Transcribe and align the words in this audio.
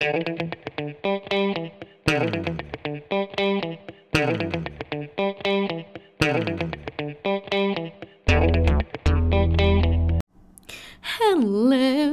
Hello, 0.00 0.12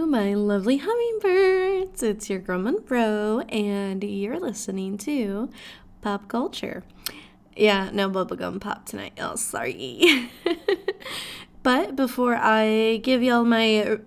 my 0.08 0.34
lovely 0.34 0.78
hummingbirds. 0.78 2.02
It's 2.02 2.28
your 2.28 2.40
girl 2.40 2.58
Monroe, 2.58 3.42
and 3.50 4.04
you're 4.04 4.40
listening 4.40 4.98
to 5.00 5.52
Pop 6.02 6.28
Culture. 6.28 6.84
Yeah, 7.56 7.92
no 7.94 8.10
bubblegum 8.10 8.60
pop 8.62 8.88
tonight. 8.88 9.14
Oh, 9.20 9.36
sorry. 9.36 10.32
but 11.62 11.96
before 11.96 12.36
I 12.36 13.00
give 13.04 13.22
y'all 13.22 13.46
my 13.46 14.00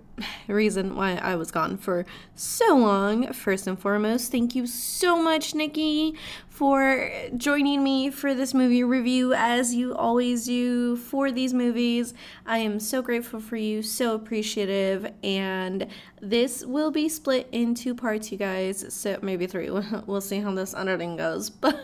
reason 0.47 0.97
why 0.97 1.17
I 1.17 1.37
was 1.37 1.51
gone 1.51 1.77
for 1.77 2.07
so 2.35 2.77
long. 2.77 3.33
First 3.33 3.67
and 3.67 3.79
foremost, 3.79 4.31
thank 4.31 4.55
you 4.55 4.67
so 4.67 5.21
much, 5.21 5.55
Nikki, 5.55 6.15
for 6.49 7.11
joining 7.37 7.83
me 7.83 8.11
for 8.11 8.35
this 8.35 8.55
movie 8.55 8.85
review 8.85 9.33
as 9.35 9.75
you 9.75 9.95
always 9.95 10.47
do 10.47 10.97
for 10.97 11.31
these 11.31 11.55
movies. 11.55 12.15
I 12.47 12.59
am 12.59 12.81
so 12.81 13.03
grateful 13.03 13.41
for 13.41 13.57
you, 13.57 13.83
so 13.83 14.15
appreciative, 14.15 15.13
and 15.23 15.87
this 16.21 16.65
will 16.65 16.91
be 16.91 17.09
split 17.09 17.49
in 17.53 17.75
two 17.75 17.95
parts, 17.95 18.33
you 18.33 18.39
guys. 18.39 18.87
So 18.93 19.19
maybe 19.23 19.47
three. 19.47 19.71
We'll 20.07 20.21
see 20.21 20.41
how 20.41 20.55
this 20.55 20.75
editing 20.75 21.17
goes, 21.17 21.51
but. 21.51 21.79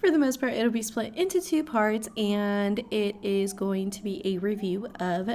For 0.00 0.10
the 0.10 0.18
most 0.18 0.40
part, 0.40 0.54
it'll 0.54 0.72
be 0.72 0.80
split 0.80 1.14
into 1.14 1.42
two 1.42 1.62
parts, 1.62 2.08
and 2.16 2.82
it 2.90 3.16
is 3.22 3.52
going 3.52 3.90
to 3.90 4.02
be 4.02 4.22
a 4.24 4.38
review 4.38 4.86
of 4.98 5.28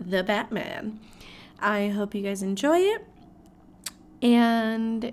The 0.00 0.24
Batman. 0.24 0.98
I 1.60 1.88
hope 1.88 2.14
you 2.14 2.22
guys 2.22 2.42
enjoy 2.42 2.78
it. 2.78 3.06
And 4.22 5.12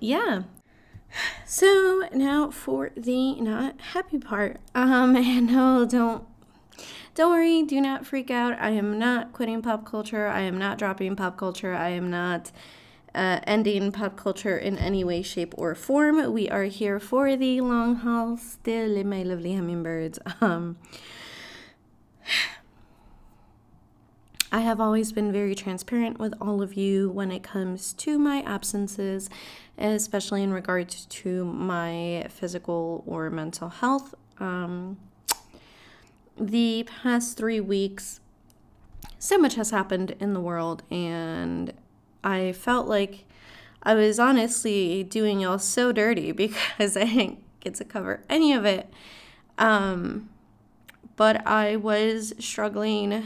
yeah. 0.00 0.42
So 1.46 2.08
now 2.12 2.50
for 2.50 2.90
the 2.96 3.40
not 3.40 3.80
happy 3.80 4.18
part. 4.18 4.60
Um 4.74 5.16
and 5.16 5.46
no, 5.52 5.86
don't 5.86 6.24
don't 7.14 7.30
worry, 7.30 7.62
do 7.62 7.80
not 7.80 8.04
freak 8.04 8.30
out. 8.30 8.58
I 8.60 8.70
am 8.70 8.98
not 8.98 9.32
quitting 9.32 9.62
pop 9.62 9.86
culture. 9.86 10.26
I 10.26 10.40
am 10.40 10.58
not 10.58 10.76
dropping 10.76 11.16
pop 11.16 11.38
culture. 11.38 11.74
I 11.74 11.88
am 11.88 12.10
not 12.10 12.52
uh, 13.14 13.40
ending 13.44 13.90
pop 13.90 14.16
culture 14.16 14.58
in 14.58 14.76
any 14.76 15.02
way, 15.02 15.22
shape, 15.22 15.54
or 15.56 15.74
form. 15.74 16.30
We 16.32 16.50
are 16.50 16.64
here 16.64 17.00
for 17.00 17.34
the 17.34 17.62
long 17.62 17.96
haul 17.96 18.36
still, 18.36 19.02
my 19.04 19.22
lovely 19.22 19.54
hummingbirds. 19.54 20.18
Um, 20.42 20.76
I 24.56 24.60
have 24.60 24.80
always 24.80 25.12
been 25.12 25.32
very 25.32 25.54
transparent 25.54 26.18
with 26.18 26.32
all 26.40 26.62
of 26.62 26.72
you 26.72 27.10
when 27.10 27.30
it 27.30 27.42
comes 27.42 27.92
to 27.92 28.18
my 28.18 28.40
absences, 28.40 29.28
especially 29.76 30.42
in 30.42 30.50
regards 30.50 31.04
to 31.04 31.44
my 31.44 32.24
physical 32.30 33.04
or 33.06 33.28
mental 33.28 33.68
health. 33.68 34.14
Um, 34.38 34.96
the 36.40 36.88
past 37.02 37.36
three 37.36 37.60
weeks, 37.60 38.20
so 39.18 39.36
much 39.36 39.56
has 39.56 39.72
happened 39.72 40.16
in 40.20 40.32
the 40.32 40.40
world, 40.40 40.84
and 40.90 41.74
I 42.24 42.52
felt 42.52 42.88
like 42.88 43.26
I 43.82 43.92
was 43.92 44.18
honestly 44.18 45.04
doing 45.04 45.40
y'all 45.40 45.58
so 45.58 45.92
dirty 45.92 46.32
because 46.44 46.96
I 46.96 47.04
didn't 47.04 47.44
get 47.60 47.74
to 47.74 47.84
cover 47.84 48.22
any 48.30 48.54
of 48.54 48.64
it. 48.64 48.90
Um, 49.58 50.30
but 51.14 51.46
I 51.46 51.76
was 51.76 52.32
struggling 52.38 53.22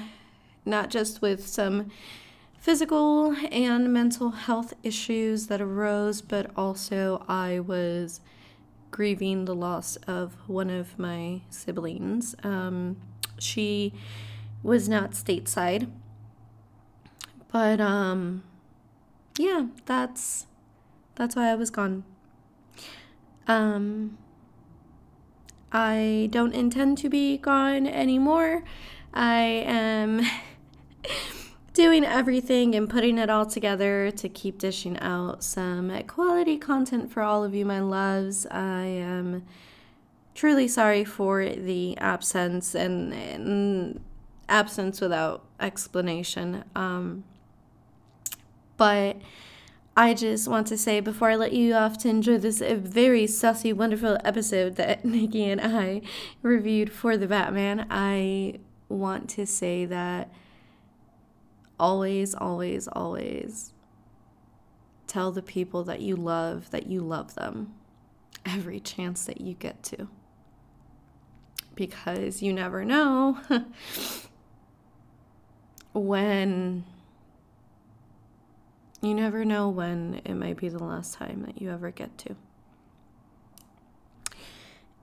not 0.70 0.88
just 0.90 1.20
with 1.20 1.46
some 1.46 1.90
physical 2.58 3.34
and 3.50 3.92
mental 3.92 4.30
health 4.30 4.74
issues 4.82 5.46
that 5.48 5.60
arose, 5.60 6.22
but 6.22 6.50
also 6.56 7.24
I 7.28 7.60
was 7.60 8.20
grieving 8.90 9.44
the 9.44 9.54
loss 9.54 9.96
of 10.06 10.36
one 10.46 10.70
of 10.70 10.98
my 10.98 11.40
siblings. 11.48 12.34
Um, 12.42 12.96
she 13.38 13.94
was 14.62 14.88
not 14.88 15.12
stateside, 15.12 15.90
but 17.50 17.80
um, 17.80 18.42
yeah, 19.38 19.66
that's 19.86 20.46
that's 21.14 21.34
why 21.34 21.50
I 21.50 21.54
was 21.54 21.70
gone. 21.70 22.04
Um, 23.48 24.18
I 25.72 26.28
don't 26.30 26.54
intend 26.54 26.98
to 26.98 27.08
be 27.08 27.38
gone 27.38 27.86
anymore. 27.86 28.64
I 29.14 29.64
am 29.66 30.22
doing 31.72 32.04
everything 32.04 32.74
and 32.74 32.90
putting 32.90 33.18
it 33.18 33.30
all 33.30 33.46
together 33.46 34.10
to 34.10 34.28
keep 34.28 34.58
dishing 34.58 34.98
out 34.98 35.42
some 35.42 35.90
quality 36.04 36.56
content 36.56 37.12
for 37.12 37.22
all 37.22 37.44
of 37.44 37.54
you, 37.54 37.64
my 37.64 37.80
loves. 37.80 38.46
I 38.46 38.84
am 38.84 39.44
truly 40.34 40.68
sorry 40.68 41.04
for 41.04 41.44
the 41.44 41.96
absence 41.98 42.74
and, 42.74 43.12
and 43.12 44.00
absence 44.48 45.00
without 45.00 45.44
explanation. 45.60 46.64
Um, 46.74 47.24
but 48.76 49.16
I 49.96 50.14
just 50.14 50.48
want 50.48 50.66
to 50.68 50.78
say 50.78 51.00
before 51.00 51.30
I 51.30 51.36
let 51.36 51.52
you 51.52 51.74
off 51.74 51.98
to 51.98 52.08
enjoy 52.08 52.38
this 52.38 52.60
very 52.60 53.26
saucy, 53.26 53.72
wonderful 53.72 54.18
episode 54.24 54.76
that 54.76 55.04
Nikki 55.04 55.44
and 55.44 55.60
I 55.60 56.02
reviewed 56.42 56.92
for 56.92 57.16
the 57.16 57.26
Batman, 57.26 57.86
I 57.90 58.60
want 58.88 59.28
to 59.30 59.46
say 59.46 59.84
that 59.84 60.30
always, 61.80 62.34
always, 62.34 62.86
always 62.88 63.72
tell 65.06 65.32
the 65.32 65.42
people 65.42 65.82
that 65.82 66.00
you 66.00 66.14
love 66.14 66.70
that 66.70 66.86
you 66.86 67.00
love 67.00 67.34
them 67.34 67.74
every 68.46 68.78
chance 68.78 69.24
that 69.24 69.40
you 69.40 69.54
get 69.54 69.82
to. 69.82 70.08
Because 71.74 72.42
you 72.42 72.52
never 72.52 72.84
know 72.84 73.38
when. 75.92 76.84
You 79.02 79.14
never 79.14 79.46
know 79.46 79.70
when 79.70 80.20
it 80.26 80.34
might 80.34 80.58
be 80.58 80.68
the 80.68 80.84
last 80.84 81.14
time 81.14 81.42
that 81.46 81.60
you 81.60 81.70
ever 81.70 81.90
get 81.90 82.18
to. 82.18 82.36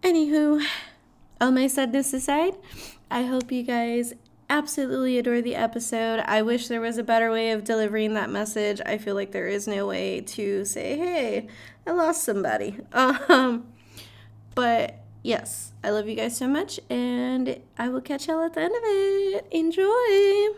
Anywho, 0.04 0.64
all 1.42 1.52
my 1.52 1.66
sadness 1.66 2.14
aside, 2.14 2.54
I 3.10 3.24
hope 3.24 3.52
you 3.52 3.64
guys 3.64 4.14
absolutely 4.50 5.18
adore 5.18 5.42
the 5.42 5.56
episode. 5.56 6.20
I 6.26 6.42
wish 6.42 6.68
there 6.68 6.82
was 6.82 6.98
a 6.98 7.04
better 7.04 7.32
way 7.32 7.52
of 7.52 7.64
delivering 7.64 8.14
that 8.14 8.30
message. 8.30 8.82
I 8.86 8.98
feel 8.98 9.16
like 9.16 9.32
there 9.32 9.48
is 9.48 9.68
no 9.68 9.88
way 9.88 10.22
to 10.22 10.66
say, 10.66 10.98
"Hey, 10.98 11.48
I 11.86 11.92
lost 11.92 12.24
somebody." 12.24 12.78
Um, 12.94 13.68
but 14.56 14.96
yes, 15.22 15.74
I 15.84 15.92
love 15.92 16.08
you 16.08 16.16
guys 16.16 16.36
so 16.36 16.48
much, 16.48 16.80
and 16.90 17.60
I 17.78 17.90
will 17.90 18.02
catch 18.02 18.28
y'all 18.28 18.44
at 18.44 18.54
the 18.54 18.62
end 18.62 18.76
of 18.76 18.82
it. 18.84 19.48
Enjoy. 19.52 20.56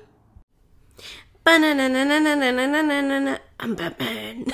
I'm 3.60 3.76
Batman. 3.76 4.46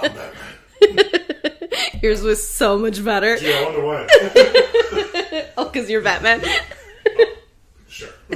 I'm 0.00 0.10
Batman. 0.10 0.44
Yours 2.02 2.22
was 2.22 2.46
so 2.46 2.78
much 2.78 3.04
better. 3.04 3.36
Yeah, 3.36 3.58
I 3.58 3.64
wonder 3.64 3.84
why. 3.84 4.06
oh, 5.56 5.64
because 5.64 5.90
you're 5.90 6.02
Batman. 6.02 6.42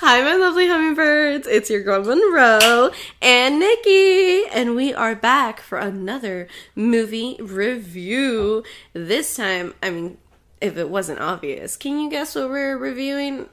Hi, 0.00 0.22
my 0.22 0.36
lovely 0.36 0.66
hummingbirds. 0.66 1.46
It's 1.46 1.68
your 1.68 1.82
girl 1.82 2.02
Monroe 2.02 2.90
and 3.20 3.58
Nikki, 3.58 4.46
and 4.46 4.74
we 4.74 4.94
are 4.94 5.14
back 5.14 5.60
for 5.60 5.76
another 5.76 6.48
movie 6.74 7.36
review. 7.38 8.64
This 8.94 9.36
time, 9.36 9.74
I 9.82 9.90
mean, 9.90 10.16
if 10.62 10.78
it 10.78 10.88
wasn't 10.88 11.20
obvious, 11.20 11.76
can 11.76 12.00
you 12.00 12.08
guess 12.08 12.34
what 12.34 12.48
we're 12.48 12.78
reviewing? 12.78 13.46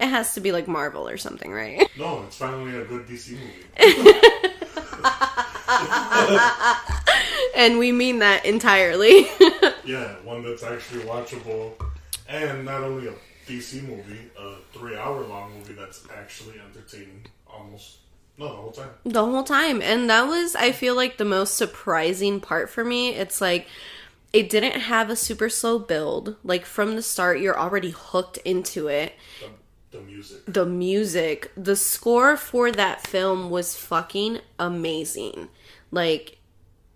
It 0.00 0.06
has 0.06 0.32
to 0.34 0.40
be 0.40 0.52
like 0.52 0.68
Marvel 0.68 1.06
or 1.06 1.18
something, 1.18 1.52
right? 1.52 1.86
No, 1.98 2.22
it's 2.22 2.36
finally 2.36 2.78
a 2.78 2.86
good 2.86 3.06
DC 3.06 3.32
movie. 3.32 3.66
and 7.54 7.78
we 7.78 7.92
mean 7.92 8.20
that 8.20 8.46
entirely. 8.46 9.26
yeah, 9.84 10.14
one 10.24 10.42
that's 10.42 10.62
actually 10.62 11.04
watchable, 11.04 11.72
and 12.26 12.64
not 12.64 12.82
only 12.82 13.08
a 13.08 13.12
DC 13.48 13.82
movie, 13.82 14.30
a 14.38 14.56
three-hour-long 14.72 15.58
movie 15.58 15.74
that's 15.74 16.06
actually 16.14 16.60
entertaining. 16.60 17.26
Almost 17.46 17.98
no, 18.38 18.48
the 18.48 18.54
whole 18.54 18.70
time. 18.70 18.90
The 19.04 19.24
whole 19.24 19.42
time, 19.42 19.82
and 19.82 20.08
that 20.10 20.28
was, 20.28 20.54
I 20.54 20.70
feel 20.72 20.94
like, 20.94 21.16
the 21.16 21.24
most 21.24 21.54
surprising 21.54 22.40
part 22.40 22.70
for 22.70 22.84
me. 22.84 23.14
It's 23.14 23.40
like 23.40 23.66
it 24.32 24.50
didn't 24.50 24.80
have 24.80 25.10
a 25.10 25.16
super 25.16 25.48
slow 25.48 25.78
build. 25.78 26.36
Like 26.44 26.64
from 26.64 26.94
the 26.94 27.02
start, 27.02 27.40
you're 27.40 27.58
already 27.58 27.90
hooked 27.90 28.36
into 28.38 28.88
it. 28.88 29.14
The, 29.90 29.98
the 29.98 30.04
music. 30.04 30.44
The 30.46 30.66
music, 30.66 31.52
the 31.56 31.76
score 31.76 32.36
for 32.36 32.70
that 32.70 33.06
film 33.06 33.50
was 33.50 33.76
fucking 33.76 34.40
amazing. 34.58 35.48
Like 35.90 36.38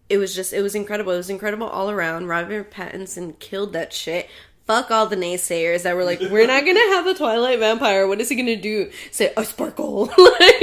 it 0.08 0.19
was 0.19 0.34
just 0.34 0.52
it 0.52 0.62
was 0.62 0.75
incredible. 0.75 1.12
It 1.12 1.16
was 1.16 1.31
incredible 1.31 1.66
all 1.66 1.90
around. 1.90 2.26
Robert 2.26 2.70
Pattinson 2.70 3.38
killed 3.38 3.72
that 3.72 3.93
shit. 3.93 4.28
Fuck 4.72 4.90
all 4.90 5.06
the 5.06 5.16
naysayers 5.16 5.82
that 5.82 5.94
were 5.94 6.02
like, 6.02 6.19
"We're 6.19 6.46
not 6.46 6.64
gonna 6.64 6.80
have 6.80 7.06
a 7.06 7.12
Twilight 7.12 7.58
vampire. 7.58 8.06
What 8.06 8.22
is 8.22 8.30
he 8.30 8.36
gonna 8.36 8.56
do? 8.56 8.90
Say 9.10 9.30
a 9.36 9.44
sparkle?" 9.44 10.06
like, 10.16 10.54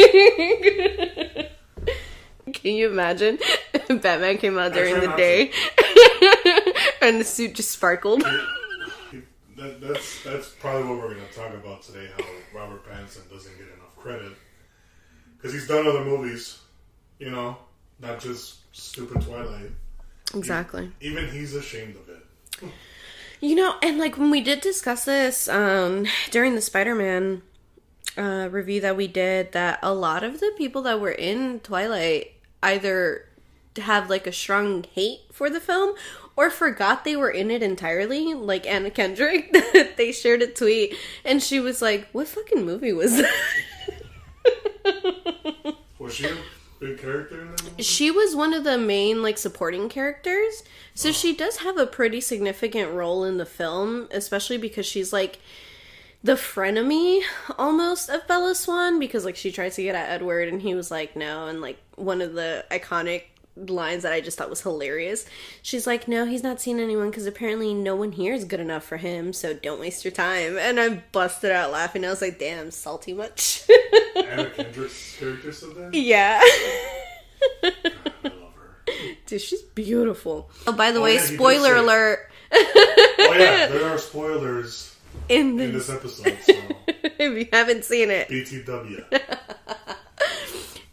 Can 2.52 2.74
you 2.74 2.90
imagine? 2.90 3.38
Batman 3.88 4.40
came 4.40 4.58
out 4.58 4.74
during 4.74 5.00
the 5.00 5.14
day, 5.16 5.52
and 7.04 7.22
the 7.22 7.24
suit 7.24 7.54
just 7.54 7.70
sparkled. 7.70 8.24
That, 8.24 9.80
that's 9.80 10.24
that's 10.24 10.50
probably 10.60 10.90
what 10.90 10.98
we're 10.98 11.14
to 11.14 11.32
talk 11.32 11.54
about 11.54 11.84
today. 11.84 12.10
How 12.18 12.26
Robert 12.52 12.84
Pattinson 12.90 13.30
doesn't 13.30 13.56
get 13.60 13.68
enough 13.68 13.96
credit 13.96 14.32
because 15.38 15.54
he's 15.54 15.68
done 15.68 15.86
other 15.86 16.04
movies, 16.04 16.58
you 17.20 17.30
know, 17.30 17.58
not 18.00 18.20
just 18.20 18.76
stupid 18.76 19.22
Twilight. 19.22 19.70
Exactly. 20.34 20.92
Even 21.00 21.30
he's 21.30 21.54
ashamed 21.54 21.96
of 21.96 22.10
it. 22.10 22.26
You 23.42 23.56
know, 23.56 23.76
and 23.82 23.98
like 23.98 24.18
when 24.18 24.32
we 24.32 24.42
did 24.42 24.62
discuss 24.62 25.06
this 25.06 25.48
um, 25.48 26.06
during 26.30 26.56
the 26.56 26.62
Spider 26.62 26.94
Man 26.94 27.42
uh, 28.18 28.50
review 28.52 28.82
that 28.82 28.98
we 28.98 29.08
did, 29.08 29.54
that 29.54 29.80
a 29.82 29.94
lot 29.94 30.24
of 30.24 30.40
the 30.40 30.52
people 30.58 30.82
that 30.84 31.00
were 31.00 31.12
in 31.12 31.62
Twilight 31.62 32.34
either 32.62 33.26
have 33.78 34.10
like 34.10 34.28
a 34.28 34.32
strong 34.34 34.84
hate 34.94 35.22
for 35.32 35.50
the 35.50 35.62
film 35.62 35.96
or 36.36 36.50
forgot 36.50 37.06
they 37.06 37.16
were 37.16 37.30
in 37.30 37.50
it 37.50 37.64
entirely. 37.64 38.34
Like 38.34 38.68
Anna 38.68 38.92
Kendrick, 38.92 39.54
they 39.98 40.12
shared 40.12 40.42
a 40.42 40.48
tweet 40.48 40.96
and 41.24 41.42
she 41.42 41.60
was 41.60 41.82
like, 41.82 42.10
What 42.12 42.28
fucking 42.28 42.66
movie 42.66 42.94
was 42.94 43.18
that? 43.18 43.34
Was 45.98 46.16
she 46.16 46.30
a 46.82 46.94
character 46.96 47.42
in 47.42 47.52
that 47.52 47.64
movie? 47.64 47.84
she 47.84 48.10
was 48.12 48.36
one 48.36 48.54
of 48.54 48.64
the 48.64 48.78
main 48.78 49.22
like 49.22 49.38
supporting 49.38 49.90
characters. 49.90 50.64
So 50.94 51.12
she 51.12 51.36
does 51.36 51.58
have 51.58 51.78
a 51.78 51.86
pretty 51.86 52.22
significant 52.22 52.92
role 52.92 53.24
in 53.24 53.38
the 53.38 53.46
film 53.46 54.08
especially 54.12 54.58
because 54.58 54.86
she's 54.86 55.12
like 55.14 55.40
the 56.24 56.34
frenemy 56.34 57.22
almost 57.58 58.10
of 58.10 58.28
bella 58.28 58.54
swan 58.54 59.00
because 59.00 59.24
like 59.24 59.38
she 59.38 59.52
tries 59.52 59.76
to 59.76 59.84
get 59.84 59.96
at 59.96 60.10
edward 60.10 60.50
and 60.50 60.62
he 60.62 60.76
was 60.76 60.92
like 60.92 61.16
no 61.16 61.48
and 61.48 61.62
like 61.62 61.78
one 61.96 62.22
of 62.22 62.34
the 62.34 62.66
iconic 62.72 63.24
lines 63.68 64.04
that 64.04 64.12
i 64.14 64.22
just 64.22 64.38
thought 64.38 64.50
was 64.50 64.62
hilarious. 64.62 65.26
She's 65.62 65.86
like 65.88 66.08
no 66.08 66.26
he's 66.26 66.44
not 66.44 66.62
seen 66.62 66.80
anyone 66.80 67.10
because 67.10 67.26
apparently 67.26 67.74
no 67.74 67.96
one 67.96 68.12
here 68.14 68.34
is 68.34 68.46
good 68.46 68.60
enough 68.62 68.84
for 68.84 68.98
him 68.98 69.34
so 69.34 69.54
don't 69.54 69.80
waste 69.80 70.04
your 70.06 70.12
time. 70.12 70.58
And 70.58 70.80
i 70.80 70.90
busted 71.12 71.52
out 71.52 71.72
laughing. 71.72 72.06
I 72.06 72.10
was 72.10 72.22
like 72.22 72.40
damn 72.40 72.72
salty 72.72 73.14
much 73.14 73.68
Anna 74.26 74.50
Kendrick's 74.50 75.18
character 75.18 75.52
said 75.52 75.76
that. 75.76 75.94
yeah 75.94 76.40
I 77.64 77.72
love 78.24 78.54
her. 78.56 78.84
Dude, 79.26 79.42
she's 79.42 79.62
beautiful. 79.62 80.50
Oh, 80.68 80.72
by 80.74 80.92
the 80.92 81.00
Oh, 81.00 81.04
way, 81.04 81.16
yeah, 81.16 81.22
spoiler 81.22 81.74
say- 81.76 81.80
alert. 81.80 82.20
Oh 82.52 83.36
yeah, 83.38 83.68
there 83.72 83.86
are 83.86 83.98
spoilers 83.98 84.96
In 85.30 85.60
in 85.60 85.74
this, 85.74 85.88
this 85.88 85.96
episode. 85.96 86.38
So 86.44 86.54
if 87.04 87.38
you 87.38 87.48
haven't 87.54 87.86
seen 87.86 88.10
it. 88.12 88.28
BTW. 88.30 89.22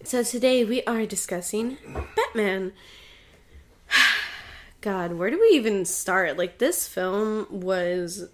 So 0.05 0.23
today 0.23 0.65
we 0.65 0.83
are 0.85 1.05
discussing 1.07 1.79
Batman. 2.15 2.73
God, 4.81 5.15
where 5.15 5.31
do 5.31 5.41
we 5.41 5.57
even 5.57 5.85
start? 5.85 6.37
Like, 6.39 6.59
this 6.59 6.87
film 6.87 7.47
was 7.51 8.29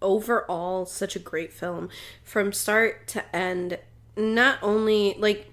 overall 0.00 0.86
such 0.86 1.16
a 1.16 1.18
great 1.18 1.52
film 1.52 1.88
from 2.24 2.52
start 2.52 3.06
to 3.08 3.36
end. 3.36 3.78
Not 4.16 4.58
only, 4.62 5.14
like, 5.18 5.52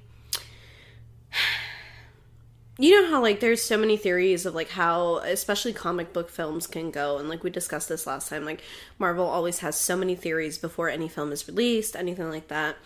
you 2.80 3.02
know 3.02 3.10
how 3.10 3.22
like 3.22 3.40
there's 3.40 3.62
so 3.62 3.78
many 3.78 3.98
theories 3.98 4.46
of 4.46 4.56
like 4.56 4.70
how 4.70 5.18
especially 5.18 5.74
comic 5.74 6.12
book 6.12 6.30
films 6.30 6.66
can 6.66 6.90
go 6.90 7.18
and 7.20 7.30
like 7.30 7.44
we 7.44 7.50
discussed 7.50 7.88
this 7.88 8.08
last 8.08 8.30
time 8.30 8.46
like 8.46 8.62
marvel 8.98 9.26
always 9.26 9.60
has 9.60 9.76
so 9.76 9.96
many 9.96 10.16
theories 10.16 10.58
before 10.58 10.90
any 10.90 11.08
film 11.08 11.32
is 11.32 11.48
released 11.48 11.96
anything 11.96 12.30
like 12.30 12.48
that. 12.48 12.78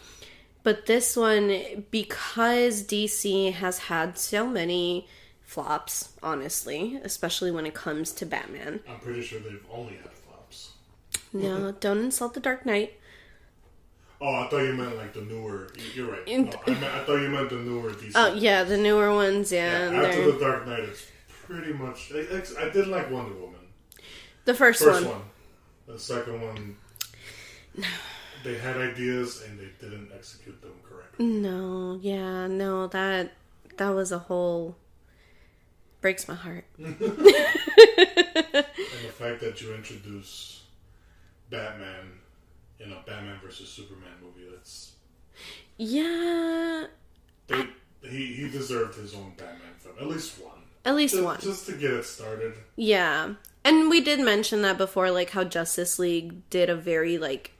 But 0.63 0.85
this 0.85 1.15
one 1.15 1.85
because 1.91 2.83
dc 2.83 3.53
has 3.53 3.79
had 3.79 4.17
so 4.17 4.45
many 4.45 5.07
flops 5.41 6.09
honestly 6.21 6.99
especially 7.03 7.51
when 7.51 7.65
it 7.65 7.73
comes 7.73 8.11
to 8.13 8.25
batman. 8.25 8.81
I'm 8.89 8.99
pretty 8.99 9.21
sure 9.21 9.39
they've 9.39 9.63
only 9.71 9.95
had 9.95 10.11
flops. 10.11 10.71
no 11.31 11.71
don't 11.71 11.99
insult 11.99 12.33
the 12.33 12.41
dark 12.41 12.65
knight 12.65 12.99
Oh, 14.19 14.33
I 14.33 14.47
thought 14.49 14.63
you 14.63 14.73
meant 14.73 14.97
like 14.97 15.13
the 15.13 15.21
newer. 15.21 15.69
You're 15.93 16.11
right. 16.11 16.27
No, 16.27 16.49
oh, 16.51 16.61
I, 16.65 16.69
meant, 16.71 16.83
I 16.83 17.03
thought 17.03 17.17
you 17.17 17.29
meant 17.29 17.49
the 17.49 17.55
newer 17.57 17.91
DC. 17.91 18.11
oh 18.15 18.33
yeah 18.33 18.63
the 18.63 18.77
newer 18.77 19.13
ones 19.13 19.51
yeah, 19.51 19.91
Yeah, 19.91 20.01
after 20.01 20.31
the 20.31 20.39
Dark 20.39 20.67
Knight, 20.67 20.79
it's 20.79 21.05
pretty 21.45 21.73
much. 21.73 22.11
I, 22.13 22.41
I 22.59 22.69
did 22.69 22.87
like 22.87 23.11
Wonder 23.11 23.35
Woman. 23.35 23.59
the 24.45 24.53
first, 24.53 24.83
First 24.83 25.05
one. 25.05 25.19
one. 25.19 25.21
The 25.87 25.99
second 25.99 26.41
one, 26.41 26.75
they 28.43 28.57
had 28.57 28.75
ideas 28.77 29.43
and 29.47 29.57
they 29.59 29.69
didn't 29.79 30.09
execute 30.13 30.61
them 30.61 30.73
correctly. 30.83 31.25
No, 31.25 31.97
yeah, 32.01 32.47
no, 32.47 32.87
that 32.87 33.33
that 33.77 33.89
was 33.89 34.11
a 34.11 34.19
whole 34.19 34.75
breaks 36.01 36.27
my 36.27 36.35
heart. 36.35 36.65
And 36.79 36.95
the 39.05 39.13
fact 39.13 39.41
that 39.41 39.61
you 39.61 39.73
introduce 39.73 40.63
Batman 41.49 42.19
in 42.79 42.91
a 42.91 43.01
Batman 43.05 43.39
versus 43.43 43.69
Superman 43.69 44.13
movie, 44.21 44.47
that's 44.51 44.93
Yeah, 45.77 46.85
they, 47.47 47.67
he 48.01 48.33
he 48.33 48.49
deserved 48.49 48.95
his 48.95 49.13
own 49.13 49.33
Batman 49.37 49.73
film, 49.79 49.95
at 49.99 50.07
least 50.07 50.39
one, 50.41 50.61
at 50.85 50.95
least 50.95 51.15
just, 51.15 51.25
one. 51.25 51.39
just 51.39 51.65
to 51.67 51.73
get 51.73 51.91
it 51.91 52.05
started. 52.05 52.53
Yeah. 52.75 53.33
And 53.63 53.89
we 53.89 53.99
did 53.99 54.21
mention 54.21 54.61
that 54.61 54.77
before 54.77 55.11
like 55.11 55.31
how 55.31 55.43
Justice 55.43 55.99
League 55.99 56.49
did 56.49 56.69
a 56.69 56.75
very 56.75 57.17
like 57.17 57.51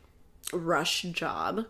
rush 0.54 1.02
job 1.02 1.66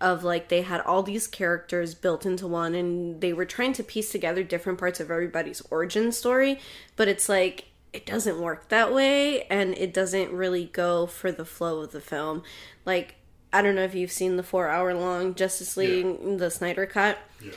of 0.00 0.24
like 0.24 0.48
they 0.48 0.62
had 0.62 0.80
all 0.80 1.02
these 1.02 1.26
characters 1.26 1.94
built 1.94 2.26
into 2.26 2.46
one 2.46 2.74
and 2.74 3.20
they 3.20 3.32
were 3.32 3.44
trying 3.44 3.72
to 3.74 3.82
piece 3.82 4.10
together 4.10 4.42
different 4.42 4.78
parts 4.78 5.00
of 5.00 5.10
everybody's 5.10 5.60
origin 5.70 6.12
story, 6.12 6.58
but 6.96 7.08
it's 7.08 7.28
like 7.28 7.66
it 7.94 8.04
doesn't 8.04 8.40
work 8.40 8.68
that 8.68 8.92
way 8.92 9.44
and 9.44 9.74
it 9.78 9.94
doesn't 9.94 10.32
really 10.32 10.66
go 10.66 11.06
for 11.06 11.32
the 11.32 11.44
flow 11.44 11.80
of 11.80 11.92
the 11.92 12.00
film. 12.00 12.42
Like 12.84 13.14
I 13.52 13.62
don't 13.62 13.74
know 13.74 13.84
if 13.84 13.94
you've 13.94 14.12
seen 14.12 14.36
the 14.36 14.42
4 14.42 14.68
hour 14.68 14.92
long 14.92 15.34
Justice 15.34 15.76
League 15.76 16.38
the 16.38 16.50
Snyder 16.50 16.86
cut 16.86 17.18
Yeah, 17.40 17.52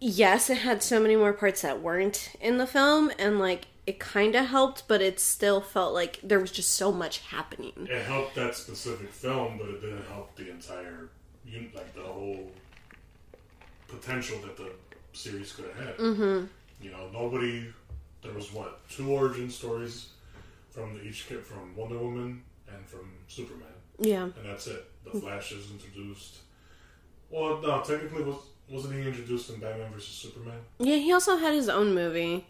yes, 0.00 0.50
it 0.50 0.58
had 0.58 0.82
so 0.82 1.00
many 1.00 1.16
more 1.16 1.32
parts 1.32 1.62
that 1.62 1.80
weren't 1.80 2.32
in 2.40 2.58
the 2.58 2.66
film, 2.66 3.10
and 3.18 3.38
like 3.38 3.66
it 3.86 3.98
kind 3.98 4.34
of 4.34 4.46
helped, 4.46 4.88
but 4.88 5.02
it 5.02 5.20
still 5.20 5.60
felt 5.60 5.92
like 5.92 6.20
there 6.22 6.40
was 6.40 6.50
just 6.50 6.72
so 6.72 6.90
much 6.90 7.18
happening. 7.18 7.72
it 7.90 8.04
helped 8.06 8.34
that 8.34 8.54
specific 8.54 9.10
film, 9.10 9.58
but 9.58 9.68
it 9.68 9.80
didn't 9.80 10.06
help 10.06 10.34
the 10.36 10.50
entire, 10.50 11.08
like 11.74 11.94
the 11.94 12.02
whole 12.02 12.50
potential 13.88 14.38
that 14.40 14.56
the 14.56 14.70
series 15.12 15.52
could 15.52 15.66
have 15.66 15.86
had. 15.86 15.96
Mm-hmm. 15.98 16.46
You 16.80 16.90
know, 16.90 17.08
nobody. 17.12 17.72
There 18.24 18.32
was 18.32 18.52
what 18.52 18.88
two 18.88 19.12
origin 19.12 19.48
stories 19.50 20.08
from 20.70 20.98
each 21.04 21.28
kid 21.28 21.44
from 21.44 21.76
Wonder 21.76 21.98
Woman 21.98 22.42
and 22.68 22.84
from 22.88 23.12
Superman, 23.28 23.68
Yeah, 24.00 24.22
and 24.24 24.32
that's 24.44 24.66
it. 24.66 24.84
The 25.04 25.20
Flash 25.20 25.52
is 25.52 25.70
introduced. 25.70 26.38
Well, 27.30 27.60
no, 27.60 27.82
technically 27.82 28.24
was 28.24 28.36
wasn't 28.68 28.94
he 28.94 29.06
introduced 29.06 29.50
in 29.50 29.60
Batman 29.60 29.92
versus 29.92 30.08
Superman? 30.14 30.58
yeah. 30.78 30.96
He 30.96 31.12
also 31.12 31.36
had 31.36 31.52
his 31.54 31.68
own 31.68 31.94
movie. 31.94 32.46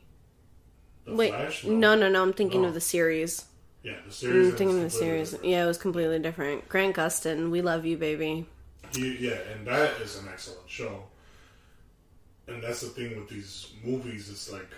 The 1.06 1.14
Wait, 1.14 1.30
Flash? 1.32 1.64
no, 1.64 1.94
no, 1.96 2.08
no. 2.08 2.22
I'm 2.22 2.32
thinking 2.32 2.62
No. 2.62 2.68
of 2.68 2.74
the 2.74 2.80
series. 2.80 3.44
Yeah, 3.82 3.94
the 3.96 4.04
I'm 4.04 4.10
series. 4.10 4.54
thinking 4.54 4.76
of 4.78 4.84
the 4.84 4.90
series. 4.90 5.32
different. 5.32 5.50
Yeah, 5.50 5.64
it 5.64 5.66
was 5.66 5.76
completely 5.76 6.18
different. 6.20 6.66
Grant 6.68 6.96
Gustin, 6.96 7.50
we 7.50 7.60
love 7.60 7.84
you, 7.84 7.98
baby. 7.98 8.46
He, 8.94 9.16
yeah, 9.18 9.38
and 9.52 9.66
that 9.66 10.00
is 10.00 10.16
an 10.18 10.28
excellent 10.32 10.70
show. 10.70 11.02
And 12.46 12.62
that's 12.62 12.80
the 12.80 12.86
thing 12.88 13.18
with 13.18 13.28
these 13.28 13.72
movies. 13.82 14.30
It's 14.30 14.50
like, 14.50 14.68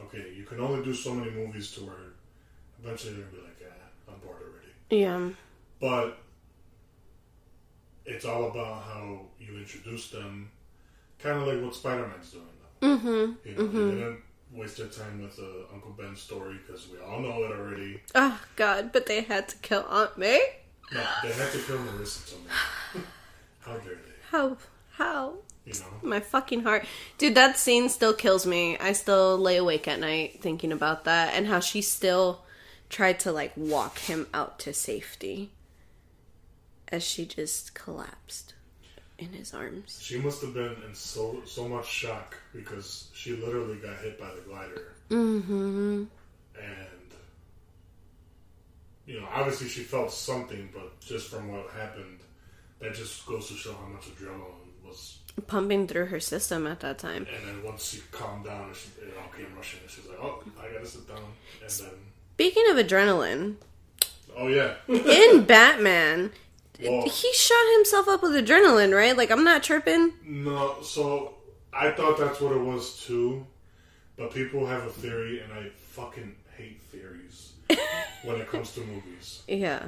okay, 0.00 0.32
you 0.36 0.44
can 0.44 0.60
only 0.60 0.84
do 0.84 0.94
so 0.94 1.12
many 1.14 1.30
movies 1.30 1.72
to 1.72 1.80
where 1.80 2.12
eventually 2.82 3.14
they're 3.14 3.24
gonna 3.24 3.36
be 3.36 3.42
like, 3.42 3.56
yeah, 3.60 4.12
I'm 4.12 4.18
bored 4.20 4.36
already. 4.42 4.72
Yeah, 4.90 5.30
But 5.80 6.18
it's 8.06 8.24
all 8.24 8.50
about 8.50 8.82
how 8.84 9.20
you 9.38 9.58
introduce 9.58 10.10
them, 10.10 10.50
kind 11.18 11.40
of 11.40 11.46
like 11.46 11.62
what 11.62 11.74
Spider-Man's 11.74 12.30
doing 12.30 12.44
now. 12.80 12.96
mm-hmm. 12.96 13.48
You 13.48 13.54
know, 13.54 13.90
they 13.90 13.94
didn't 13.96 14.20
waste 14.52 14.78
their 14.78 14.86
time 14.86 15.22
with 15.22 15.36
the 15.36 15.66
Uncle 15.72 15.90
Ben 15.92 16.16
story 16.16 16.58
because 16.66 16.88
we 16.88 16.98
all 16.98 17.20
know 17.20 17.44
it 17.44 17.52
already. 17.52 18.00
Oh 18.14 18.40
God, 18.56 18.92
but 18.92 19.06
they 19.06 19.22
had 19.22 19.48
to 19.48 19.56
kill 19.58 19.84
Aunt 19.88 20.16
May. 20.16 20.40
No, 20.92 21.04
they 21.22 21.32
had 21.32 21.52
to 21.52 21.58
kill 21.58 21.76
Marisa 21.78 22.32
Tomei. 22.34 23.02
how 23.60 23.72
dare 23.72 23.94
they? 23.94 24.00
How? 24.30 24.56
How? 24.92 25.34
You 25.74 25.80
know. 25.80 26.08
My 26.08 26.20
fucking 26.20 26.62
heart. 26.62 26.86
Dude, 27.18 27.34
that 27.34 27.58
scene 27.58 27.88
still 27.88 28.14
kills 28.14 28.46
me. 28.46 28.76
I 28.78 28.92
still 28.92 29.36
lay 29.38 29.56
awake 29.56 29.86
at 29.88 30.00
night 30.00 30.40
thinking 30.40 30.72
about 30.72 31.04
that 31.04 31.34
and 31.34 31.46
how 31.46 31.60
she 31.60 31.82
still 31.82 32.42
tried 32.88 33.20
to 33.20 33.32
like 33.32 33.52
walk 33.56 33.98
him 33.98 34.26
out 34.32 34.58
to 34.60 34.72
safety 34.72 35.50
as 36.88 37.04
she 37.04 37.26
just 37.26 37.74
collapsed 37.74 38.54
in 39.18 39.32
his 39.32 39.52
arms. 39.52 39.98
She 40.00 40.16
must 40.18 40.40
have 40.42 40.54
been 40.54 40.76
in 40.86 40.94
so 40.94 41.42
so 41.44 41.68
much 41.68 41.86
shock 41.86 42.36
because 42.54 43.08
she 43.12 43.32
literally 43.36 43.76
got 43.76 43.98
hit 43.98 44.18
by 44.18 44.30
the 44.34 44.40
glider, 44.42 44.94
Mm-hmm. 45.10 46.04
and 46.56 47.08
you 49.06 49.20
know, 49.20 49.26
obviously 49.34 49.68
she 49.68 49.82
felt 49.82 50.12
something, 50.12 50.68
but 50.72 51.00
just 51.00 51.28
from 51.28 51.50
what 51.50 51.68
happened, 51.70 52.20
that 52.80 52.94
just 52.94 53.26
goes 53.26 53.48
to 53.48 53.54
show 53.54 53.72
how 53.74 53.86
much 53.88 54.04
adrenaline 54.04 54.86
was 54.86 55.17
pumping 55.46 55.86
through 55.86 56.06
her 56.06 56.20
system 56.20 56.66
at 56.66 56.80
that 56.80 56.98
time. 56.98 57.26
And 57.34 57.48
then 57.48 57.62
once 57.64 57.90
she 57.90 58.02
calmed 58.10 58.44
down, 58.46 58.72
she, 58.74 58.88
it 59.02 59.14
all 59.16 59.30
came 59.36 59.54
rushing. 59.56 59.80
And 59.80 59.90
she's 59.90 60.06
like, 60.06 60.18
"Oh, 60.20 60.42
I 60.60 60.72
gotta 60.72 60.86
sit 60.86 61.06
down." 61.08 61.18
And 61.62 61.70
then, 61.70 61.90
Speaking 62.34 62.64
of 62.70 62.76
adrenaline, 62.76 63.56
oh 64.36 64.46
yeah, 64.48 64.74
in 64.88 65.44
Batman, 65.46 66.30
well, 66.80 67.02
he 67.02 67.32
shot 67.32 67.72
himself 67.76 68.06
up 68.08 68.22
with 68.22 68.32
adrenaline, 68.32 68.94
right? 68.96 69.16
Like 69.16 69.30
I'm 69.30 69.44
not 69.44 69.62
tripping. 69.62 70.12
no. 70.24 70.76
So 70.82 71.34
I 71.72 71.90
thought 71.90 72.18
that's 72.18 72.40
what 72.40 72.52
it 72.52 72.60
was 72.60 73.02
too, 73.04 73.44
but 74.16 74.32
people 74.32 74.66
have 74.66 74.84
a 74.84 74.90
theory, 74.90 75.40
and 75.40 75.52
I 75.52 75.70
fucking 75.74 76.34
hate 76.56 76.80
theories 76.92 77.52
when 78.22 78.36
it 78.40 78.48
comes 78.48 78.72
to 78.74 78.80
movies. 78.80 79.42
Yeah. 79.48 79.82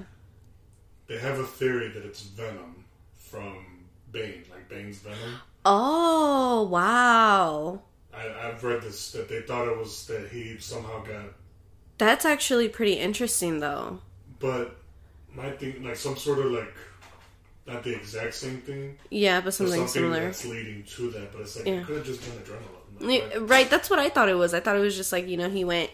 They 1.06 1.18
have 1.18 1.38
a 1.40 1.44
theory 1.46 1.88
that 1.88 2.04
it's 2.04 2.22
Venom 2.22 2.84
from 3.16 3.56
Bane, 4.12 4.44
like 4.50 4.68
Bane's 4.68 4.98
Venom. 4.98 5.36
Oh 5.64 6.64
wow, 6.70 7.82
I, 8.14 8.48
I've 8.48 8.62
read 8.64 8.82
this 8.82 9.12
that 9.12 9.28
they 9.28 9.42
thought 9.42 9.68
it 9.68 9.76
was 9.76 10.06
that 10.06 10.28
he 10.30 10.56
somehow 10.58 11.02
got, 11.04 11.26
that's 11.98 12.24
actually 12.24 12.68
pretty 12.68 12.94
interesting, 12.94 13.60
though. 13.60 14.00
but 14.38 14.76
my 15.34 15.50
thing 15.50 15.82
like 15.84 15.96
some 15.96 16.16
sort 16.16 16.38
of 16.40 16.46
like 16.52 16.72
not 17.66 17.84
the 17.84 17.94
exact 17.94 18.34
same 18.34 18.58
thing, 18.62 18.96
Yeah, 19.10 19.40
but 19.42 19.52
something, 19.54 19.74
something 19.76 19.88
similar. 19.88 20.24
that's 20.24 20.44
leading 20.46 20.82
to 20.82 21.10
that. 21.10 21.30
But 21.32 21.42
it's 21.42 21.56
like 21.56 21.66
Yeah. 21.66 21.74
it 21.80 21.86
could 21.86 21.96
have 21.98 22.06
just 22.06 22.20
been 22.22 22.32
adrenaline. 22.42 22.76
Like, 23.00 23.48
Right, 23.48 23.70
that's 23.70 23.88
what 23.88 23.98
I 23.98 24.08
thought 24.08 24.28
it 24.28 24.34
was. 24.34 24.54
I 24.54 24.60
thought 24.60 24.76
it 24.76 24.80
was 24.80 24.96
just 24.96 25.12
like 25.12 25.28
you 25.28 25.36
know 25.36 25.48
he 25.50 25.64
went. 25.64 25.90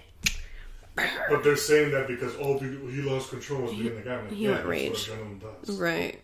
But 1.28 1.44
they're 1.44 1.56
saying 1.56 1.90
that 1.90 2.06
because 2.08 2.35
oh 2.40 2.58
he 2.58 2.68
he 2.92 3.02
lost 3.02 3.28
control 3.30 3.64
of 3.64 3.70
being 3.73 3.94
the 3.96 4.00
guy. 4.00 4.16
Like, 4.23 4.32
he 4.32 4.44
yeah, 4.44 4.52
went 4.52 4.66
rage. 4.66 5.08
what 5.11 5.18
adrenaline 5.18 5.40
does. 5.66 5.76
Right. 5.78 6.20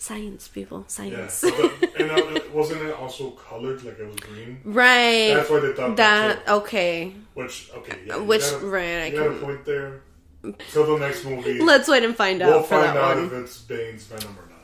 Science, 0.00 0.48
people, 0.48 0.86
Yeah, 0.98 1.28
science. 1.28 1.40
but, 1.42 2.00
and 2.00 2.52
wasn't 2.54 2.80
it 2.80 2.94
also 2.94 3.32
colored 3.32 3.82
like 3.84 3.98
it 3.98 4.06
was 4.06 4.16
green? 4.16 4.58
right. 4.64 5.34
That's 5.34 5.50
why 5.50 5.60
they 5.60 5.72
thought 5.74 5.94
that 5.96 6.46
that. 6.46 6.52
okay. 6.60 7.12
Which 7.34 7.70
okay, 7.76 7.98
yeah, 8.06 8.16
Which 8.16 8.40
got 8.50 8.62
right, 8.62 9.02
I 9.02 9.06
You 9.08 9.16
got 9.18 9.26
a 9.36 9.38
point 9.40 9.64
there. 9.66 10.00
Till 10.72 10.86
the 10.86 10.96
next 11.06 11.26
movie, 11.26 11.60
Let's 11.60 11.86
wait 11.86 12.02
and 12.02 12.16
find 12.16 12.40
out 12.40 12.48
we'll 12.48 12.62
for 12.62 12.80
find 12.82 12.96
that 12.96 12.96
out 12.96 13.16
one. 13.16 13.26
if 13.26 13.32
it's 13.34 13.58
Bane's 13.60 14.04
Venom 14.06 14.38
or 14.38 14.48
not. 14.48 14.58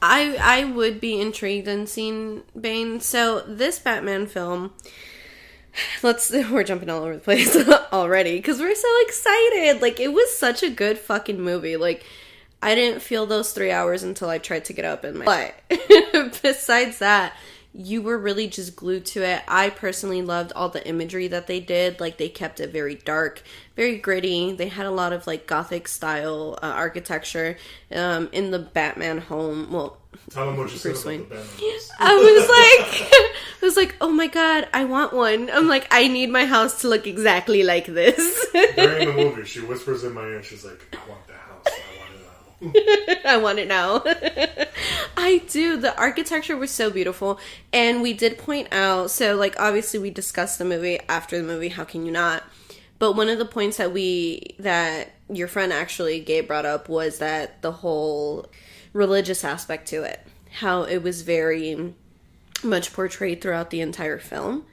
I 0.00 0.36
I 0.40 0.64
would 0.66 1.00
be 1.00 1.20
intrigued 1.20 1.66
in 1.66 1.88
seeing 1.88 2.42
Bane. 2.58 3.00
So 3.00 3.40
this 3.40 3.80
Batman 3.80 4.28
film, 4.28 4.72
let's 6.04 6.30
we're 6.52 6.62
jumping 6.62 6.90
all 6.90 7.02
over 7.02 7.14
the 7.14 7.20
place 7.20 7.56
already 7.92 8.36
because 8.36 8.60
we're 8.60 8.74
so 8.76 8.88
excited. 9.02 9.82
Like 9.82 9.98
it 9.98 10.12
was 10.12 10.32
such 10.38 10.62
a 10.62 10.70
good 10.70 10.96
fucking 10.96 11.40
movie. 11.40 11.76
Like 11.76 12.04
I 12.66 12.74
didn't 12.74 13.00
feel 13.00 13.26
those 13.26 13.52
three 13.52 13.70
hours 13.70 14.02
until 14.02 14.28
I 14.28 14.38
tried 14.38 14.64
to 14.66 14.72
get 14.72 14.84
up 14.84 15.04
in 15.04 15.18
my. 15.18 15.24
But 15.68 16.42
besides 16.42 16.98
that. 16.98 17.32
You 17.78 18.00
were 18.00 18.16
really 18.16 18.48
just 18.48 18.74
glued 18.74 19.04
to 19.06 19.22
it. 19.22 19.42
I 19.46 19.68
personally 19.68 20.22
loved 20.22 20.50
all 20.54 20.70
the 20.70 20.86
imagery 20.88 21.28
that 21.28 21.46
they 21.46 21.60
did. 21.60 22.00
Like 22.00 22.16
they 22.16 22.30
kept 22.30 22.58
it 22.58 22.70
very 22.70 22.94
dark, 22.94 23.42
very 23.76 23.98
gritty. 23.98 24.52
They 24.52 24.68
had 24.68 24.86
a 24.86 24.90
lot 24.90 25.12
of 25.12 25.26
like 25.26 25.46
gothic 25.46 25.86
style 25.86 26.58
uh, 26.62 26.66
architecture 26.68 27.58
um, 27.94 28.30
in 28.32 28.50
the 28.50 28.58
Batman 28.58 29.18
home. 29.18 29.70
Well, 29.70 29.98
Tell 30.30 30.46
them 30.46 30.56
what 30.56 30.72
you 30.72 30.78
said 30.78 30.92
Bruce 30.92 31.04
Wayne. 31.04 31.26
I 32.00 32.16
was 32.16 32.48
like, 32.48 33.10
I 33.62 33.64
was 33.64 33.76
like, 33.76 33.94
oh 34.00 34.10
my 34.10 34.26
god, 34.26 34.68
I 34.72 34.84
want 34.84 35.12
one. 35.12 35.50
I'm 35.50 35.68
like, 35.68 35.86
I 35.90 36.08
need 36.08 36.30
my 36.30 36.46
house 36.46 36.80
to 36.80 36.88
look 36.88 37.06
exactly 37.06 37.62
like 37.62 37.86
this. 37.86 38.46
During 38.52 39.08
the 39.08 39.12
movie, 39.16 39.44
she 39.44 39.60
whispers 39.60 40.02
in 40.04 40.14
my 40.14 40.22
ear, 40.22 40.42
she's 40.42 40.64
like, 40.64 40.80
I 40.94 41.08
want 41.10 41.26
the 41.26 41.34
house. 41.34 41.66
I 41.66 41.98
want 42.00 42.14
it 42.14 42.22
now. 42.22 42.45
I 43.24 43.38
want 43.40 43.58
it 43.58 43.68
now. 43.68 44.02
I 45.16 45.42
do. 45.48 45.76
The 45.76 45.96
architecture 45.98 46.56
was 46.56 46.70
so 46.70 46.90
beautiful. 46.90 47.38
And 47.72 48.02
we 48.02 48.12
did 48.12 48.38
point 48.38 48.68
out, 48.72 49.10
so 49.10 49.36
like 49.36 49.58
obviously 49.58 49.98
we 50.00 50.10
discussed 50.10 50.58
the 50.58 50.64
movie 50.64 50.98
after 51.08 51.36
the 51.36 51.44
movie, 51.44 51.68
how 51.68 51.84
can 51.84 52.06
you 52.06 52.12
not? 52.12 52.44
But 52.98 53.12
one 53.12 53.28
of 53.28 53.38
the 53.38 53.44
points 53.44 53.76
that 53.76 53.92
we 53.92 54.56
that 54.58 55.12
your 55.28 55.48
friend 55.48 55.72
actually 55.72 56.20
Gabe 56.20 56.46
brought 56.46 56.64
up 56.64 56.88
was 56.88 57.18
that 57.18 57.60
the 57.60 57.72
whole 57.72 58.46
religious 58.92 59.44
aspect 59.44 59.88
to 59.88 60.02
it. 60.02 60.26
How 60.50 60.84
it 60.84 61.02
was 61.02 61.22
very 61.22 61.94
much 62.64 62.92
portrayed 62.92 63.42
throughout 63.42 63.70
the 63.70 63.82
entire 63.82 64.18
film. 64.18 64.64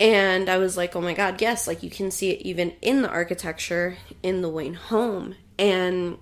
And 0.00 0.48
I 0.48 0.58
was 0.58 0.76
like, 0.76 0.96
oh 0.96 1.00
my 1.00 1.12
God, 1.14 1.40
yes, 1.40 1.68
like 1.68 1.82
you 1.82 1.90
can 1.90 2.10
see 2.10 2.30
it 2.30 2.40
even 2.40 2.72
in 2.80 3.02
the 3.02 3.08
architecture 3.08 3.98
in 4.22 4.40
the 4.40 4.48
Wayne 4.48 4.74
home. 4.74 5.36
And 5.58 6.18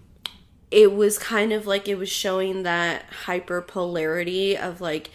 it 0.70 0.94
was 0.94 1.18
kind 1.18 1.52
of 1.52 1.66
like 1.66 1.88
it 1.88 1.96
was 1.96 2.08
showing 2.08 2.62
that 2.62 3.04
hyperpolarity 3.26 4.56
of 4.56 4.80
like 4.80 5.10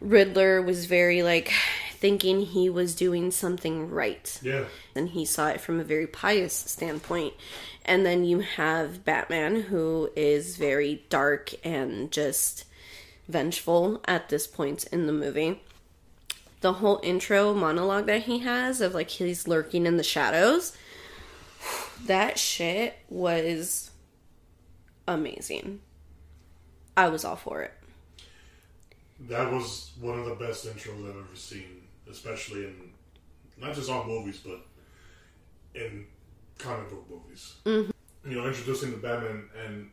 Riddler 0.00 0.60
was 0.60 0.86
very 0.86 1.22
like 1.22 1.52
thinking 1.94 2.40
he 2.42 2.68
was 2.68 2.96
doing 2.96 3.30
something 3.30 3.88
right 3.88 4.40
Yeah. 4.42 4.64
and 4.96 5.10
he 5.10 5.24
saw 5.24 5.48
it 5.50 5.60
from 5.60 5.78
a 5.78 5.84
very 5.84 6.08
pious 6.08 6.52
standpoint. 6.52 7.34
And 7.84 8.04
then 8.04 8.24
you 8.24 8.40
have 8.40 9.04
Batman, 9.04 9.62
who 9.62 10.10
is 10.16 10.56
very 10.56 11.04
dark 11.08 11.50
and 11.64 12.10
just 12.10 12.64
vengeful 13.28 14.00
at 14.06 14.28
this 14.28 14.48
point 14.48 14.84
in 14.90 15.06
the 15.06 15.12
movie. 15.12 15.60
The 16.60 16.74
whole 16.74 16.98
intro 17.04 17.54
monologue 17.54 18.06
that 18.06 18.22
he 18.22 18.40
has 18.40 18.80
of 18.80 18.94
like 18.94 19.10
he's 19.10 19.46
lurking 19.46 19.86
in 19.86 19.96
the 19.96 20.02
shadows, 20.02 20.76
that 22.06 22.36
shit 22.36 22.96
was 23.08 23.91
amazing. 25.06 25.80
I 26.96 27.08
was 27.08 27.24
all 27.24 27.36
for 27.36 27.62
it. 27.62 27.72
That 29.28 29.52
was 29.52 29.92
one 30.00 30.18
of 30.18 30.26
the 30.26 30.34
best 30.34 30.66
intros 30.66 31.08
I've 31.08 31.16
ever 31.16 31.36
seen, 31.36 31.82
especially 32.10 32.64
in 32.64 32.90
not 33.58 33.74
just 33.74 33.88
on 33.88 34.08
movies, 34.08 34.40
but 34.44 34.60
in 35.74 36.06
comic 36.58 36.90
book 36.90 37.06
movies. 37.08 37.54
Mm-hmm. 37.64 38.30
You 38.30 38.40
know, 38.40 38.46
introducing 38.46 38.90
the 38.90 38.96
Batman, 38.98 39.48
and 39.66 39.90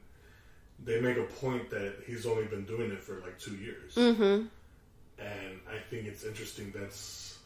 they 0.83 0.99
make 0.99 1.17
a 1.17 1.23
point 1.23 1.69
that 1.69 1.95
he's 2.07 2.25
only 2.25 2.45
been 2.45 2.65
doing 2.65 2.91
it 2.91 3.01
for 3.03 3.19
like 3.21 3.39
two 3.39 3.55
years. 3.55 3.95
Mm-hmm. 3.95 4.45
And 5.23 5.59
I 5.69 5.77
think 5.89 6.05
it's 6.07 6.23
interesting 6.23 6.73
that's. 6.75 7.37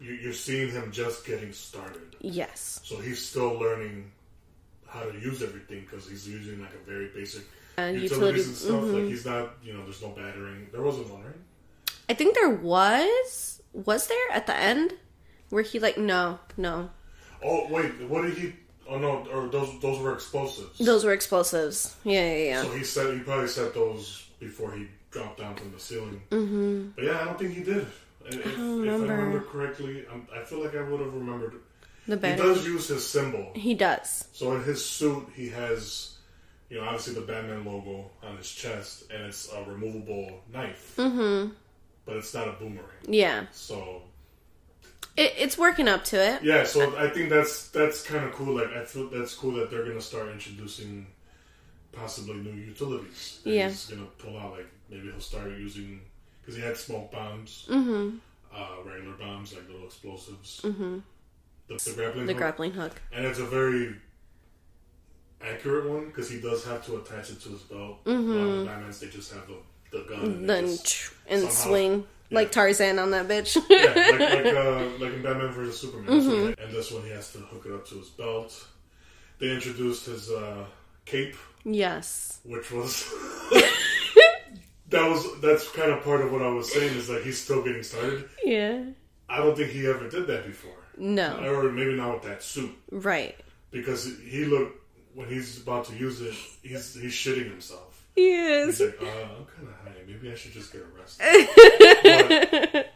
you- 0.00 0.14
You're 0.14 0.32
seeing 0.32 0.70
him 0.70 0.90
just 0.92 1.26
getting 1.26 1.52
started. 1.52 2.16
Yes. 2.20 2.80
So 2.84 2.96
he's 2.98 3.24
still 3.24 3.54
learning 3.58 4.10
how 4.90 5.02
to 5.04 5.18
use 5.18 5.42
everything 5.42 5.80
because 5.88 6.08
he's 6.08 6.28
using 6.28 6.60
like 6.60 6.74
a 6.74 6.84
very 6.90 7.08
basic 7.14 7.44
Uh, 7.78 7.82
utilities 8.08 8.46
and 8.48 8.56
stuff. 8.56 8.82
mhm. 8.82 8.94
Like 8.94 9.04
he's 9.12 9.24
not, 9.24 9.54
you 9.62 9.72
know, 9.72 9.82
there's 9.84 10.02
no 10.02 10.08
batarang. 10.08 10.70
There 10.72 10.82
wasn't 10.82 11.08
one, 11.10 11.22
right? 11.24 11.40
I 12.08 12.14
think 12.14 12.34
there 12.34 12.50
was. 12.50 13.62
Was 13.72 14.08
there 14.08 14.28
at 14.32 14.46
the 14.46 14.56
end? 14.56 14.94
Where 15.50 15.62
he 15.62 15.78
like 15.78 15.96
no, 15.96 16.38
no. 16.56 16.90
Oh 17.42 17.68
wait, 17.70 17.92
what 18.08 18.22
did 18.22 18.36
he? 18.36 18.52
Oh 18.88 18.98
no, 18.98 19.24
or 19.32 19.48
those 19.48 19.70
those 19.80 19.98
were 20.02 20.12
explosives. 20.12 20.78
Those 20.78 21.04
were 21.04 21.12
explosives. 21.12 21.94
Yeah, 22.04 22.26
yeah, 22.26 22.44
yeah. 22.52 22.62
So 22.62 22.70
he 22.72 22.84
said 22.84 23.14
he 23.14 23.20
probably 23.20 23.48
set 23.48 23.72
those 23.74 24.26
before 24.40 24.72
he 24.72 24.88
dropped 25.12 25.38
down 25.38 25.54
from 25.54 25.70
the 25.72 25.78
ceiling. 25.78 26.20
Mm-hmm. 26.30 26.88
But 26.96 27.04
yeah, 27.04 27.20
I 27.20 27.24
don't 27.26 27.38
think 27.38 27.54
he 27.54 27.62
did. 27.62 27.86
If, 28.26 28.34
if 28.36 28.46
I 28.46 28.60
remember. 28.60 29.06
remember 29.14 29.40
correctly, 29.40 30.04
I 30.34 30.40
feel 30.44 30.60
like 30.64 30.74
I 30.76 30.82
would 30.82 31.00
have 31.00 31.14
remembered. 31.14 31.54
The 32.10 32.28
He 32.30 32.36
does 32.36 32.66
use 32.66 32.88
his 32.88 33.06
symbol. 33.06 33.50
He 33.54 33.74
does. 33.74 34.28
So 34.32 34.54
in 34.54 34.62
his 34.64 34.84
suit, 34.84 35.28
he 35.34 35.48
has, 35.50 36.16
you 36.68 36.78
know, 36.78 36.84
obviously 36.84 37.14
the 37.14 37.20
Batman 37.22 37.64
logo 37.64 38.10
on 38.22 38.36
his 38.36 38.50
chest, 38.50 39.04
and 39.12 39.24
it's 39.26 39.50
a 39.52 39.62
removable 39.64 40.42
knife. 40.52 40.94
Mm-hmm. 40.96 41.52
But 42.06 42.16
it's 42.16 42.32
not 42.34 42.48
a 42.48 42.52
boomerang. 42.52 42.86
Yeah. 43.06 43.46
So 43.52 44.02
It, 45.16 45.34
it's 45.38 45.56
working 45.58 45.86
up 45.88 46.04
to 46.04 46.16
it. 46.16 46.42
yeah, 46.42 46.64
so 46.64 46.96
I 46.96 47.08
think 47.10 47.28
that's 47.30 47.68
that's 47.68 48.02
kind 48.02 48.24
of 48.24 48.32
cool. 48.32 48.54
Like 48.56 48.72
I 48.72 48.84
feel 48.84 49.08
that's 49.10 49.34
cool 49.34 49.52
that 49.52 49.70
they're 49.70 49.84
gonna 49.84 50.00
start 50.00 50.28
introducing 50.28 51.06
possibly 51.92 52.34
new 52.36 52.52
utilities. 52.52 53.40
that 53.44 53.50
Yeah. 53.50 53.68
he's 53.68 53.86
gonna 53.86 54.06
pull 54.18 54.38
out. 54.38 54.52
Like 54.52 54.66
maybe 54.88 55.10
he'll 55.10 55.20
start 55.20 55.50
using 55.50 56.00
because 56.40 56.56
he 56.56 56.62
had 56.62 56.76
smoke 56.76 57.10
bombs, 57.12 57.66
Mm-hmm. 57.68 58.16
uh, 58.54 58.76
regular 58.84 59.14
bombs, 59.16 59.52
like 59.54 59.68
little 59.68 59.86
explosives. 59.86 60.60
Mm-hmm. 60.64 60.98
The, 61.70 61.90
the 61.90 61.92
grappling 61.96 62.26
The 62.26 62.32
hook. 62.32 62.38
grappling 62.38 62.72
hook. 62.72 63.00
and 63.12 63.24
it's 63.24 63.38
a 63.38 63.44
very 63.46 63.94
accurate 65.40 65.88
one 65.88 66.06
because 66.06 66.28
he 66.28 66.40
does 66.40 66.64
have 66.66 66.84
to 66.86 66.96
attach 66.96 67.30
it 67.30 67.40
to 67.42 67.48
his 67.50 67.62
belt. 67.62 67.98
A 68.06 68.10
lot 68.10 68.18
of 68.18 68.26
the 68.66 68.70
Batmans 68.70 69.00
they 69.00 69.06
just 69.08 69.32
have 69.32 69.46
the, 69.46 69.56
the 69.98 70.04
gun. 70.08 70.20
And 70.24 70.50
Then 70.50 70.76
tch, 70.76 71.10
and 71.28 71.40
somehow- 71.42 71.54
swing 71.70 72.06
like. 72.30 72.52
Tarzan 72.52 72.98
on 72.98 73.10
that 73.12 73.26
bitch. 73.28 73.56
yeah, 73.70 73.94
like 73.94 74.20
like, 74.44 74.54
uh, 74.54 75.04
like 75.04 75.14
in 75.14 75.22
Batman 75.22 75.52
vs 75.52 75.80
Superman. 75.80 76.20
Mm-hmm. 76.20 76.62
and 76.62 76.72
this 76.72 76.90
one 76.92 77.02
he 77.04 77.10
has 77.10 77.32
to 77.32 77.38
hook 77.38 77.64
it 77.66 77.72
up 77.72 77.86
to 77.88 77.94
his 77.96 78.08
belt. 78.10 78.66
They 79.38 79.50
introduced 79.50 80.04
his 80.06 80.30
uh, 80.30 80.64
cape, 81.06 81.34
yes. 81.64 82.40
which 82.44 82.70
was 82.70 83.08
that 84.90 85.08
was 85.08 85.40
that's 85.40 85.68
kind 85.70 85.90
of 85.92 86.02
part 86.04 86.20
of 86.20 86.30
what 86.32 86.42
I 86.42 86.48
was 86.48 86.70
saying 86.72 86.94
is 86.96 87.08
like 87.08 87.22
he's 87.22 87.40
still 87.40 87.62
getting 87.62 87.82
started. 87.82 88.28
Yeah. 88.44 88.84
I 89.28 89.38
don't 89.38 89.56
think 89.56 89.70
he 89.70 89.86
ever 89.86 90.08
did 90.08 90.26
that 90.26 90.44
before, 90.44 90.72
No. 90.96 91.38
or 91.44 91.70
maybe 91.72 91.94
not 91.94 92.14
with 92.14 92.22
that 92.24 92.42
suit 92.42 92.70
Right. 92.90 93.36
because 93.70 94.10
he 94.26 94.44
looked 94.44 94.76
when 95.14 95.28
he's 95.28 95.60
about 95.62 95.86
to 95.86 95.96
use 95.96 96.20
it, 96.20 96.34
he's 96.62 96.94
he's 96.94 97.12
shitting 97.12 97.50
himself. 97.50 98.04
He 98.14 98.32
is. 98.32 98.78
He's 98.78 98.88
like, 98.88 99.02
uh, 99.02 99.06
I'm 99.06 99.44
kind 99.46 99.68
of 99.68 99.74
high. 99.84 100.02
Maybe 100.06 100.30
I 100.30 100.34
should 100.34 100.52
just 100.52 100.72
get 100.72 100.82
arrested. 100.82 101.48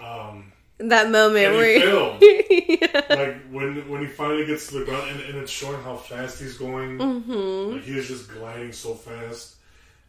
but, 0.00 0.04
um, 0.04 0.52
That 0.78 1.10
moment 1.10 1.54
where 1.54 1.74
he 1.74 1.80
failed. 1.80 2.22
Like 3.10 3.42
when 3.50 3.88
when 3.88 4.00
he 4.02 4.06
finally 4.06 4.46
gets 4.46 4.68
to 4.68 4.78
the 4.80 4.84
ground, 4.84 5.10
and, 5.10 5.20
and 5.20 5.38
it's 5.38 5.50
showing 5.50 5.82
how 5.82 5.96
fast 5.96 6.40
he's 6.40 6.56
going. 6.56 6.98
Mm-hmm. 6.98 7.72
Like 7.74 7.82
he 7.82 7.98
is 7.98 8.06
just 8.08 8.30
gliding 8.30 8.72
so 8.72 8.94
fast. 8.94 9.56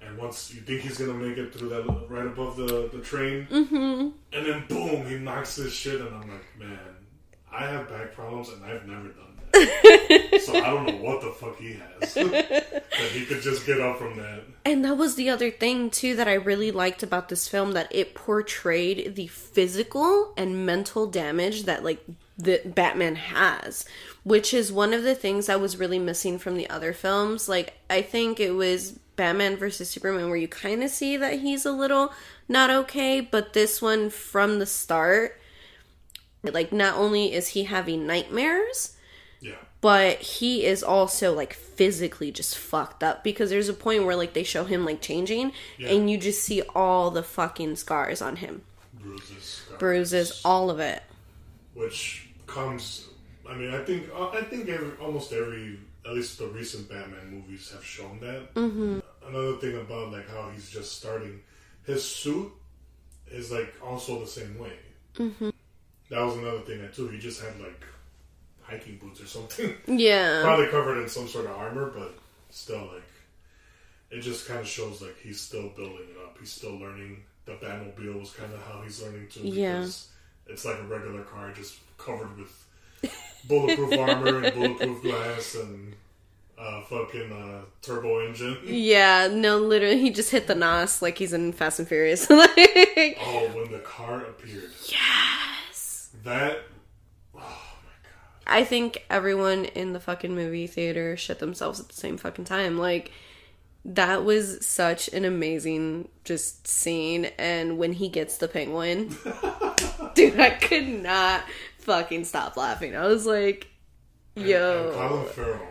And 0.01 0.17
once 0.17 0.53
you 0.53 0.62
think 0.62 0.81
he's 0.81 0.98
gonna 0.98 1.13
make 1.13 1.38
it 1.38 1.53
through 1.53 1.69
that 1.69 2.05
right 2.09 2.25
above 2.27 2.55
the 2.57 2.89
the 2.93 3.00
train, 3.01 3.48
Mm-hmm. 3.50 4.09
and 4.33 4.45
then 4.45 4.63
boom, 4.67 5.05
he 5.07 5.17
knocks 5.17 5.55
his 5.55 5.74
shit, 5.74 6.00
and 6.01 6.13
I'm 6.13 6.29
like, 6.29 6.45
man, 6.59 6.79
I 7.51 7.65
have 7.65 7.89
back 7.89 8.13
problems, 8.13 8.50
and 8.50 8.63
I've 8.63 8.86
never 8.86 9.10
done 9.10 9.25
that. 9.36 9.39
so 10.46 10.56
I 10.56 10.70
don't 10.70 10.86
know 10.86 11.03
what 11.03 11.22
the 11.22 11.32
fuck 11.32 11.58
he 11.58 11.74
has 11.74 12.13
that 12.13 12.84
he 13.12 13.25
could 13.25 13.41
just 13.41 13.65
get 13.65 13.82
up 13.82 13.98
from 13.98 14.18
that. 14.18 14.44
And 14.65 14.86
that 14.86 14.98
was 14.98 15.15
the 15.15 15.29
other 15.29 15.50
thing 15.50 15.89
too 15.89 16.15
that 16.15 16.27
I 16.27 16.34
really 16.34 16.72
liked 16.72 17.03
about 17.03 17.29
this 17.29 17.48
film 17.48 17.72
that 17.74 17.88
it 17.91 18.13
portrayed 18.13 19.15
the 19.15 19.27
physical 19.27 20.34
and 20.38 20.65
mental 20.65 21.08
damage 21.08 21.63
that 21.63 21.84
like 21.84 22.03
the 22.38 22.62
Batman 22.63 23.15
has, 23.15 23.86
which 24.24 24.53
is 24.53 24.72
one 24.72 24.94
of 24.94 25.03
the 25.03 25.15
things 25.15 25.50
I 25.50 25.56
was 25.56 25.77
really 25.77 26.00
missing 26.00 26.38
from 26.38 26.56
the 26.56 26.70
other 26.70 26.94
films. 26.94 27.50
Like 27.50 27.79
I 27.89 28.01
think 28.01 28.39
it 28.39 28.51
was 28.51 28.91
Batman 29.15 29.58
versus 29.58 29.89
Superman 29.89 30.29
where 30.29 30.38
you 30.38 30.48
kind 30.48 30.84
of 30.84 30.89
see 30.89 31.18
that 31.18 31.39
he's 31.39 31.65
a 31.65 31.72
little 31.72 32.13
not 32.48 32.70
okay, 32.70 33.20
but 33.20 33.53
this 33.53 33.82
one 33.82 34.10
from 34.10 34.60
the 34.60 34.65
start 34.65 35.39
like 36.43 36.72
not 36.72 36.96
only 36.98 37.34
is 37.34 37.50
he 37.50 37.63
having 37.65 38.05
nightmares, 38.08 38.96
Yeah, 39.41 39.55
but 39.81 40.17
he 40.19 40.65
is 40.65 40.84
also 40.84 41.34
like 41.34 41.53
physically 41.53 42.31
just 42.31 42.58
fucked 42.58 43.03
up 43.03 43.24
because 43.24 43.50
there's 43.50 43.69
a 43.69 43.74
point 43.74 44.05
where 44.05 44.15
like 44.15 44.34
they 44.34 44.43
show 44.43 44.63
him 44.65 44.86
like 44.86 45.01
changing 45.01 45.51
Yeah. 45.77 45.89
and 45.89 46.10
you 46.10 46.17
just 46.17 46.43
see 46.43 46.62
all 46.75 47.12
the 47.12 47.24
fucking 47.24 47.75
scars 47.77 48.22
on 48.22 48.38
him 48.38 48.62
bruises, 48.93 49.43
scars, 49.43 49.79
bruises 49.79 50.41
all 50.43 50.69
of 50.69 50.79
it 50.79 51.03
which 51.74 52.27
comes. 52.46 53.08
I 53.50 53.55
mean, 53.55 53.74
I 53.74 53.84
think 53.84 54.10
uh, 54.13 54.29
I 54.29 54.41
think 54.41 54.67
every, 54.69 54.91
almost 55.01 55.31
every, 55.31 55.79
at 56.05 56.13
least 56.13 56.38
the 56.38 56.48
recent 56.48 56.89
Batman 56.89 57.31
movies 57.31 57.72
have 57.72 57.84
shown 57.84 58.19
that. 58.19 58.53
Mm-hmm. 58.53 59.00
Another 59.27 59.58
thing 59.58 59.77
about 59.77 60.12
like 60.12 60.29
how 60.29 60.50
he's 60.53 60.69
just 60.69 60.98
starting, 60.98 61.39
his 61.86 62.03
suit 62.03 62.51
is 63.31 63.51
like 63.51 63.74
also 63.84 64.19
the 64.19 64.27
same 64.27 64.58
way. 64.60 64.74
Mm-hmm. 65.17 65.50
That 66.10 66.22
was 66.22 66.36
another 66.38 66.60
thing 66.62 66.82
that 66.82 66.94
too. 66.94 67.08
He 67.08 67.20
just 67.20 67.42
had 67.42 67.60
like 67.60 67.84
hiking 68.62 68.98
boots 68.98 69.22
or 69.22 69.25
something, 69.28 69.74
yeah 69.88 70.42
probably 70.44 70.68
covered 70.68 71.01
in 71.01 71.10
some 71.10 71.28
sort 71.28 71.46
of 71.46 71.51
armor, 71.51 71.92
but 71.96 72.13
still 72.50 72.89
like 72.94 73.04
it 74.12 74.22
just 74.22 74.48
kind 74.48 74.60
of 74.60 74.68
shows 74.68 75.01
like 75.01 75.18
he's 75.22 75.39
still 75.39 75.70
building 75.70 76.08
it 76.12 76.18
up. 76.24 76.38
He's 76.39 76.51
still 76.51 76.78
learning. 76.78 77.24
The 77.46 77.54
Batmobile 77.54 78.20
was 78.20 78.32
kind 78.32 78.54
of 78.54 78.62
how 78.63 78.82
he's 78.84 79.01
learning 79.01 79.28
too. 79.30 79.42
Yeah. 79.42 79.86
It's 80.48 80.66
like 80.66 80.80
a 80.80 80.84
regular 80.84 81.22
car, 81.24 81.51
just 81.51 81.78
covered 81.98 82.38
with 82.38 82.68
bulletproof 83.48 83.98
armor 84.00 84.44
and 84.44 84.54
bulletproof 84.56 85.01
glass 85.04 85.56
and 85.56 85.94
uh, 86.58 86.82
fucking 86.84 87.32
uh, 87.32 87.62
turbo 87.82 88.20
engine. 88.28 88.58
yeah 88.66 89.30
no 89.32 89.58
literally 89.60 89.98
he 90.00 90.10
just 90.10 90.30
hit 90.32 90.46
the 90.48 90.56
nos 90.56 91.01
like 91.01 91.18
he's 91.18 91.32
in 91.34 91.54
fast 91.54 91.80
and 91.80 91.88
furious 91.88 92.30
like 92.30 93.18
Oh, 93.22 93.50
when 93.54 93.72
the 93.72 93.80
car 93.80 94.22
appeared, 94.25 94.70
yes 94.88 95.38
that. 96.23 96.57
Oh 97.35 97.39
my 97.39 97.41
god. 97.43 98.11
i 98.47 98.63
think 98.63 99.05
everyone 99.09 99.65
in 99.65 99.93
the 99.93 99.99
fucking 99.99 100.33
movie 100.35 100.67
theater 100.67 101.15
shit 101.17 101.39
themselves 101.39 101.79
at 101.79 101.88
the 101.88 101.93
same 101.93 102.17
fucking 102.17 102.45
time 102.45 102.77
like 102.77 103.11
that 103.85 104.25
was 104.25 104.65
such 104.65 105.07
an 105.09 105.23
amazing 105.25 106.09
just 106.25 106.67
scene 106.67 107.25
and 107.38 107.77
when 107.77 107.93
he 107.93 108.09
gets 108.09 108.38
the 108.38 108.47
penguin 108.47 109.07
dude 110.15 110.39
i 110.39 110.49
could 110.49 110.88
not 110.88 111.43
fucking 111.79 112.25
stop 112.25 112.58
laughing 112.58 112.95
i 112.95 113.05
was 113.08 113.25
like 113.25 113.67
And 114.36 114.45
yo 114.47 114.91
Colin 114.93 115.25
Farrell. 115.27 115.62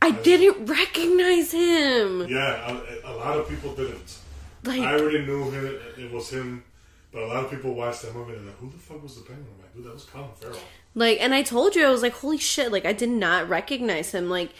i 0.00 0.10
didn't 0.12 0.66
recognize 0.66 1.50
him 1.52 2.26
Yeah, 2.28 2.80
a, 3.04 3.12
a 3.12 3.14
lot 3.16 3.38
of 3.38 3.48
people 3.48 3.74
didn't. 3.74 4.18
like 4.64 4.80
I 4.80 4.94
already 4.94 5.24
knew 5.26 5.50
him, 5.50 5.78
it 5.98 6.12
was 6.12 6.30
him, 6.30 6.62
but 7.12 7.22
a 7.22 7.26
lot 7.26 7.44
of 7.44 7.50
people 7.50 7.74
watched 7.74 8.02
that 8.02 8.14
movie 8.14 8.32
and 8.34 8.40
they're 8.42 8.46
like, 8.52 8.58
who 8.58 8.70
the 8.70 8.78
fuck 8.78 9.02
was 9.02 9.16
the 9.16 9.22
penguin? 9.22 9.46
I'm 9.76 9.82
like, 9.82 9.84
dude, 9.84 9.84
that 9.84 9.94
was 9.94 10.04
Colin 10.04 10.30
Farrell. 10.40 10.58
Like, 10.94 11.20
and 11.20 11.34
I 11.34 11.42
told 11.42 11.74
you, 11.76 11.84
I 11.86 11.90
was 11.90 12.02
like, 12.02 12.14
holy 12.14 12.38
shit, 12.38 12.72
like, 12.72 12.86
I 12.86 12.92
did 12.92 13.10
not 13.10 13.48
recognize 13.48 14.12
him. 14.12 14.30
Like, 14.30 14.50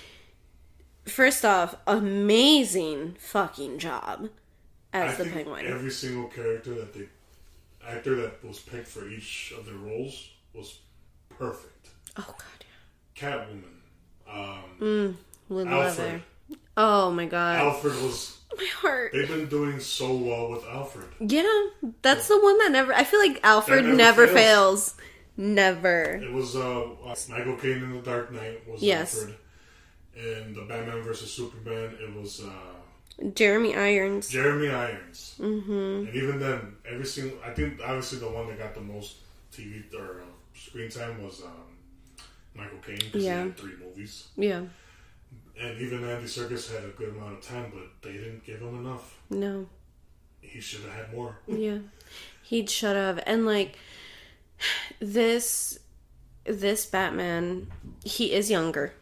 first 1.07 1.45
off, 1.45 1.75
amazing 1.87 3.17
fucking 3.19 3.79
job 3.79 4.29
I 4.93 4.99
as 5.01 5.17
the 5.19 5.25
think 5.25 5.35
penguin. 5.37 5.67
every 5.67 5.91
single 5.91 6.29
character 6.29 6.75
that 6.75 6.93
the 6.93 7.07
actor 7.87 8.17
that 8.17 8.45
was 8.45 8.59
picked 8.59 8.89
for 8.89 9.09
each 9.09 9.53
of 9.59 9.65
their 9.67 9.77
roles 9.77 10.31
was 10.53 10.79
perfect. 11.31 11.89
oh, 12.19 12.35
God, 12.39 12.65
Catwoman, 13.17 13.63
um. 14.31 15.17
With 15.49 15.69
Alfred. 15.69 16.07
leather. 16.07 16.23
Oh, 16.77 17.11
my 17.13 17.27
God. 17.27 17.61
Alfred 17.61 17.95
was, 18.03 18.39
my 18.57 18.67
heart. 18.81 19.13
they've 19.13 19.29
been 19.29 19.49
doing 19.49 19.81
so 19.81 20.15
well 20.15 20.51
with 20.51 20.65
Alfred. 20.67 21.09
Yeah, 21.21 21.67
that's 22.03 22.29
the 22.29 22.39
one 22.41 22.59
that 22.59 22.71
never, 22.73 22.93
I 22.95 23.05
feel 23.05 23.21
like 23.21 23.41
Alfred 23.43 23.85
That 23.85 23.95
never, 23.95 24.23
never 24.23 24.27
fails. 24.29 24.95
Never. 25.37 26.15
It 26.23 26.33
was 26.33 26.57
uh, 26.57 26.87
Michael 27.29 27.57
Caine 27.57 27.83
in 27.83 27.93
The 27.97 28.01
Dark 28.03 28.33
Knight 28.33 28.67
was 28.69 28.83
Yes. 28.83 29.17
Alfred. 29.19 29.37
In 30.17 30.55
the 30.55 30.63
Batman 30.63 31.03
versus 31.03 31.31
Superman, 31.31 31.95
it 32.01 32.15
was 32.15 32.41
uh, 32.43 33.29
Jeremy 33.35 33.77
Irons. 33.77 34.29
Jeremy 34.31 34.71
Irons. 34.71 35.35
Mm-hmm. 35.39 35.73
And 36.07 36.15
even 36.15 36.41
then, 36.41 36.77
every 36.89 37.05
single 37.05 37.39
I 37.45 37.51
think 37.53 37.81
obviously 37.85 38.19
the 38.21 38.31
one 38.31 38.47
that 38.49 38.59
got 38.59 38.75
the 38.75 38.81
most 38.81 39.17
TV 39.53 39.83
or 39.95 40.23
uh, 40.23 40.25
screen 40.55 40.89
time 40.89 41.23
was 41.23 41.43
um, 41.43 41.51
Michael 42.55 42.79
Caine 42.79 42.97
because 42.99 43.25
Yeah. 43.25 43.43
he 43.43 43.49
had 43.49 43.57
three 43.59 43.75
movies. 43.79 44.29
yeah. 44.37 44.63
And 45.61 45.81
even 45.81 46.05
Andy 46.05 46.27
Serkis 46.27 46.73
had 46.73 46.85
a 46.85 46.89
good 46.93 47.11
amount 47.17 47.35
of 47.39 47.41
time, 47.43 47.73
but 47.75 47.89
they 48.07 48.15
didn't 48.17 48.45
give 48.45 48.61
him 48.61 48.79
enough. 48.87 49.19
No. 49.31 49.67
He 50.41 50.61
should 50.61 50.83
have 50.83 50.93
had 50.93 51.15
more. 51.15 51.39
Yeah. 51.47 51.79
He'd 52.43 52.69
shut 52.71 52.95
up. 52.97 53.19
And 53.27 53.47
like 53.47 53.77
this 55.01 55.79
this 56.45 56.87
Batman, 56.87 57.67
he 58.05 58.33
is 58.33 58.51
younger. 58.51 58.93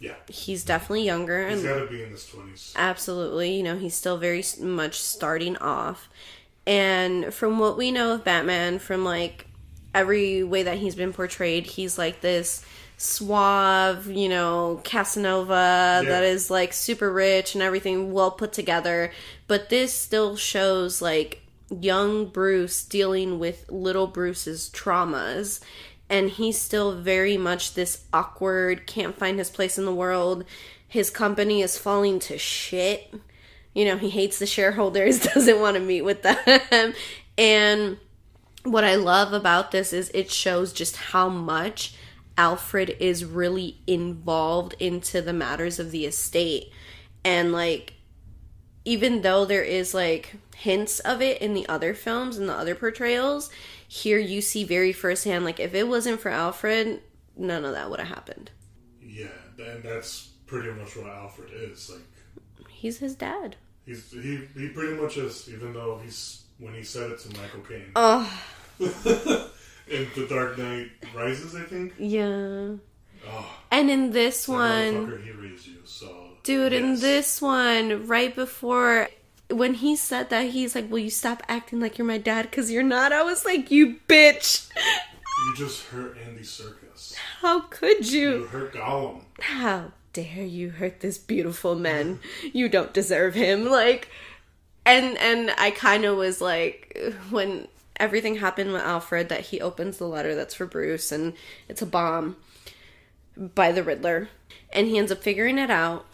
Yeah, 0.00 0.14
He's 0.28 0.64
definitely 0.64 1.04
younger 1.04 1.48
he's 1.48 1.64
got 1.64 1.80
to 1.80 1.86
be 1.88 2.04
in 2.04 2.10
his 2.10 2.24
twenties. 2.24 2.72
absolutely, 2.76 3.56
you 3.56 3.64
know, 3.64 3.76
he's 3.76 3.96
still 3.96 4.16
very 4.16 4.44
much 4.60 5.00
starting 5.00 5.56
off. 5.56 6.08
And 6.68 7.34
from 7.34 7.58
what 7.58 7.76
we 7.76 7.90
know 7.90 8.12
of 8.14 8.22
Batman 8.22 8.78
from 8.78 9.04
like 9.04 9.47
every 9.98 10.44
way 10.44 10.62
that 10.62 10.78
he's 10.78 10.94
been 10.94 11.12
portrayed, 11.12 11.66
he's 11.66 11.98
like 11.98 12.20
this 12.20 12.64
suave, 12.96 14.06
you 14.08 14.28
know, 14.28 14.80
Casanova 14.84 16.02
that 16.04 16.24
is 16.24 16.50
like 16.50 16.72
super 16.72 17.12
rich 17.12 17.54
and 17.54 17.62
everything 17.62 18.12
well 18.12 18.30
put 18.30 18.52
together. 18.52 19.12
But 19.46 19.68
this 19.68 19.94
still 19.94 20.36
shows 20.36 21.00
like 21.00 21.42
young 21.70 22.26
Bruce 22.26 22.84
dealing 22.84 23.38
with 23.38 23.70
little 23.70 24.06
Bruce's 24.06 24.70
traumas. 24.70 25.60
And 26.10 26.30
he's 26.30 26.58
still 26.58 26.96
very 26.96 27.36
much 27.36 27.74
this 27.74 28.04
awkward, 28.12 28.86
can't 28.86 29.16
find 29.16 29.38
his 29.38 29.50
place 29.50 29.78
in 29.78 29.84
the 29.84 29.94
world. 29.94 30.44
His 30.88 31.10
company 31.10 31.60
is 31.60 31.76
falling 31.76 32.18
to 32.20 32.38
shit. 32.38 33.14
You 33.74 33.84
know, 33.84 33.98
he 33.98 34.08
hates 34.08 34.38
the 34.38 34.46
shareholders, 34.46 35.20
doesn't 35.34 35.60
want 35.60 35.76
to 35.76 35.82
meet 35.82 36.02
with 36.02 36.22
them. 36.22 36.94
And 37.36 37.98
what 38.72 38.84
I 38.84 38.94
love 38.96 39.32
about 39.32 39.70
this 39.70 39.92
is 39.92 40.10
it 40.14 40.30
shows 40.30 40.72
just 40.72 40.96
how 40.96 41.28
much 41.28 41.94
Alfred 42.36 42.96
is 43.00 43.24
really 43.24 43.78
involved 43.86 44.74
into 44.78 45.20
the 45.20 45.32
matters 45.32 45.78
of 45.78 45.90
the 45.90 46.06
estate. 46.06 46.70
And 47.24 47.52
like 47.52 47.94
even 48.84 49.22
though 49.22 49.44
there 49.44 49.62
is 49.62 49.92
like 49.94 50.36
hints 50.56 50.98
of 51.00 51.20
it 51.20 51.40
in 51.42 51.54
the 51.54 51.68
other 51.68 51.94
films 51.94 52.38
and 52.38 52.48
the 52.48 52.54
other 52.54 52.74
portrayals, 52.74 53.50
here 53.86 54.18
you 54.18 54.40
see 54.40 54.64
very 54.64 54.92
firsthand 54.92 55.44
like 55.44 55.60
if 55.60 55.74
it 55.74 55.88
wasn't 55.88 56.20
for 56.20 56.30
Alfred, 56.30 57.02
none 57.36 57.64
of 57.64 57.72
that 57.74 57.90
would 57.90 57.98
have 58.00 58.08
happened. 58.08 58.50
Yeah, 59.02 59.26
and 59.58 59.82
that's 59.82 60.28
pretty 60.46 60.70
much 60.70 60.96
what 60.96 61.06
Alfred 61.06 61.50
is. 61.52 61.90
Like 61.90 62.02
He's 62.70 62.98
his 62.98 63.14
dad. 63.16 63.56
he's 63.84 64.10
he 64.12 64.40
he 64.56 64.68
pretty 64.68 64.94
much 65.00 65.16
is. 65.16 65.48
Even 65.52 65.72
though 65.72 66.00
he's 66.02 66.44
when 66.58 66.74
he 66.74 66.82
said 66.82 67.10
it 67.10 67.18
to 67.20 67.28
Michael 67.40 67.60
Caine 67.60 67.90
Oh, 67.96 68.40
in 68.80 70.06
The 70.14 70.26
Dark 70.28 70.58
Knight 70.58 70.90
Rises, 71.14 71.54
I 71.54 71.62
think. 71.62 71.94
yeah. 71.98 72.74
Oh, 73.30 73.56
And 73.70 73.90
in 73.90 74.12
this 74.12 74.46
one, 74.46 75.20
he 75.24 75.30
raised 75.32 75.66
you. 75.66 75.78
So 75.84 76.28
Dude, 76.44 76.72
in 76.72 77.00
this 77.00 77.42
one, 77.42 78.06
right 78.06 78.34
before 78.34 79.08
when 79.50 79.74
he 79.74 79.96
said 79.96 80.30
that, 80.30 80.50
he's 80.50 80.74
like, 80.74 80.90
"Will 80.90 81.00
you 81.00 81.10
stop 81.10 81.42
acting 81.48 81.80
like 81.80 81.98
you're 81.98 82.06
my 82.06 82.18
dad? 82.18 82.42
Because 82.50 82.70
you're 82.70 82.82
not." 82.84 83.12
I 83.12 83.22
was 83.22 83.44
like, 83.44 83.70
"You 83.70 83.96
bitch! 84.08 84.70
you 84.76 85.54
just 85.56 85.86
hurt 85.86 86.16
Andy 86.26 86.42
Serkis. 86.42 87.14
How 87.40 87.60
could 87.62 88.10
You 88.10 88.20
you? 88.20 88.44
hurt 88.46 88.74
Gollum. 88.74 89.22
How 89.40 89.92
dare 90.12 90.44
you 90.44 90.70
hurt 90.70 91.00
this 91.00 91.18
beautiful 91.18 91.74
man? 91.74 92.20
You 92.52 92.68
don't 92.68 92.94
deserve 92.94 93.34
him." 93.34 93.64
Like 93.68 94.08
and 94.86 95.18
and 95.18 95.50
I 95.58 95.70
kind 95.72 96.04
of 96.04 96.16
was 96.16 96.40
like 96.40 96.96
when 97.30 97.66
everything 97.98 98.36
happened 98.36 98.72
with 98.72 98.82
Alfred 98.82 99.28
that 99.28 99.46
he 99.46 99.60
opens 99.60 99.98
the 99.98 100.06
letter 100.06 100.34
that's 100.34 100.54
for 100.54 100.66
Bruce 100.66 101.12
and 101.12 101.34
it's 101.68 101.82
a 101.82 101.86
bomb 101.86 102.36
by 103.36 103.72
the 103.72 103.82
Riddler. 103.82 104.28
And 104.72 104.86
he 104.86 104.98
ends 104.98 105.12
up 105.12 105.22
figuring 105.22 105.58
it 105.58 105.70
out 105.70 106.06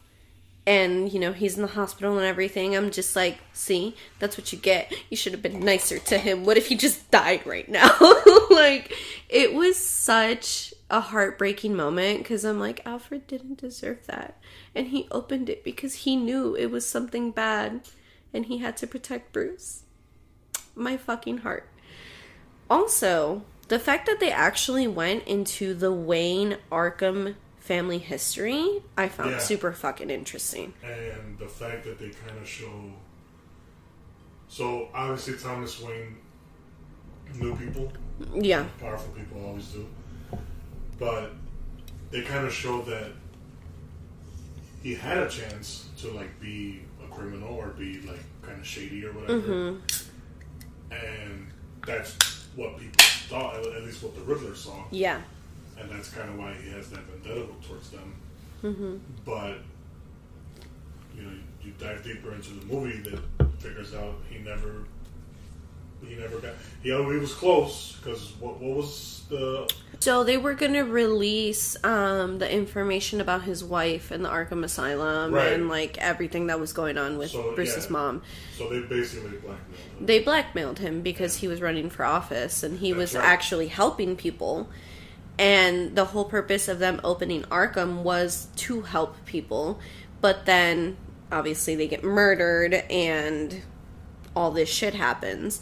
and 0.66 1.12
you 1.12 1.20
know 1.20 1.32
he's 1.32 1.56
in 1.56 1.62
the 1.62 1.68
hospital 1.68 2.16
and 2.16 2.26
everything. 2.26 2.74
I'm 2.74 2.90
just 2.90 3.14
like 3.14 3.38
see? 3.52 3.96
That's 4.18 4.38
what 4.38 4.52
you 4.52 4.58
get. 4.58 4.92
You 5.10 5.16
should 5.16 5.32
have 5.32 5.42
been 5.42 5.60
nicer 5.60 5.98
to 5.98 6.18
him. 6.18 6.44
What 6.44 6.56
if 6.56 6.68
he 6.68 6.76
just 6.76 7.10
died 7.10 7.46
right 7.46 7.68
now? 7.68 7.90
Like 8.50 8.94
it 9.28 9.52
was 9.52 9.76
such 9.76 10.72
a 10.88 11.00
heartbreaking 11.00 11.74
moment 11.74 12.18
because 12.18 12.44
i'm 12.44 12.60
like 12.60 12.86
alfred 12.86 13.26
didn't 13.26 13.58
deserve 13.58 14.06
that. 14.06 14.38
And 14.74 14.88
he 14.88 15.08
opened 15.10 15.48
it 15.48 15.64
because 15.64 15.94
he 15.94 16.14
knew 16.14 16.54
it 16.54 16.70
was 16.70 16.86
something 16.86 17.30
bad 17.32 17.80
and 18.32 18.46
he 18.46 18.58
had 18.58 18.76
to 18.78 18.86
protect 18.86 19.32
bruce. 19.32 19.82
My 20.76 20.96
fucking 20.96 21.38
heart 21.38 21.68
also 22.70 23.42
the 23.68 23.78
fact 23.78 24.06
that 24.06 24.20
they 24.20 24.30
actually 24.30 24.86
went 24.86 25.24
into 25.26 25.74
the 25.74 25.92
wayne 25.92 26.58
arkham 26.70 27.34
family 27.58 27.98
history, 27.98 28.82
I 28.96 29.08
found 29.08 29.30
Yeah. 29.32 29.38
super 29.38 29.72
fucking 29.72 30.10
interesting. 30.10 30.74
and 30.82 31.38
the 31.38 31.48
fact 31.48 31.84
that 31.84 31.98
they 31.98 32.10
kind 32.10 32.38
of 32.38 32.46
show. 32.48 32.92
So 34.48 34.88
obviously 34.94 35.38
Thomas 35.38 35.80
Wayne 35.80 36.16
knew 37.34 37.56
people, 37.56 37.90
Yeah. 38.34 38.66
powerful 38.78 39.12
people 39.14 39.42
always 39.46 39.66
do, 39.68 39.86
but 40.98 41.32
they 42.10 42.20
kind 42.22 42.46
of 42.46 42.52
show 42.52 42.82
that 42.82 43.12
he 44.82 44.94
had 44.94 45.16
a 45.18 45.28
chance 45.28 45.88
to 46.02 46.10
like 46.10 46.38
be 46.40 46.82
a 47.02 47.08
criminal 47.12 47.54
or 47.54 47.68
be 47.68 48.00
like 48.02 48.20
kind 48.42 48.60
of 48.60 48.66
shady 48.66 49.04
or 49.06 49.12
whatever, 49.12 49.40
Mm-hmm. 49.40 50.94
and 50.94 51.46
that's 51.86 52.16
what 52.56 52.78
people 52.78 53.04
thought, 53.28 53.56
at 53.56 53.82
least 53.82 54.02
what 54.02 54.14
the 54.14 54.22
Riddler 54.22 54.54
saw. 54.54 54.84
Yeah. 54.90 55.20
and 55.78 55.90
that's 55.90 56.10
kind 56.10 56.28
of 56.30 56.38
why 56.38 56.54
he 56.62 56.70
has 56.70 56.90
that 56.90 57.00
vendetta 57.00 57.46
towards 57.66 57.90
them. 57.90 58.14
Mm-hmm. 58.62 58.96
But 59.24 59.58
you 61.16 61.22
know, 61.22 61.32
you 61.62 61.72
dive 61.78 62.02
deeper 62.04 62.34
into 62.34 62.54
the 62.54 62.66
movie 62.66 62.98
that 63.10 63.20
figures 63.60 63.94
out 63.94 64.14
he 64.30 64.38
never, 64.38 64.84
he 66.08 66.16
never 66.16 66.38
got. 66.38 66.54
He 66.82 66.90
he 66.90 66.94
was 66.96 67.34
close 67.34 67.96
because 68.02 68.32
what 68.40 68.60
what 68.60 68.76
was 68.76 69.22
the 69.28 69.70
So 70.00 70.24
they 70.24 70.36
were 70.36 70.54
gonna 70.54 70.84
release 70.84 71.76
um, 71.84 72.38
the 72.38 72.50
information 72.52 73.20
about 73.20 73.42
his 73.42 73.64
wife 73.64 74.10
and 74.10 74.24
the 74.24 74.28
Arkham 74.28 74.64
Asylum 74.64 75.32
Right. 75.32 75.52
and 75.52 75.68
like 75.68 75.96
everything 75.98 76.46
that 76.48 76.60
was 76.60 76.72
going 76.72 76.98
on 76.98 77.16
with 77.18 77.30
So, 77.30 77.54
Bruce's 77.54 77.86
yeah. 77.86 77.92
mom. 77.92 78.22
so 78.56 78.68
they 78.68 78.80
basically 78.80 79.38
blackmailed 79.38 79.78
him. 79.98 80.06
They 80.06 80.18
blackmailed 80.20 80.78
him 80.78 81.00
because 81.02 81.36
he 81.36 81.48
was 81.48 81.60
running 81.60 81.90
for 81.90 82.04
office 82.04 82.62
and 82.62 82.78
he 82.80 82.92
was 82.92 83.14
right. 83.14 83.24
actually 83.24 83.68
helping 83.68 84.16
people. 84.16 84.68
And 85.38 85.96
the 85.96 86.04
whole 86.06 86.26
purpose 86.26 86.68
of 86.68 86.78
them 86.78 87.00
opening 87.02 87.42
Arkham 87.44 88.02
was 88.02 88.48
to 88.56 88.82
help 88.82 89.24
people. 89.24 89.80
But 90.20 90.46
then 90.46 90.96
obviously 91.32 91.74
they 91.74 91.88
get 91.88 92.04
murdered 92.04 92.74
and 92.90 93.62
all 94.36 94.50
this 94.50 94.68
shit 94.68 94.94
happens. 94.94 95.60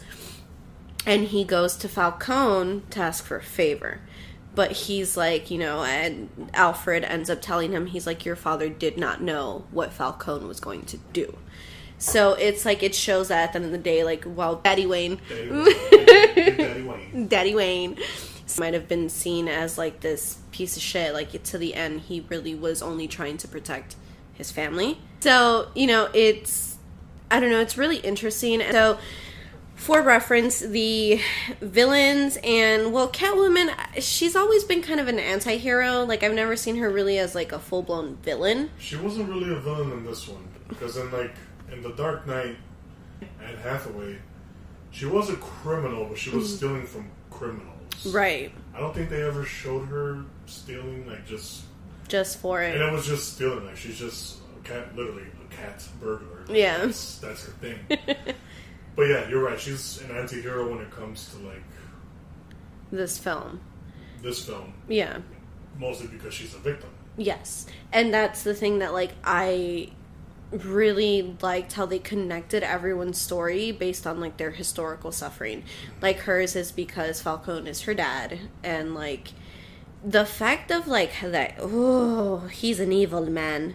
And 1.06 1.24
he 1.28 1.44
goes 1.44 1.76
to 1.76 1.88
Falcone 1.88 2.82
to 2.90 3.00
ask 3.00 3.24
for 3.24 3.36
a 3.36 3.42
favor. 3.42 4.00
But 4.54 4.72
he's 4.72 5.16
like, 5.16 5.50
you 5.50 5.58
know, 5.58 5.82
and 5.82 6.50
Alfred 6.54 7.04
ends 7.04 7.30
up 7.30 7.40
telling 7.40 7.72
him, 7.72 7.86
he's 7.86 8.06
like, 8.06 8.24
your 8.26 8.36
father 8.36 8.68
did 8.68 8.98
not 8.98 9.22
know 9.22 9.64
what 9.70 9.92
Falcone 9.92 10.44
was 10.46 10.60
going 10.60 10.82
to 10.86 10.98
do. 11.12 11.38
So 11.98 12.34
it's 12.34 12.64
like 12.64 12.82
it 12.82 12.94
shows 12.94 13.28
that 13.28 13.44
at 13.44 13.52
the 13.52 13.56
end 13.56 13.64
of 13.66 13.70
the 13.72 13.78
day, 13.78 14.04
like, 14.04 14.24
well, 14.26 14.56
Daddy 14.56 14.86
Wayne, 14.86 15.20
Daddy, 15.28 15.50
Wayne- 15.50 16.56
Daddy 16.58 16.82
Wayne. 16.82 17.28
Daddy 17.28 17.54
Wayne 17.54 17.98
might 18.58 18.74
have 18.74 18.88
been 18.88 19.08
seen 19.08 19.48
as 19.48 19.78
like 19.78 20.00
this 20.00 20.38
piece 20.50 20.76
of 20.76 20.82
shit. 20.82 21.14
Like 21.14 21.42
to 21.42 21.58
the 21.58 21.74
end, 21.74 22.00
he 22.00 22.26
really 22.28 22.54
was 22.54 22.82
only 22.82 23.08
trying 23.08 23.36
to 23.38 23.48
protect 23.48 23.96
his 24.34 24.50
family. 24.50 24.98
So 25.20 25.68
you 25.74 25.86
know, 25.86 26.10
it's 26.12 26.76
I 27.30 27.40
don't 27.40 27.50
know, 27.50 27.60
it's 27.60 27.78
really 27.78 27.98
interesting. 27.98 28.60
So 28.72 28.98
for 29.82 30.00
reference, 30.00 30.60
the 30.60 31.20
villains 31.60 32.38
and 32.44 32.92
well, 32.92 33.10
Catwoman, 33.10 33.74
she's 33.98 34.36
always 34.36 34.62
been 34.62 34.80
kind 34.80 35.00
of 35.00 35.08
an 35.08 35.18
anti-hero. 35.18 36.04
Like 36.04 36.22
I've 36.22 36.34
never 36.34 36.54
seen 36.54 36.76
her 36.76 36.88
really 36.88 37.18
as 37.18 37.34
like 37.34 37.50
a 37.50 37.58
full-blown 37.58 38.16
villain. 38.22 38.70
She 38.78 38.96
wasn't 38.96 39.28
really 39.28 39.52
a 39.52 39.58
villain 39.58 39.90
in 39.90 40.06
this 40.06 40.28
one 40.28 40.48
because 40.68 40.96
in 40.96 41.10
like 41.10 41.34
in 41.72 41.82
the 41.82 41.90
Dark 41.90 42.28
Knight 42.28 42.56
and 43.20 43.58
Hathaway, 43.58 44.18
she 44.92 45.06
was 45.06 45.30
a 45.30 45.36
criminal, 45.36 46.04
but 46.04 46.16
she 46.16 46.30
was 46.30 46.48
mm. 46.48 46.56
stealing 46.56 46.86
from 46.86 47.10
criminals. 47.30 48.06
Right. 48.06 48.52
I 48.74 48.78
don't 48.78 48.94
think 48.94 49.10
they 49.10 49.22
ever 49.22 49.44
showed 49.44 49.86
her 49.86 50.24
stealing, 50.46 51.08
like 51.08 51.26
just, 51.26 51.64
Just 52.06 52.38
for 52.38 52.62
it. 52.62 52.74
and 52.74 52.82
it. 52.82 52.86
it 52.86 52.92
was 52.92 53.06
just 53.06 53.34
stealing. 53.34 53.66
Like 53.66 53.76
she's 53.76 53.98
just 53.98 54.38
a 54.60 54.68
cat, 54.68 54.94
literally 54.94 55.24
a 55.24 55.54
cat 55.54 55.84
burglar. 56.00 56.44
Yeah. 56.48 56.78
that's, 56.78 57.18
that's 57.18 57.46
her 57.46 57.52
thing. 57.52 57.78
but 58.96 59.02
yeah, 59.04 59.28
you're 59.28 59.42
right. 59.42 59.58
She's 59.58 60.00
an 60.02 60.16
anti-hero 60.16 60.70
when 60.70 60.80
it 60.80 60.90
comes 60.90 61.30
to 61.30 61.38
like 61.46 61.62
This 62.90 63.18
film. 63.18 63.60
this 64.22 64.44
film, 64.44 64.72
Yeah. 64.88 65.18
mostly 65.78 66.06
because 66.08 66.34
she's 66.34 66.54
a 66.54 66.58
victim. 66.58 66.90
Yes. 67.16 67.66
And 67.92 68.12
that's 68.12 68.42
the 68.42 68.54
thing 68.54 68.78
that 68.80 68.92
like 68.92 69.12
I 69.24 69.90
really 70.50 71.34
liked 71.40 71.72
how 71.72 71.86
they 71.86 71.98
connected 71.98 72.62
everyone's 72.62 73.18
story 73.18 73.72
based 73.72 74.06
on 74.06 74.20
like 74.20 74.36
their 74.36 74.50
historical 74.50 75.10
suffering. 75.12 75.62
Mm-hmm. 75.62 76.02
Like 76.02 76.18
hers 76.20 76.54
is 76.56 76.72
because 76.72 77.20
Falcone 77.22 77.68
is 77.70 77.82
her 77.82 77.94
dad 77.94 78.38
and 78.62 78.94
like 78.94 79.28
the 80.04 80.26
fact 80.26 80.70
of 80.70 80.86
like 80.88 81.12
that 81.22 81.54
oh, 81.58 82.40
he's 82.48 82.80
an 82.80 82.92
evil 82.92 83.24
man. 83.26 83.74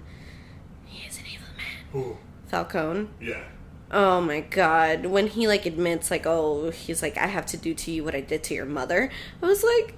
He 0.85 1.07
is 1.07 1.17
an 1.17 1.25
evil 1.31 1.47
man. 1.57 2.03
Ooh, 2.03 2.17
Falcone. 2.47 3.09
yeah, 3.21 3.43
Oh 3.91 4.19
my 4.21 4.41
god. 4.41 5.05
When 5.05 5.27
he 5.27 5.47
like 5.47 5.65
admits 5.65 6.11
like 6.11 6.25
oh, 6.25 6.71
he's 6.71 7.01
like 7.01 7.17
I 7.17 7.27
have 7.27 7.45
to 7.47 7.57
do 7.57 7.73
to 7.73 7.91
you 7.91 8.03
what 8.03 8.15
I 8.15 8.21
did 8.21 8.43
to 8.45 8.53
your 8.53 8.65
mother. 8.65 9.09
I 9.41 9.45
was 9.45 9.63
like 9.63 9.95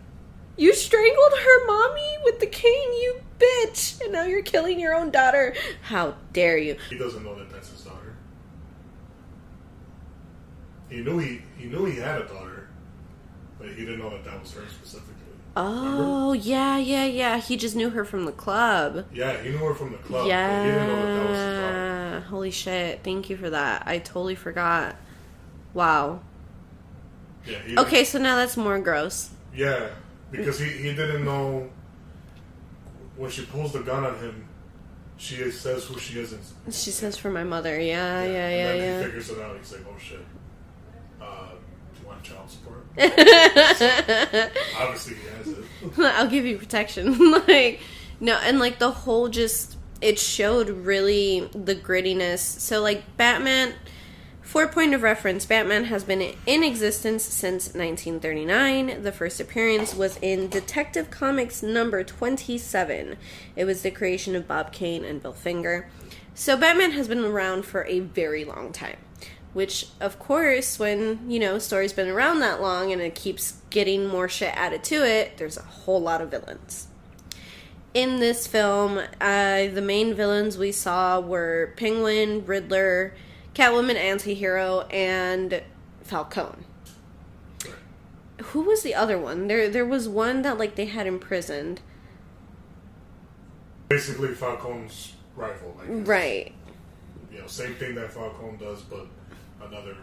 you 0.57 0.73
strangled 0.73 1.31
her 1.31 1.67
mommy 1.67 2.17
with 2.25 2.41
the 2.41 2.45
cane, 2.45 2.93
you 2.93 3.21
bitch, 3.39 4.01
and 4.01 4.11
now 4.11 4.25
you're 4.25 4.41
killing 4.41 4.77
your 4.77 4.93
own 4.93 5.09
daughter. 5.09 5.55
How 5.83 6.15
dare 6.33 6.57
you? 6.57 6.75
he 6.89 6.97
doesn't 6.97 7.23
know 7.23 7.33
that 7.35 7.49
that's 7.49 7.69
his 7.69 7.81
daughter. 7.81 8.17
He 10.89 11.01
knew 11.01 11.17
he 11.17 11.41
he 11.57 11.65
knew 11.67 11.85
he 11.85 11.97
had 11.97 12.21
a 12.21 12.27
daughter, 12.27 12.67
but 13.57 13.69
he 13.69 13.85
didn't 13.85 13.99
know 13.99 14.09
that 14.09 14.25
that 14.25 14.41
was 14.41 14.51
her 14.51 14.67
specifically. 14.67 15.08
Oh, 15.55 16.33
yeah, 16.33 16.77
yeah, 16.77 17.05
yeah. 17.05 17.37
He 17.37 17.57
just 17.57 17.75
knew 17.75 17.89
her 17.89 18.05
from 18.05 18.25
the 18.25 18.31
club. 18.31 19.05
Yeah, 19.13 19.41
he 19.41 19.49
knew 19.49 19.57
her 19.57 19.73
from 19.73 19.91
the 19.91 19.97
club, 19.97 20.27
but 20.27 20.65
he 20.65 20.71
didn't 20.71 20.87
know 20.87 21.05
that 21.05 21.33
that. 21.33 21.73
Yeah. 21.73 22.19
Holy 22.21 22.51
shit. 22.51 23.03
Thank 23.03 23.29
you 23.29 23.37
for 23.37 23.49
that. 23.49 23.83
I 23.85 23.97
totally 23.99 24.35
forgot. 24.35 24.95
Wow. 25.73 26.21
Yeah, 27.45 27.79
Okay, 27.79 28.03
so 28.03 28.19
now 28.19 28.35
that's 28.35 28.57
more 28.57 28.79
gross. 28.79 29.31
Yeah, 29.55 29.89
because 30.31 30.59
he, 30.59 30.69
he 30.69 30.93
didn't 30.93 31.25
know 31.25 31.69
when 33.17 33.31
she 33.31 33.45
pulls 33.45 33.73
the 33.73 33.79
gun 33.81 34.05
on 34.05 34.17
him. 34.19 34.45
She 35.17 35.49
says 35.51 35.85
who 35.85 35.99
she 35.99 36.19
is. 36.19 36.33
And, 36.33 36.73
She 36.73 36.91
says 36.91 37.17
for 37.17 37.29
my 37.29 37.43
mother. 37.43 37.79
Yeah, 37.79 38.23
yeah, 38.23 38.31
yeah, 38.49 38.67
then 38.71 38.77
yeah. 38.77 38.97
he 38.99 39.05
figures 39.05 39.29
it 39.31 39.39
out. 39.41 39.57
He's 39.57 39.71
like, 39.73 39.81
oh 39.89 39.97
shit. 39.97 40.19
Want 42.19 42.23
child 42.23 42.49
support? 42.49 42.85
Obviously, 44.77 45.15
he 45.15 45.27
has 45.29 45.47
it. 45.47 45.65
I'll 45.97 46.27
give 46.27 46.45
you 46.45 46.57
protection. 46.57 47.31
like, 47.47 47.81
no, 48.19 48.37
and 48.43 48.59
like 48.59 48.79
the 48.79 48.91
whole 48.91 49.29
just, 49.29 49.77
it 50.01 50.19
showed 50.19 50.69
really 50.69 51.49
the 51.53 51.75
grittiness. 51.75 52.39
So, 52.39 52.81
like, 52.81 53.15
Batman, 53.15 53.73
for 54.41 54.67
point 54.67 54.93
of 54.93 55.03
reference, 55.03 55.45
Batman 55.45 55.85
has 55.85 56.03
been 56.03 56.33
in 56.45 56.63
existence 56.63 57.23
since 57.23 57.67
1939. 57.67 59.03
The 59.03 59.11
first 59.11 59.39
appearance 59.39 59.95
was 59.95 60.17
in 60.21 60.49
Detective 60.49 61.09
Comics 61.09 61.63
number 61.63 62.03
27. 62.03 63.15
It 63.55 63.65
was 63.65 63.81
the 63.81 63.91
creation 63.91 64.35
of 64.35 64.47
Bob 64.47 64.73
Kane 64.73 65.05
and 65.05 65.21
Bill 65.21 65.33
Finger. 65.33 65.89
So, 66.33 66.57
Batman 66.57 66.91
has 66.91 67.07
been 67.07 67.23
around 67.23 67.65
for 67.65 67.85
a 67.85 67.99
very 67.99 68.43
long 68.43 68.73
time. 68.73 68.97
Which, 69.53 69.87
of 69.99 70.19
course, 70.19 70.77
when, 70.77 71.29
you 71.29 71.39
know, 71.39 71.57
story's 71.57 71.93
been 71.93 72.07
around 72.07 72.39
that 72.39 72.61
long 72.61 72.91
and 72.91 73.01
it 73.01 73.15
keeps 73.15 73.53
getting 73.69 74.07
more 74.07 74.29
shit 74.29 74.55
added 74.55 74.83
to 74.85 74.95
it, 75.05 75.37
there's 75.37 75.57
a 75.57 75.63
whole 75.63 75.99
lot 75.99 76.21
of 76.21 76.29
villains. 76.29 76.87
In 77.93 78.19
this 78.19 78.45
film, 78.45 78.99
uh, 79.19 79.67
the 79.67 79.81
main 79.81 80.13
villains 80.13 80.57
we 80.57 80.71
saw 80.71 81.19
were 81.19 81.73
Penguin, 81.77 82.45
Riddler, 82.45 83.15
Catwoman, 83.55 83.95
Antihero, 83.97 84.91
and 84.93 85.63
Falcone. 86.03 86.63
Who 88.41 88.61
was 88.61 88.83
the 88.83 88.93
other 88.93 89.17
one? 89.17 89.47
There, 89.47 89.67
there 89.67 89.85
was 89.85 90.07
one 90.07 90.43
that 90.43 90.59
like 90.59 90.75
they 90.75 90.85
had 90.85 91.07
imprisoned. 91.07 91.81
Basically, 93.89 94.35
Falcone's 94.35 95.13
rival. 95.35 95.75
Right. 95.87 96.53
You 97.31 97.41
know, 97.41 97.47
same 97.47 97.73
thing 97.75 97.95
that 97.95 98.13
Falcone 98.13 98.57
does, 98.57 98.81
but 98.83 99.07
another 99.61 99.95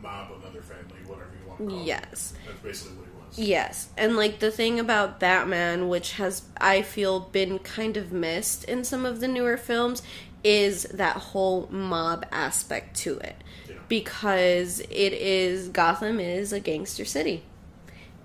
mob, 0.00 0.30
another 0.40 0.62
family, 0.62 0.98
whatever 1.06 1.30
you 1.42 1.48
want 1.48 1.60
to 1.60 1.66
call 1.66 1.80
it. 1.80 1.86
Yes. 1.86 2.34
That's 2.46 2.60
basically 2.60 2.96
what 2.96 3.06
he 3.06 3.40
was. 3.40 3.48
Yes. 3.48 3.88
And 3.96 4.16
like 4.16 4.38
the 4.38 4.50
thing 4.50 4.78
about 4.78 5.18
Batman, 5.20 5.88
which 5.88 6.12
has, 6.12 6.42
I 6.60 6.82
feel, 6.82 7.20
been 7.20 7.58
kind 7.58 7.96
of 7.96 8.12
missed 8.12 8.64
in 8.64 8.84
some 8.84 9.04
of 9.04 9.20
the 9.20 9.28
newer 9.28 9.56
films, 9.56 10.02
is 10.44 10.84
that 10.84 11.16
whole 11.16 11.66
mob 11.70 12.24
aspect 12.30 12.96
to 12.98 13.18
it. 13.18 13.36
Yeah. 13.68 13.76
Because 13.88 14.80
it 14.80 15.12
is, 15.12 15.68
Gotham 15.68 16.20
is 16.20 16.52
a 16.52 16.60
gangster 16.60 17.04
city. 17.04 17.42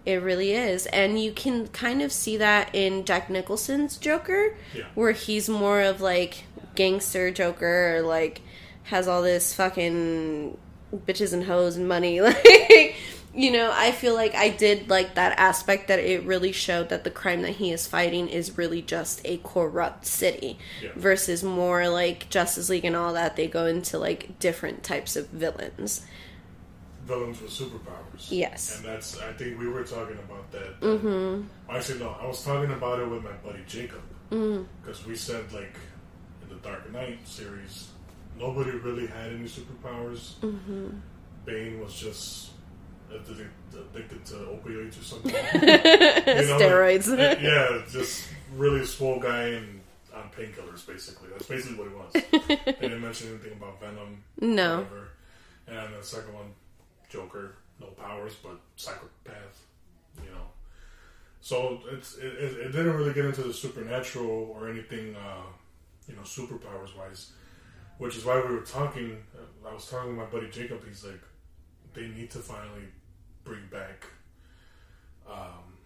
It 0.05 0.21
really 0.21 0.51
is. 0.51 0.85
And 0.87 1.19
you 1.19 1.31
can 1.31 1.67
kind 1.69 2.01
of 2.01 2.11
see 2.11 2.37
that 2.37 2.69
in 2.75 3.05
Jack 3.05 3.29
Nicholson's 3.29 3.97
Joker, 3.97 4.55
Yeah. 4.75 4.83
where 4.95 5.13
he's 5.13 5.47
more 5.49 5.81
of 5.81 6.01
like 6.01 6.43
gangster 6.75 7.31
Joker, 7.31 7.95
or 7.97 8.01
like 8.01 8.41
has 8.83 9.07
all 9.07 9.21
this 9.21 9.53
fucking 9.53 10.57
bitches 11.05 11.33
and 11.33 11.43
hoes 11.45 11.75
and 11.77 11.87
money. 11.87 12.19
Like, 12.21 12.95
you 13.35 13.49
know, 13.51 13.71
I 13.73 13.91
feel 13.91 14.13
like 14.13 14.35
I 14.35 14.49
did 14.49 14.89
like 14.91 15.15
that 15.15 15.39
aspect 15.39 15.87
that 15.87 15.97
it 15.97 16.23
really 16.23 16.51
showed 16.51 16.89
that 16.89 17.03
the 17.03 17.09
crime 17.09 17.41
that 17.41 17.53
he 17.53 17.71
is 17.71 17.87
fighting 17.87 18.27
is 18.29 18.59
really 18.59 18.83
just 18.83 19.21
a 19.25 19.37
corrupt 19.37 20.05
city 20.05 20.59
Yeah. 20.83 20.91
versus 20.95 21.43
more 21.43 21.89
like 21.89 22.29
Justice 22.29 22.69
League 22.69 22.85
and 22.85 22.95
all 22.95 23.13
that. 23.13 23.35
They 23.35 23.47
go 23.47 23.65
into 23.65 23.97
like 23.97 24.37
different 24.37 24.83
types 24.83 25.15
of 25.15 25.29
villains. 25.29 26.05
Villains 27.05 27.41
with 27.41 27.49
superpowers. 27.49 28.27
Yes. 28.29 28.77
And 28.77 28.85
that's, 28.85 29.19
I 29.19 29.33
think 29.33 29.59
we 29.59 29.67
were 29.67 29.83
talking 29.83 30.17
about 30.19 30.51
that. 30.51 30.79
Mm-hmm. 30.81 31.41
Actually, 31.69 31.99
no, 31.99 32.15
I 32.21 32.27
was 32.27 32.43
talking 32.45 32.71
about 32.71 32.99
it 32.99 33.09
with 33.09 33.23
my 33.23 33.31
buddy 33.43 33.63
Jacob. 33.67 34.01
Mm. 34.31 34.65
Because 34.83 35.05
we 35.07 35.15
said, 35.15 35.51
like, 35.51 35.75
in 36.43 36.49
the 36.49 36.55
Dark 36.61 36.91
Knight 36.93 37.27
series, 37.27 37.89
nobody 38.37 38.71
really 38.71 39.07
had 39.07 39.31
any 39.31 39.45
superpowers. 39.45 40.35
Mm-hmm. 40.39 40.89
Bane 41.45 41.79
was 41.79 41.93
just 41.93 42.51
addicted, 43.13 43.49
addicted 43.73 44.25
to 44.25 44.33
opioids 44.35 44.99
or 44.99 45.03
something. 45.03 45.33
You 46.33 46.49
know, 46.49 46.57
Steroids. 46.57 47.09
like, 47.09 47.41
yeah, 47.41 47.81
just 47.89 48.27
really 48.55 48.81
a 48.81 48.85
swole 48.85 49.19
guy 49.19 49.43
and 49.49 49.81
on 50.13 50.29
painkillers, 50.37 50.85
basically. 50.85 51.29
That's 51.29 51.47
basically 51.47 51.77
what 51.77 51.87
he 51.89 51.95
was. 51.95 52.49
they 52.65 52.73
didn't 52.73 53.01
mention 53.01 53.29
anything 53.29 53.53
about 53.53 53.79
Venom. 53.79 54.23
No. 54.39 54.77
Whatever. 54.77 55.09
And 55.67 55.95
the 55.95 56.03
second 56.03 56.33
one, 56.33 56.53
Joker, 57.09 57.55
no 57.79 57.87
powers, 57.87 58.35
but 58.41 58.59
psychopath, 58.75 59.61
you 60.23 60.29
know. 60.31 60.47
So 61.41 61.81
it's 61.91 62.17
it, 62.17 62.25
it, 62.25 62.57
it 62.57 62.71
didn't 62.71 62.95
really 62.95 63.13
get 63.13 63.25
into 63.25 63.41
the 63.43 63.53
supernatural 63.53 64.55
or 64.57 64.69
anything, 64.69 65.15
uh, 65.15 65.41
you 66.07 66.15
know, 66.15 66.21
superpowers 66.21 66.97
wise. 66.97 67.31
Which 67.97 68.17
is 68.17 68.25
why 68.25 68.35
we 68.45 68.53
were 68.53 68.61
talking. 68.61 69.17
uh, 69.37 69.69
I 69.69 69.73
was 69.73 69.89
talking 69.89 70.09
with 70.09 70.17
my 70.17 70.25
buddy 70.31 70.49
Jacob. 70.49 70.85
He's 70.87 71.03
like, 71.05 71.21
they 71.93 72.07
need 72.07 72.31
to 72.31 72.39
finally 72.39 72.87
bring 73.43 73.61
back 73.71 74.05
um, 75.29 75.77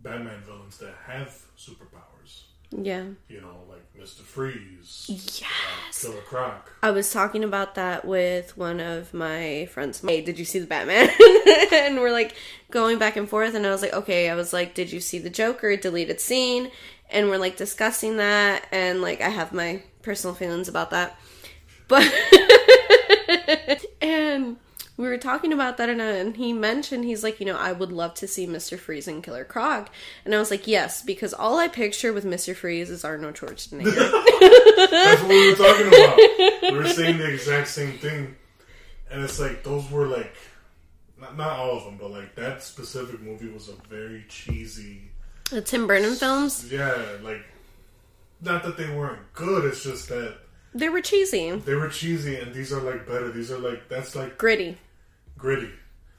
Batman 0.00 0.40
villains 0.46 0.78
that 0.78 0.94
have 1.06 1.42
superpowers. 1.58 2.42
yeah. 2.70 3.04
You 3.28 3.40
know, 3.40 3.56
like 3.68 3.82
Mister 3.98 4.22
Freeze, 4.22 5.06
Yes. 5.08 6.04
uh, 6.04 6.08
Killer 6.10 6.22
Croc. 6.22 6.72
I 6.82 6.90
was 6.92 7.12
talking 7.12 7.42
about 7.44 7.74
that 7.74 8.04
with 8.04 8.56
one 8.56 8.78
of 8.80 9.12
my 9.12 9.66
friends. 9.72 10.00
Hey, 10.00 10.20
did 10.22 10.38
you 10.38 10.44
see 10.44 10.58
the 10.60 10.66
Batman? 10.66 11.08
and 11.72 11.98
we're 12.00 12.12
like 12.12 12.34
going 12.70 12.98
back 12.98 13.16
and 13.16 13.28
forth, 13.28 13.54
and 13.54 13.66
I 13.66 13.70
was 13.70 13.82
like, 13.82 13.92
okay. 13.92 14.30
I 14.30 14.34
was 14.34 14.52
like, 14.52 14.74
did 14.74 14.92
you 14.92 15.00
see 15.00 15.18
the 15.18 15.30
Joker 15.30 15.76
deleted 15.76 16.20
scene? 16.20 16.70
And 17.10 17.28
we're 17.28 17.38
like 17.38 17.56
discussing 17.56 18.18
that, 18.18 18.66
and 18.70 19.02
like 19.02 19.20
I 19.20 19.28
have 19.30 19.52
my 19.52 19.82
personal 20.02 20.34
feelings 20.34 20.68
about 20.68 20.90
that, 20.90 21.18
but 21.88 22.02
and 24.00 24.56
we 24.96 25.08
were 25.08 25.16
talking 25.18 25.52
about 25.52 25.78
that, 25.78 25.88
and, 25.88 26.00
uh, 26.00 26.04
and 26.04 26.36
he 26.36 26.52
mentioned 26.52 27.04
he's 27.04 27.24
like, 27.24 27.40
you 27.40 27.46
know, 27.46 27.56
I 27.56 27.72
would 27.72 27.90
love 27.90 28.14
to 28.14 28.28
see 28.28 28.46
Mister 28.46 28.76
Freeze 28.76 29.08
and 29.08 29.22
Killer 29.22 29.44
Croc, 29.44 29.90
and 30.24 30.34
I 30.34 30.38
was 30.38 30.50
like, 30.50 30.66
yes, 30.66 31.02
because 31.02 31.32
all 31.32 31.58
I 31.58 31.68
picture 31.68 32.12
with 32.12 32.24
Mister 32.24 32.54
Freeze 32.54 32.90
is 32.90 33.04
Arnold 33.04 33.34
Schwarzenegger. 33.34 33.94
That's 34.90 35.22
what 35.22 35.28
we 35.28 35.50
were 35.50 35.56
talking 35.56 35.88
about. 35.88 36.16
we 36.70 36.78
were 36.78 36.88
saying 36.88 37.18
the 37.18 37.32
exact 37.32 37.68
same 37.68 37.98
thing, 37.98 38.36
and 39.10 39.22
it's 39.22 39.40
like 39.40 39.64
those 39.64 39.90
were 39.90 40.06
like 40.06 40.34
not, 41.20 41.36
not 41.36 41.58
all 41.58 41.76
of 41.78 41.84
them, 41.84 41.96
but 41.98 42.10
like 42.10 42.34
that 42.34 42.62
specific 42.62 43.20
movie 43.20 43.48
was 43.48 43.68
a 43.68 43.74
very 43.88 44.24
cheesy. 44.28 45.10
the 45.50 45.62
Tim 45.62 45.86
Burton 45.86 46.14
films. 46.14 46.70
Yeah, 46.70 46.94
like 47.22 47.42
not 48.42 48.62
that 48.64 48.76
they 48.76 48.88
weren't 48.94 49.32
good. 49.34 49.64
It's 49.64 49.82
just 49.82 50.08
that 50.08 50.36
They 50.74 50.88
were 50.88 51.00
cheesy, 51.00 51.50
they 51.50 51.74
were 51.74 51.88
cheesy, 51.88 52.36
and 52.36 52.54
these 52.54 52.72
are 52.72 52.80
like 52.80 53.06
better. 53.06 53.30
These 53.30 53.50
are 53.50 53.58
like 53.58 53.88
that's 53.88 54.14
like 54.16 54.38
gritty. 54.38 54.78
gritty, 55.38 55.70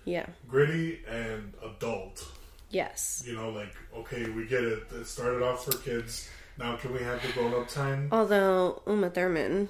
Yeah. 0.05 0.25
gritty 0.47 1.01
and 1.07 1.53
adult. 1.63 2.25
Yes. 2.69 3.23
You 3.25 3.36
know, 3.36 3.49
like 3.49 3.73
okay, 3.95 4.29
we 4.29 4.45
get 4.45 4.63
it. 4.63 4.84
It 4.93 5.05
started 5.07 5.41
off 5.43 5.65
for 5.65 5.77
kids. 5.77 6.29
Now 6.57 6.75
can 6.75 6.93
we 6.93 6.99
have 6.99 7.21
the 7.21 7.31
grown 7.34 7.53
up 7.53 7.67
time? 7.69 8.10
Although 8.12 8.81
Uma 8.88 9.10
Thurman, 9.10 9.69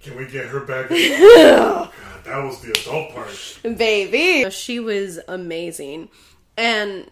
Can 0.00 0.16
we 0.16 0.26
get 0.26 0.46
her 0.46 0.60
back? 0.60 0.88
God, 0.90 1.90
that 2.24 2.42
was 2.44 2.60
the 2.60 2.70
adult 2.70 3.12
part. 3.14 3.58
baby, 3.78 4.48
she 4.50 4.80
was 4.80 5.18
amazing, 5.28 6.08
and 6.56 7.10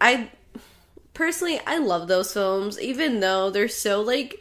I 0.00 0.30
personally 1.18 1.60
I 1.66 1.78
love 1.78 2.06
those 2.08 2.32
films, 2.32 2.80
even 2.80 3.18
though 3.20 3.50
they're 3.50 3.66
so 3.68 4.00
like 4.00 4.40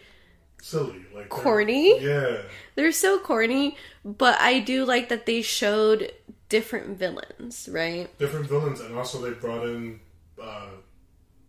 silly, 0.61 1.01
like 1.13 1.27
Corny? 1.29 1.99
Yeah, 2.01 2.43
they're 2.75 2.91
so 2.91 3.17
corny. 3.19 3.75
But 4.05 4.39
I 4.39 4.59
do 4.59 4.85
like 4.85 5.09
that 5.09 5.25
they 5.25 5.41
showed 5.41 6.11
different 6.49 6.97
villains, 6.97 7.67
right? 7.71 8.15
different 8.19 8.45
villains, 8.47 8.79
and 8.79 8.95
also 8.95 9.19
they 9.21 9.31
brought 9.31 9.65
in 9.65 9.99
uh, 10.41 10.67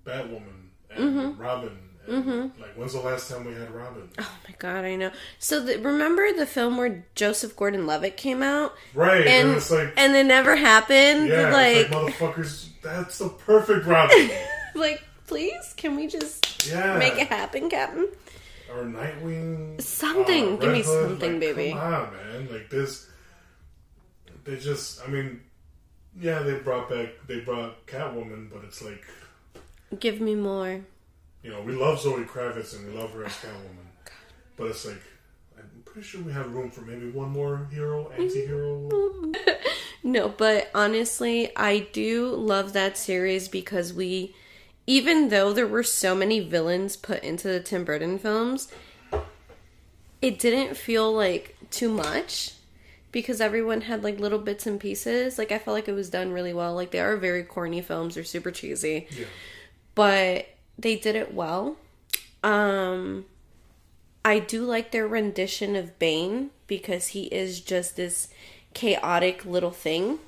Batwoman 0.04 0.42
and 0.90 0.98
Mm-hmm. 1.16 1.40
Robin. 1.40 1.78
And, 2.08 2.52
Like, 2.58 2.74
when's 2.74 2.94
the 2.94 3.00
last 3.00 3.30
time 3.30 3.44
we 3.44 3.52
had 3.52 3.70
Robin? 3.70 4.08
Oh 4.18 4.38
my 4.48 4.54
god, 4.58 4.86
I 4.86 4.96
know. 4.96 5.10
So 5.38 5.60
the, 5.62 5.76
remember 5.78 6.32
the 6.32 6.46
film 6.46 6.78
where 6.78 7.04
Joseph 7.14 7.54
Gordon-Levitt 7.54 8.16
came 8.16 8.42
out, 8.42 8.72
Right, 8.94 9.26
and, 9.26 9.48
and 9.48 9.56
it's 9.58 9.70
like, 9.70 9.92
and 9.98 10.16
it 10.16 10.24
never 10.24 10.56
happened. 10.56 11.28
yeah, 11.28 11.50
like, 11.50 11.90
like 11.90 12.14
motherfuckers. 12.14 12.68
That's 12.82 13.18
the 13.18 13.28
perfect 13.28 13.84
Robin. 13.84 14.30
like, 14.74 15.02
please, 15.28 15.74
can 15.76 15.94
we 15.96 16.06
just 16.06 16.66
Yeah, 16.68 16.98
make 16.98 17.14
it 17.18 17.28
happen, 17.28 17.68
Captain? 17.70 18.08
or 18.70 18.84
Nightwing. 18.84 19.80
Something. 19.80 20.54
uh, 20.54 20.56
Give 20.56 20.72
me 20.72 20.82
Hood. 20.82 21.08
something, 21.08 21.32
Like, 21.32 21.40
baby. 21.40 21.70
Come 21.70 21.80
on, 21.94 22.12
man. 22.12 22.48
Like 22.52 22.68
this. 22.70 23.08
They 24.44 24.56
just. 24.56 25.00
I 25.06 25.10
mean, 25.10 25.40
yeah, 26.20 26.40
they 26.40 26.54
brought 26.58 26.88
back. 26.90 27.08
They 27.26 27.40
brought 27.40 27.86
Catwoman, 27.86 28.50
but 28.50 28.64
it's 28.64 28.82
like. 28.82 29.04
Give 30.00 30.20
me 30.20 30.34
more. 30.34 30.80
you 31.42 31.50
know, 31.50 31.62
we 31.62 31.72
love 31.72 32.00
Zoe 32.00 32.24
Kravitz 32.24 32.76
and 32.76 32.86
we 32.92 32.98
love 32.98 33.10
her 33.12 33.24
as 33.24 33.32
Catwoman, 33.32 33.88
but 34.56 34.66
it's 34.66 34.84
like 34.84 35.00
I'm 35.58 35.82
pretty 35.86 36.06
sure 36.06 36.20
we 36.20 36.32
have 36.32 36.52
room 36.52 36.70
for 36.70 36.82
maybe 36.82 37.08
one 37.10 37.30
more 37.30 37.66
hero, 37.72 38.10
anti-hero. 38.18 39.32
No, 40.04 40.28
but 40.28 40.70
honestly, 40.74 41.50
I 41.56 41.80
do 41.92 42.28
love 42.28 42.72
that 42.74 42.96
series 42.96 43.48
because 43.48 43.92
we, 43.92 44.34
even 44.88 45.28
though 45.28 45.52
there 45.52 45.66
were 45.66 45.82
so 45.82 46.14
many 46.14 46.40
villains 46.40 46.96
put 46.96 47.22
into 47.22 47.46
the 47.46 47.60
Tim 47.60 47.84
Burton 47.84 48.18
films, 48.18 48.72
it 50.22 50.38
didn't 50.38 50.78
feel 50.78 51.12
like 51.12 51.54
too 51.70 51.90
much 51.90 52.54
because 53.12 53.38
everyone 53.38 53.82
had 53.82 54.02
like 54.02 54.18
little 54.18 54.38
bits 54.38 54.66
and 54.66 54.80
pieces. 54.80 55.36
Like 55.36 55.52
I 55.52 55.58
felt 55.58 55.74
like 55.74 55.88
it 55.88 55.92
was 55.92 56.08
done 56.08 56.32
really 56.32 56.54
well. 56.54 56.74
Like 56.74 56.90
they 56.90 57.00
are 57.00 57.18
very 57.18 57.42
corny 57.42 57.82
films, 57.82 58.14
they're 58.14 58.24
super 58.24 58.50
cheesy. 58.50 59.06
Yeah, 59.10 59.26
but 59.94 60.46
they 60.78 60.96
did 60.96 61.16
it 61.16 61.34
well. 61.34 61.76
Um 62.42 63.26
I 64.24 64.38
do 64.38 64.64
like 64.64 64.90
their 64.90 65.06
rendition 65.06 65.76
of 65.76 65.98
Bane 65.98 66.48
because 66.66 67.08
he 67.08 67.24
is 67.24 67.60
just 67.60 67.96
this 67.96 68.28
chaotic 68.72 69.44
little 69.44 69.70
thing. 69.70 70.18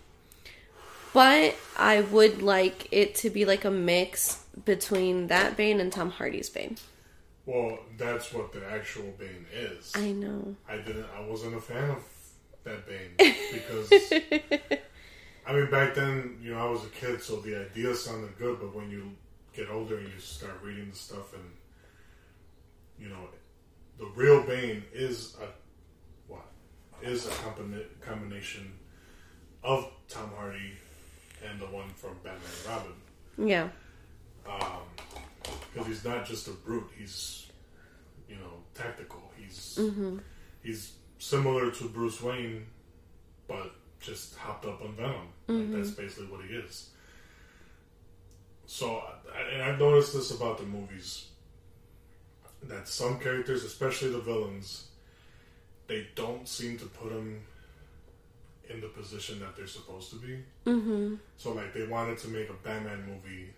But 1.15 1.57
I 1.79 2.03
would 2.03 2.43
like 2.43 2.89
it 2.91 3.15
to 3.17 3.31
be 3.31 3.47
like 3.47 3.65
a 3.65 3.71
mix 3.71 4.40
between 4.65 5.27
that 5.29 5.57
Bane 5.57 5.81
and 5.81 5.93
Tom 5.93 6.11
Hardy's 6.11 6.49
Bane. 6.51 6.77
well, 7.47 7.79
that's 7.97 8.33
what 8.33 8.53
the 8.53 8.65
actual 8.71 9.13
Bane 9.19 9.47
is. 9.53 9.93
I 9.95 10.13
know. 10.13 10.55
I 10.69 10.77
didn't. 10.79 11.07
I 11.17 11.21
wasn't 11.27 11.55
a 11.57 11.61
fan 11.61 11.91
of 11.91 12.05
that 12.65 12.87
Bane 12.87 13.15
because 13.53 13.91
I 15.47 15.53
mean 15.53 15.71
back 15.71 15.95
then, 15.95 16.39
you 16.43 16.53
know, 16.53 16.59
I 16.67 16.71
was 16.71 16.85
a 16.85 16.89
kid, 16.89 17.23
so 17.23 17.41
the 17.41 17.57
idea 17.71 17.95
sounded 17.95 18.37
good. 18.39 18.59
But 18.61 18.75
when 18.75 18.91
you 18.91 19.11
get 19.55 19.71
older 19.71 19.99
and 19.99 20.07
you 20.09 20.19
start 20.19 20.61
reading 20.63 20.91
the 20.91 20.97
stuff, 20.97 21.33
and 21.35 21.45
you 22.99 23.09
know, 23.09 23.29
the 23.99 24.07
real 24.15 24.43
Bane 24.43 24.83
is 24.93 25.37
a 25.43 25.47
what 26.31 26.45
is 27.03 27.27
a 27.27 27.31
combina- 27.31 27.87
combination 28.01 28.73
of 29.65 29.91
Tom 30.09 30.31
Hardy 30.37 30.73
and 31.49 31.59
the 31.61 31.67
one 31.67 31.89
from 31.97 32.15
Batman 32.23 32.43
and 32.65 32.69
Robin. 32.69 33.49
Yeah. 33.49 33.69
Um, 34.47 34.83
because 35.73 35.87
he's 35.87 36.05
not 36.05 36.27
just 36.27 36.49
a 36.49 36.51
brute. 36.53 36.89
He's, 36.99 37.47
you 38.29 38.37
know, 38.37 38.53
tactical. 38.75 39.23
He's 39.37 39.77
Mm-hmm. 39.79 40.19
he's 40.63 40.93
similar 41.19 41.71
to 41.71 41.89
Bruce 41.89 42.21
Wayne, 42.23 42.67
but 43.49 43.73
just 44.01 44.35
hopped 44.37 44.65
up 44.67 44.81
on 44.83 44.95
Venom. 44.95 45.29
Like, 45.47 45.73
that's 45.73 45.91
basically 45.91 46.27
what 46.27 46.45
he 46.45 46.55
is. 46.55 46.91
So, 48.67 49.03
I- 49.35 49.41
and 49.53 49.63
I've 49.63 49.79
noticed 49.79 50.13
this 50.15 50.31
about 50.31 50.59
the 50.59 50.65
movies 50.65 51.27
that 52.63 52.89
some 52.89 53.19
characters, 53.19 53.65
especially 53.65 54.11
the 54.11 54.21
villains, 54.21 54.87
they 55.87 56.07
don't 56.15 56.47
seem 56.49 56.79
to 56.79 56.87
put 56.87 57.11
them 57.11 57.41
in 58.69 58.81
the 58.81 58.87
position 58.89 59.41
that 59.41 59.57
they're 59.57 59.67
supposed 59.67 60.11
to 60.11 60.17
be. 60.17 60.39
Mm-hmm. 60.67 61.15
So, 61.37 61.53
like, 61.53 61.75
they 61.75 61.87
wanted 61.87 62.19
to 62.19 62.29
make 62.29 62.49
a 62.51 62.53
Batman 62.55 63.05
movie 63.07 63.51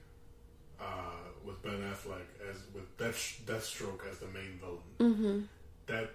uh, 0.82 1.28
with 1.44 1.62
Ben 1.62 1.80
Affleck 1.92 2.26
as 2.50 2.56
with 2.74 2.96
Death, 2.98 3.40
Deathstroke 3.46 4.10
as 4.10 4.18
the 4.18 4.26
main 4.28 4.58
villain. 4.60 5.12
Mm-hmm. 5.14 5.40
That 5.86 6.10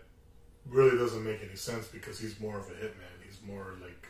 really 0.69 0.97
doesn't 0.97 1.23
make 1.23 1.39
any 1.43 1.55
sense 1.55 1.87
because 1.87 2.19
he's 2.19 2.39
more 2.39 2.57
of 2.59 2.65
a 2.67 2.73
hitman. 2.73 3.15
He's 3.25 3.39
more 3.47 3.73
like, 3.81 4.07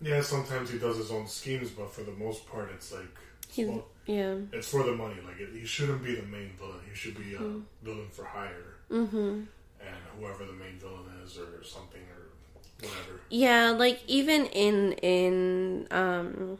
yeah, 0.00 0.20
sometimes 0.22 0.70
he 0.70 0.78
does 0.78 0.96
his 0.96 1.10
own 1.10 1.26
schemes, 1.26 1.70
but 1.70 1.92
for 1.92 2.02
the 2.02 2.12
most 2.12 2.46
part, 2.48 2.70
it's 2.74 2.92
like, 2.92 3.06
He's 3.50 3.68
well, 3.68 3.84
yeah. 4.06 4.34
it's 4.52 4.68
for 4.68 4.82
the 4.82 4.92
money. 4.92 5.16
Like, 5.24 5.38
it, 5.38 5.50
he 5.52 5.64
shouldn't 5.64 6.02
be 6.02 6.14
the 6.16 6.22
main 6.26 6.50
villain. 6.58 6.80
He 6.88 6.94
should 6.96 7.16
be 7.16 7.34
a 7.34 7.38
villain 7.84 8.08
for 8.10 8.24
hire, 8.24 8.74
Mm-hmm. 8.90 9.16
and 9.16 9.96
whoever 10.18 10.44
the 10.44 10.52
main 10.54 10.78
villain 10.78 11.04
is, 11.24 11.38
or 11.38 11.62
something, 11.62 12.00
or 12.00 12.86
whatever. 12.88 13.20
Yeah, 13.30 13.70
like 13.70 14.00
even 14.08 14.46
in 14.46 14.92
in 14.94 15.86
um 15.90 16.58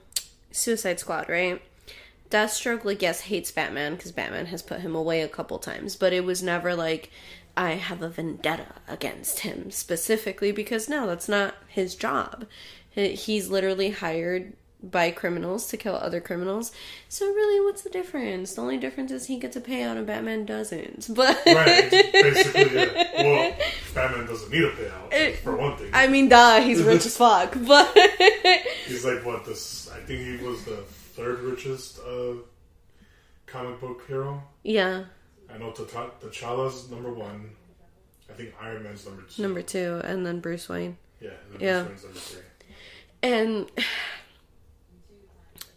Suicide 0.53 1.01
Squad, 1.01 1.29
right? 1.29 1.61
Deathstroke, 2.31 2.85
like 2.85 3.03
yes, 3.03 3.23
hates 3.23 3.51
Batman 3.51 3.95
because 3.95 4.13
Batman 4.13 4.47
has 4.47 4.63
put 4.63 4.81
him 4.81 4.95
away 4.95 5.23
a 5.23 5.29
couple 5.29 5.59
times, 5.59 5.97
but 5.97 6.13
it 6.13 6.25
was 6.25 6.43
never 6.43 6.75
like 6.75 7.11
I 7.57 7.73
have 7.73 8.03
a 8.03 8.09
vendetta 8.09 8.67
against 8.89 9.41
him 9.41 9.71
specifically 9.71 10.51
because 10.51 10.89
no, 10.89 11.07
that's 11.07 11.29
not 11.29 11.55
his 11.69 11.95
job. 11.95 12.47
He's 12.91 13.49
literally 13.49 13.91
hired 13.91 14.55
by 14.91 15.11
criminals 15.11 15.67
to 15.69 15.77
kill 15.77 15.95
other 15.95 16.21
criminals. 16.21 16.71
So 17.09 17.27
really, 17.27 17.65
what's 17.65 17.83
the 17.83 17.91
difference? 17.91 18.55
The 18.55 18.61
only 18.63 18.77
difference 18.77 19.11
is 19.13 19.27
he 19.27 19.39
gets 19.39 19.57
a 19.57 19.61
payout 19.61 19.97
and 19.97 20.07
Batman 20.07 20.45
doesn't. 20.45 21.09
But 21.15 21.41
Right, 21.47 21.91
basically, 21.91 22.75
yeah. 22.75 23.13
Well, 23.17 23.57
Batman 23.95 24.27
doesn't 24.27 24.51
need 24.51 24.65
a 24.65 24.71
payout, 24.71 25.09
eh, 25.13 25.33
for 25.37 25.57
one 25.57 25.77
thing. 25.77 25.91
I 25.93 26.07
mean, 26.09 26.29
duh, 26.29 26.61
he's 26.61 26.83
rich 26.83 27.07
as 27.07 27.17
fuck. 27.17 27.57
But 27.67 27.97
He's 28.87 29.05
like, 29.05 29.25
what, 29.25 29.45
this, 29.45 29.89
I 29.91 30.01
think 30.01 30.21
he 30.21 30.45
was 30.45 30.65
the 30.65 30.85
third 31.15 31.41
richest 31.41 31.99
uh, 32.01 32.35
comic 33.47 33.81
book 33.81 34.05
hero. 34.07 34.43
yeah. 34.63 35.05
I 35.53 35.59
know 35.59 35.71
T'Challa- 35.71 36.11
T'Challa's 36.21 36.91
number 36.91 37.13
one. 37.13 37.51
I 38.29 38.33
think 38.33 38.55
Iron 38.61 38.83
Man's 38.83 39.05
number 39.07 39.23
two. 39.23 39.43
Number 39.43 39.63
two, 39.63 40.01
and 40.03 40.25
then 40.27 40.41
Bruce 40.41 40.69
Wayne. 40.69 40.97
Yeah, 41.21 41.31
and 41.53 41.61
Yeah. 41.61 41.83
Bruce 41.83 42.03
Wayne's 42.03 42.05
number 42.05 42.19
three. 42.21 42.43
And 43.23 43.71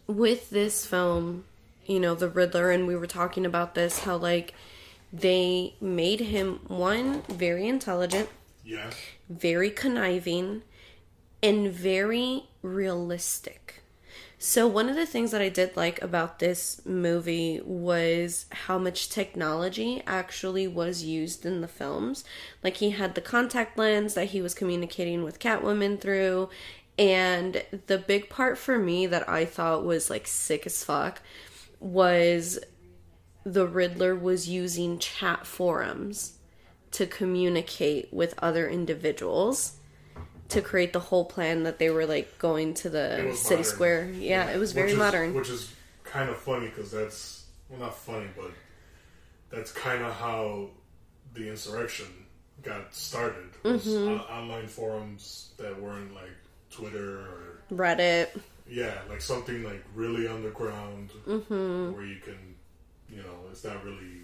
with 0.06 0.50
this 0.50 0.84
film, 0.86 1.44
you 1.86 2.00
know, 2.00 2.14
the 2.14 2.28
Riddler, 2.28 2.70
and 2.70 2.86
we 2.86 2.96
were 2.96 3.06
talking 3.06 3.46
about 3.46 3.74
this, 3.74 4.00
how 4.00 4.16
like 4.16 4.54
they 5.12 5.74
made 5.80 6.20
him 6.20 6.60
one 6.66 7.22
very 7.28 7.68
intelligent, 7.68 8.28
Yeah, 8.64 8.90
very 9.28 9.70
conniving, 9.70 10.62
and 11.42 11.70
very 11.72 12.44
realistic. 12.62 13.67
So, 14.40 14.68
one 14.68 14.88
of 14.88 14.94
the 14.94 15.04
things 15.04 15.32
that 15.32 15.42
I 15.42 15.48
did 15.48 15.76
like 15.76 16.00
about 16.00 16.38
this 16.38 16.80
movie 16.86 17.60
was 17.64 18.46
how 18.50 18.78
much 18.78 19.08
technology 19.08 20.00
actually 20.06 20.68
was 20.68 21.02
used 21.02 21.44
in 21.44 21.60
the 21.60 21.66
films. 21.66 22.24
Like, 22.62 22.76
he 22.76 22.90
had 22.90 23.16
the 23.16 23.20
contact 23.20 23.76
lens 23.76 24.14
that 24.14 24.26
he 24.26 24.40
was 24.40 24.54
communicating 24.54 25.24
with 25.24 25.40
Catwoman 25.40 26.00
through. 26.00 26.50
And 26.96 27.64
the 27.88 27.98
big 27.98 28.28
part 28.28 28.58
for 28.58 28.78
me 28.78 29.06
that 29.06 29.28
I 29.28 29.44
thought 29.44 29.84
was 29.84 30.08
like 30.08 30.26
sick 30.28 30.66
as 30.66 30.84
fuck 30.84 31.20
was 31.80 32.60
the 33.44 33.66
Riddler 33.66 34.14
was 34.14 34.48
using 34.48 34.98
chat 34.98 35.46
forums 35.46 36.38
to 36.92 37.06
communicate 37.06 38.12
with 38.12 38.34
other 38.38 38.68
individuals 38.68 39.77
to 40.48 40.62
create 40.62 40.92
the 40.92 41.00
whole 41.00 41.24
plan 41.24 41.64
that 41.64 41.78
they 41.78 41.90
were 41.90 42.06
like 42.06 42.38
going 42.38 42.74
to 42.74 42.88
the 42.90 43.32
city 43.34 43.56
modern. 43.56 43.64
square. 43.64 44.10
Yeah, 44.10 44.50
it 44.50 44.58
was 44.58 44.72
very 44.72 44.86
Which 44.86 44.92
is- 44.94 44.98
modern. 44.98 45.34
Which 45.34 45.50
is 45.50 45.72
kind 46.04 46.30
of 46.30 46.36
funny 46.38 46.66
because 46.68 46.90
that's, 46.90 47.44
well, 47.68 47.80
not 47.80 47.96
funny, 47.96 48.26
but 48.36 48.50
that's 49.50 49.72
kind 49.72 50.02
of 50.02 50.12
how 50.14 50.70
the 51.34 51.48
insurrection 51.50 52.06
got 52.62 52.94
started. 52.94 53.44
Mm-hmm. 53.62 54.08
on- 54.08 54.20
online 54.20 54.66
forums 54.68 55.50
that 55.58 55.80
weren't 55.80 56.14
like 56.14 56.30
Twitter 56.70 57.18
or 57.20 57.62
Reddit. 57.72 58.28
Yeah, 58.70 58.94
like 59.08 59.20
something 59.20 59.62
like 59.64 59.84
really 59.94 60.28
underground 60.28 61.10
Mm-hmm. 61.26 61.92
where 61.94 62.04
you 62.06 62.16
can, 62.20 62.38
you 63.10 63.18
know, 63.22 63.34
it's 63.50 63.64
not 63.64 63.82
really 63.84 64.22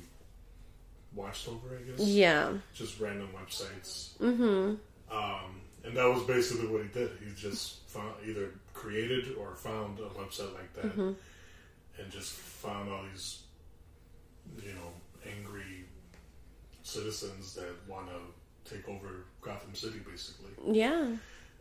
watched 1.15 1.49
over, 1.49 1.77
I 1.79 1.83
guess. 1.91 2.01
Yeah. 2.07 2.53
Just 2.75 3.01
random 3.01 3.29
websites. 3.39 4.17
Mm-hmm. 4.19 4.75
Um, 5.15 5.61
and 5.85 5.97
that 5.97 6.07
was 6.07 6.23
basically 6.25 6.67
what 6.67 6.83
he 6.83 6.89
did. 6.89 7.11
He 7.27 7.35
just 7.35 7.89
found 7.89 8.15
either 8.27 8.51
created 8.73 9.35
or 9.39 9.55
found 9.55 9.99
a 10.01 10.09
website 10.19 10.53
like 10.55 10.73
that 10.75 10.85
Mm-hmm. 10.87 11.13
and 12.01 12.11
just 12.11 12.33
found 12.33 12.91
all 12.91 13.03
these, 13.13 13.43
you 14.63 14.73
know, 14.73 14.91
angry 15.27 15.85
citizens 16.83 17.55
that 17.55 17.71
want 17.89 18.09
to 18.09 18.73
take 18.75 18.89
over 18.89 19.27
Gotham 19.41 19.75
City, 19.75 19.99
basically. 20.11 20.51
Yeah. 20.73 21.17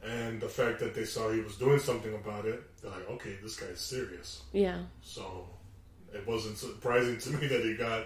And 0.06 0.42
the 0.42 0.50
fact 0.50 0.80
that 0.80 0.94
they 0.94 1.06
saw 1.06 1.32
he 1.32 1.40
was 1.42 1.56
doing 1.56 1.80
something 1.80 2.14
about 2.14 2.46
it, 2.46 2.62
they're 2.82 2.92
like, 2.92 3.10
okay, 3.12 3.38
this 3.42 3.56
guy's 3.56 3.80
serious. 3.80 4.42
Yeah. 4.52 4.80
So 5.02 5.48
it 6.14 6.26
wasn't 6.28 6.58
surprising 6.58 7.18
to 7.20 7.30
me 7.38 7.48
that 7.48 7.62
he 7.64 7.76
got, 7.76 8.04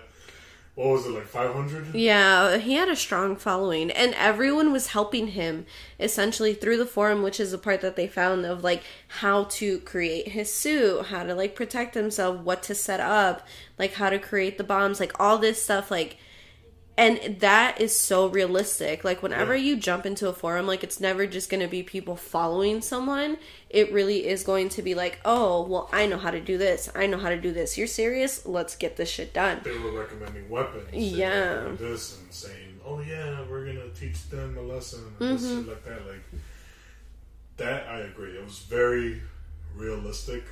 what 0.77 0.89
was 0.89 1.07
it, 1.07 1.09
like 1.09 1.25
500? 1.25 1.95
Yeah, 1.95 2.57
he 2.57 2.75
had 2.75 2.87
a 2.87 2.95
strong 2.95 3.35
following, 3.35 3.89
and 3.89 4.13
everyone 4.13 4.71
was 4.71 4.89
helping 4.89 5.29
him 5.29 5.65
essentially 5.99 6.53
through 6.53 6.77
the 6.77 6.85
forum, 6.85 7.23
which 7.23 7.39
is 7.39 7.49
the 7.49 7.57
part 7.57 7.81
that 7.81 7.95
they 7.95 8.07
found 8.07 8.45
of 8.45 8.63
like 8.63 8.83
how 9.07 9.45
to 9.45 9.79
create 9.79 10.27
his 10.27 10.53
suit, 10.53 11.07
how 11.07 11.23
to 11.23 11.33
like 11.33 11.55
protect 11.55 11.95
himself, 11.95 12.41
what 12.41 12.61
to 12.61 12.75
set 12.75 12.99
up, 12.99 13.47
like 13.79 13.93
how 13.93 14.11
to 14.11 14.19
create 14.19 14.59
the 14.59 14.63
bombs, 14.63 14.99
like 14.99 15.19
all 15.19 15.39
this 15.39 15.61
stuff, 15.61 15.89
like. 15.89 16.17
And 16.99 17.39
that 17.41 17.79
is 17.79 17.95
so 17.95 18.27
realistic. 18.27 19.03
Like, 19.03 19.21
whenever 19.21 19.55
Yeah. 19.55 19.61
you 19.61 19.75
jump 19.77 20.05
into 20.07 20.27
a 20.29 20.33
forum, 20.33 20.65
like, 20.65 20.83
it's 20.83 20.99
never 20.99 21.27
just 21.27 21.47
going 21.47 21.61
to 21.61 21.67
be 21.67 21.83
people 21.83 22.15
following 22.15 22.81
someone. 22.81 23.37
It 23.69 23.91
really 23.93 24.25
is 24.27 24.41
going 24.43 24.69
to 24.69 24.81
be 24.81 24.95
like, 24.95 25.19
oh, 25.23 25.61
well, 25.61 25.89
I 25.93 26.07
know 26.07 26.17
how 26.17 26.31
to 26.31 26.39
do 26.41 26.57
this. 26.57 26.89
I 26.95 27.05
know 27.05 27.19
how 27.19 27.29
to 27.29 27.37
do 27.39 27.53
this. 27.53 27.77
You're 27.77 27.85
serious? 27.85 28.47
Let's 28.47 28.75
get 28.75 28.97
this 28.97 29.09
shit 29.09 29.31
done. 29.31 29.61
They 29.63 29.77
were 29.77 29.91
recommending 29.91 30.49
weapons. 30.49 30.87
Yeah. 30.91 31.67
This 31.77 32.17
and 32.19 32.33
saying, 32.33 32.79
oh 32.83 32.99
yeah, 33.01 33.41
we're 33.47 33.65
going 33.65 33.77
to 33.77 33.89
teach 33.99 34.27
them 34.29 34.57
a 34.57 34.61
lesson. 34.61 35.01
And 35.19 35.37
Mm-hmm. 35.37 35.59
shit 35.59 35.67
like 35.67 35.85
that. 35.85 36.07
Like, 36.07 36.23
that 37.57 37.87
I 37.87 37.99
agree. 37.99 38.31
It 38.37 38.43
was 38.43 38.59
very 38.59 39.21
realistic, 39.75 40.43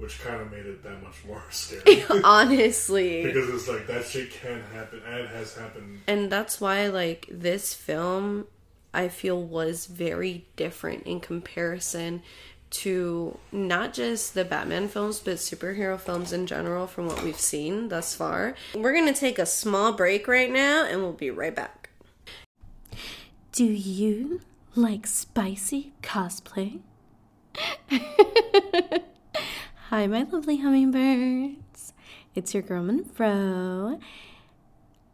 which 0.00 0.18
kind 0.20 0.40
of 0.40 0.50
made 0.50 0.66
it 0.66 0.82
that 0.82 1.02
much 1.02 1.16
more 1.26 1.42
scary. 1.50 2.02
Honestly. 2.24 3.22
because 3.24 3.48
it's 3.50 3.68
like, 3.68 3.86
that 3.86 4.04
shit 4.06 4.30
can 4.32 4.62
happen 4.72 5.00
and 5.06 5.14
it 5.20 5.28
has 5.30 5.54
happened. 5.54 6.00
and 6.08 6.32
that's 6.32 6.60
why 6.60 6.86
like 6.88 7.26
this 7.30 7.72
film 7.74 8.46
i 8.92 9.06
feel 9.08 9.40
was 9.40 9.86
very 9.86 10.44
different 10.56 11.02
in 11.04 11.20
comparison 11.20 12.22
to 12.70 13.38
not 13.52 13.92
just 13.92 14.34
the 14.34 14.44
batman 14.44 14.88
films 14.88 15.20
but 15.20 15.34
superhero 15.36 15.98
films 15.98 16.32
in 16.32 16.46
general 16.46 16.86
from 16.86 17.06
what 17.06 17.22
we've 17.22 17.38
seen 17.38 17.88
thus 17.88 18.14
far 18.14 18.54
we're 18.74 18.94
gonna 18.94 19.12
take 19.12 19.38
a 19.38 19.46
small 19.46 19.92
break 19.92 20.26
right 20.26 20.50
now 20.50 20.84
and 20.84 21.00
we'll 21.02 21.12
be 21.12 21.30
right 21.30 21.54
back 21.54 21.90
do 23.52 23.64
you 23.64 24.40
like 24.74 25.06
spicy 25.06 25.92
cosplay 26.02 26.80
Hi, 29.90 30.06
my 30.06 30.22
lovely 30.22 30.58
hummingbirds. 30.58 31.94
It's 32.36 32.54
your 32.54 32.62
girl 32.62 32.84
Monroe 32.84 33.98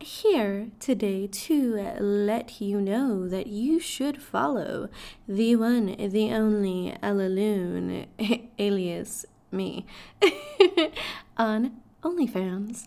here 0.00 0.68
today 0.80 1.28
to 1.28 1.96
let 1.98 2.60
you 2.60 2.82
know 2.82 3.26
that 3.26 3.46
you 3.46 3.80
should 3.80 4.20
follow 4.20 4.90
the 5.26 5.56
one, 5.56 5.96
the 5.96 6.30
only 6.30 6.94
Ella 7.02 7.22
Loon, 7.22 8.04
alias 8.58 9.24
me, 9.50 9.86
on 11.38 11.80
OnlyFans. 12.02 12.86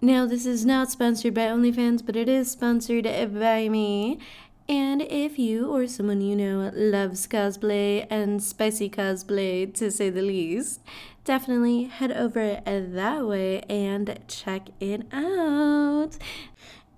Now, 0.00 0.26
this 0.26 0.46
is 0.46 0.64
not 0.64 0.92
sponsored 0.92 1.34
by 1.34 1.46
OnlyFans, 1.46 2.06
but 2.06 2.14
it 2.14 2.28
is 2.28 2.48
sponsored 2.52 3.04
by 3.34 3.68
me. 3.68 4.20
And 4.68 5.00
if 5.02 5.38
you 5.38 5.70
or 5.70 5.86
someone 5.86 6.20
you 6.20 6.34
know 6.34 6.72
loves 6.74 7.26
cosplay 7.28 8.06
and 8.10 8.42
spicy 8.42 8.90
cosplay, 8.90 9.72
to 9.74 9.92
say 9.92 10.10
the 10.10 10.22
least, 10.22 10.80
definitely 11.24 11.84
head 11.84 12.10
over 12.10 12.60
that 12.64 13.26
way 13.26 13.60
and 13.68 14.18
check 14.26 14.70
it 14.80 15.06
out. 15.12 16.18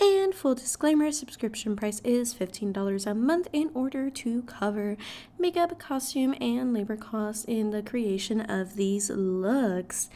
And 0.01 0.33
full 0.33 0.55
disclaimer 0.55 1.11
subscription 1.11 1.75
price 1.75 2.01
is 2.05 2.33
$15 2.33 3.07
a 3.07 3.15
month 3.15 3.49
in 3.53 3.71
order 3.75 4.09
to 4.11 4.43
cover 4.43 4.97
makeup, 5.39 5.79
costume, 5.79 6.37
and 6.41 6.73
labor 6.73 6.97
costs 6.97 7.45
in 7.45 7.71
the 7.71 7.83
creation 7.83 8.41
of 8.41 8.77
these 8.77 9.11
looks. 9.11 10.09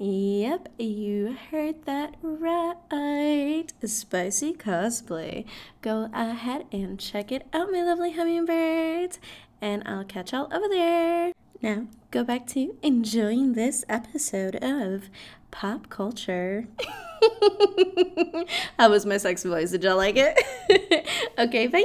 Yep, 0.00 0.68
you 0.78 1.36
heard 1.50 1.84
that 1.86 2.14
right. 2.22 3.64
Spicy 3.84 4.52
cosplay. 4.52 5.44
Go 5.82 6.08
ahead 6.14 6.66
and 6.70 7.00
check 7.00 7.32
it 7.32 7.48
out, 7.52 7.72
my 7.72 7.82
lovely 7.82 8.12
hummingbirds. 8.12 9.18
And 9.60 9.82
I'll 9.86 10.04
catch 10.04 10.32
y'all 10.32 10.54
over 10.54 10.68
there. 10.68 11.32
Now, 11.60 11.88
go 12.12 12.22
back 12.22 12.46
to 12.48 12.76
enjoying 12.80 13.54
this 13.54 13.84
episode 13.88 14.54
of 14.62 15.10
Pop 15.50 15.90
Culture. 15.90 16.68
How 18.78 18.90
was 18.90 19.04
my 19.04 19.16
sexy 19.16 19.48
voice. 19.48 19.72
Did 19.72 19.82
y'all 19.82 19.96
like 19.96 20.14
it? 20.16 21.08
okay, 21.38 21.66
bye. 21.66 21.84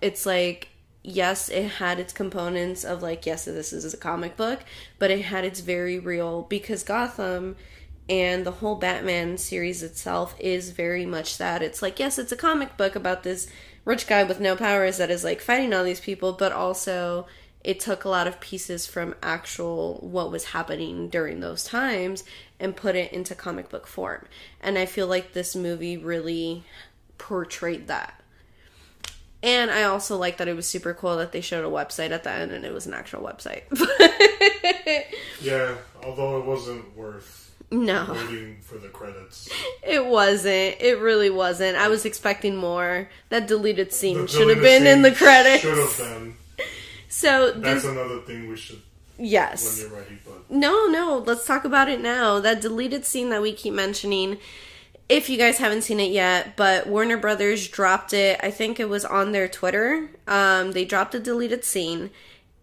It's 0.00 0.26
like 0.26 0.70
yes, 1.08 1.48
it 1.48 1.68
had 1.68 1.98
its 1.98 2.12
components 2.12 2.84
of 2.84 3.02
like, 3.02 3.24
yes, 3.24 3.46
this 3.46 3.72
is 3.72 3.92
a 3.92 3.96
comic 3.96 4.36
book, 4.36 4.60
but 4.98 5.10
it 5.10 5.22
had 5.22 5.44
its 5.44 5.60
very 5.60 5.98
real 5.98 6.42
because 6.42 6.82
Gotham 6.82 7.56
and 8.08 8.44
the 8.44 8.52
whole 8.52 8.76
Batman 8.76 9.38
series 9.38 9.82
itself 9.82 10.34
is 10.38 10.70
very 10.70 11.06
much 11.06 11.38
that. 11.38 11.62
It's 11.62 11.82
like, 11.82 11.98
yes, 11.98 12.18
it's 12.18 12.32
a 12.32 12.36
comic 12.36 12.76
book 12.76 12.94
about 12.94 13.22
this 13.22 13.48
rich 13.84 14.06
guy 14.06 14.22
with 14.24 14.40
no 14.40 14.54
powers 14.54 14.98
that 14.98 15.10
is 15.10 15.24
like 15.24 15.40
fighting 15.40 15.72
all 15.72 15.84
these 15.84 16.00
people, 16.00 16.32
but 16.32 16.52
also 16.52 17.26
it 17.64 17.80
took 17.80 18.04
a 18.04 18.08
lot 18.08 18.26
of 18.26 18.40
pieces 18.40 18.86
from 18.86 19.14
actual 19.22 19.98
what 20.00 20.30
was 20.30 20.44
happening 20.44 21.08
during 21.08 21.40
those 21.40 21.64
times 21.64 22.22
and 22.60 22.76
put 22.76 22.94
it 22.94 23.12
into 23.12 23.34
comic 23.34 23.68
book 23.68 23.86
form. 23.86 24.26
And 24.60 24.78
I 24.78 24.86
feel 24.86 25.06
like 25.06 25.32
this 25.32 25.56
movie 25.56 25.96
really 25.96 26.64
portrayed 27.16 27.88
that 27.88 28.17
and 29.42 29.70
I 29.70 29.84
also 29.84 30.16
like 30.16 30.38
that 30.38 30.48
it 30.48 30.56
was 30.56 30.68
super 30.68 30.94
cool 30.94 31.16
that 31.16 31.32
they 31.32 31.40
showed 31.40 31.64
a 31.64 31.70
website 31.70 32.10
at 32.10 32.24
the 32.24 32.30
end 32.30 32.52
and 32.52 32.64
it 32.64 32.72
was 32.72 32.86
an 32.86 32.94
actual 32.94 33.22
website. 33.22 33.62
yeah, 35.40 35.74
although 36.04 36.38
it 36.38 36.44
wasn't 36.44 36.96
worth 36.96 37.38
no 37.70 38.06
waiting 38.12 38.58
for 38.60 38.78
the 38.78 38.88
credits. 38.88 39.48
It 39.82 40.04
wasn't. 40.04 40.76
It 40.80 40.98
really 41.00 41.30
wasn't. 41.30 41.76
I 41.76 41.88
was 41.88 42.04
expecting 42.04 42.56
more. 42.56 43.08
That 43.28 43.46
deleted 43.46 43.92
scene 43.92 44.26
should 44.26 44.48
have 44.48 44.62
been 44.62 44.86
in 44.86 45.02
the 45.02 45.12
credits. 45.12 45.62
Should 45.62 45.78
have 45.78 45.96
been. 45.96 46.36
So 47.08 47.52
that's 47.52 47.82
this, 47.82 47.84
another 47.84 48.20
thing 48.20 48.48
we 48.48 48.56
should. 48.56 48.80
Yes. 49.18 49.82
When 49.82 49.90
you're 49.90 50.00
ready, 50.00 50.18
but 50.24 50.50
no, 50.50 50.86
no. 50.86 51.22
Let's 51.24 51.46
talk 51.46 51.64
about 51.64 51.88
it 51.88 52.00
now. 52.00 52.40
That 52.40 52.60
deleted 52.60 53.04
scene 53.04 53.30
that 53.30 53.42
we 53.42 53.52
keep 53.52 53.74
mentioning 53.74 54.38
if 55.08 55.30
you 55.30 55.38
guys 55.38 55.58
haven't 55.58 55.82
seen 55.82 56.00
it 56.00 56.12
yet, 56.12 56.56
but 56.56 56.86
Warner 56.86 57.16
Brothers 57.16 57.68
dropped 57.68 58.12
it. 58.12 58.38
I 58.42 58.50
think 58.50 58.78
it 58.78 58.88
was 58.88 59.04
on 59.04 59.32
their 59.32 59.48
Twitter. 59.48 60.10
Um, 60.26 60.72
they 60.72 60.84
dropped 60.84 61.14
a 61.14 61.20
deleted 61.20 61.64
scene, 61.64 62.10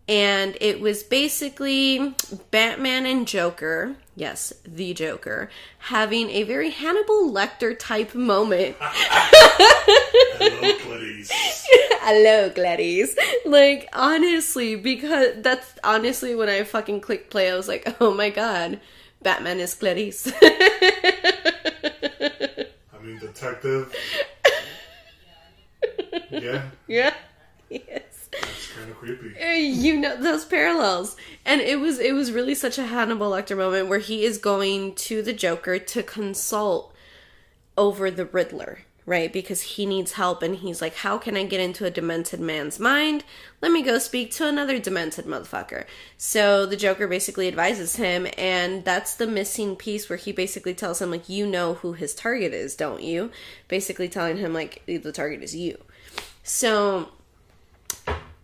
and 0.07 0.55
it 0.61 0.79
was 0.79 1.01
basically 1.01 2.13
Batman 2.51 3.07
and 3.07 3.27
Joker. 3.27 3.95
Yes, 4.15 4.53
the 4.63 4.93
Joker 4.93 5.49
having 5.79 6.29
a 6.29 6.43
very 6.43 6.69
Hannibal 6.69 7.31
Lecter 7.31 7.77
type 7.77 8.13
moment. 8.13 8.77
Hello, 8.79 10.77
Gladys. 10.83 11.31
Hello, 12.01 12.49
Gladys. 12.49 13.17
Like 13.45 13.89
honestly, 13.91 14.75
because 14.75 15.41
that's 15.41 15.73
honestly 15.83 16.35
when 16.35 16.49
I 16.49 16.63
fucking 16.63 17.01
clicked 17.01 17.31
play, 17.31 17.51
I 17.51 17.55
was 17.55 17.67
like, 17.67 17.97
oh 17.99 18.13
my 18.13 18.29
god, 18.29 18.79
Batman 19.23 19.59
is 19.59 19.75
Gladys. 22.91 23.21
detective. 23.21 23.95
yeah. 26.31 26.63
Yeah. 26.87 27.13
Yes. 27.69 28.29
That's 28.31 28.71
kind 28.73 28.91
of 28.91 28.97
creepy. 28.97 29.33
Uh, 29.41 29.53
you 29.53 29.97
know 29.97 30.21
those 30.21 30.45
parallels, 30.45 31.15
and 31.45 31.61
it 31.61 31.79
was 31.79 31.99
it 31.99 32.13
was 32.13 32.31
really 32.31 32.55
such 32.55 32.77
a 32.77 32.85
Hannibal 32.85 33.31
Lecter 33.31 33.57
moment 33.57 33.87
where 33.87 33.99
he 33.99 34.23
is 34.25 34.37
going 34.37 34.95
to 34.95 35.21
the 35.21 35.33
Joker 35.33 35.79
to 35.79 36.03
consult 36.03 36.93
over 37.77 38.11
the 38.11 38.25
Riddler 38.25 38.79
right? 39.05 39.31
Because 39.31 39.61
he 39.61 39.85
needs 39.85 40.13
help 40.13 40.41
and 40.41 40.55
he's 40.55 40.81
like, 40.81 40.95
How 40.95 41.17
can 41.17 41.37
I 41.37 41.43
get 41.43 41.59
into 41.59 41.85
a 41.85 41.91
demented 41.91 42.39
man's 42.39 42.79
mind? 42.79 43.23
Let 43.61 43.71
me 43.71 43.81
go 43.81 43.97
speak 43.99 44.31
to 44.31 44.47
another 44.47 44.79
demented 44.79 45.25
motherfucker. 45.25 45.85
So 46.17 46.65
the 46.65 46.77
Joker 46.77 47.07
basically 47.07 47.47
advises 47.47 47.95
him, 47.95 48.27
and 48.37 48.83
that's 48.83 49.15
the 49.15 49.27
missing 49.27 49.75
piece 49.75 50.09
where 50.09 50.17
he 50.17 50.31
basically 50.31 50.73
tells 50.73 51.01
him, 51.01 51.11
like, 51.11 51.29
you 51.29 51.45
know 51.45 51.75
who 51.75 51.93
his 51.93 52.15
target 52.15 52.53
is, 52.53 52.75
don't 52.75 53.01
you? 53.01 53.31
Basically 53.67 54.09
telling 54.09 54.37
him, 54.37 54.53
like, 54.53 54.83
the 54.85 55.11
target 55.11 55.43
is 55.43 55.55
you. 55.55 55.77
So 56.43 57.09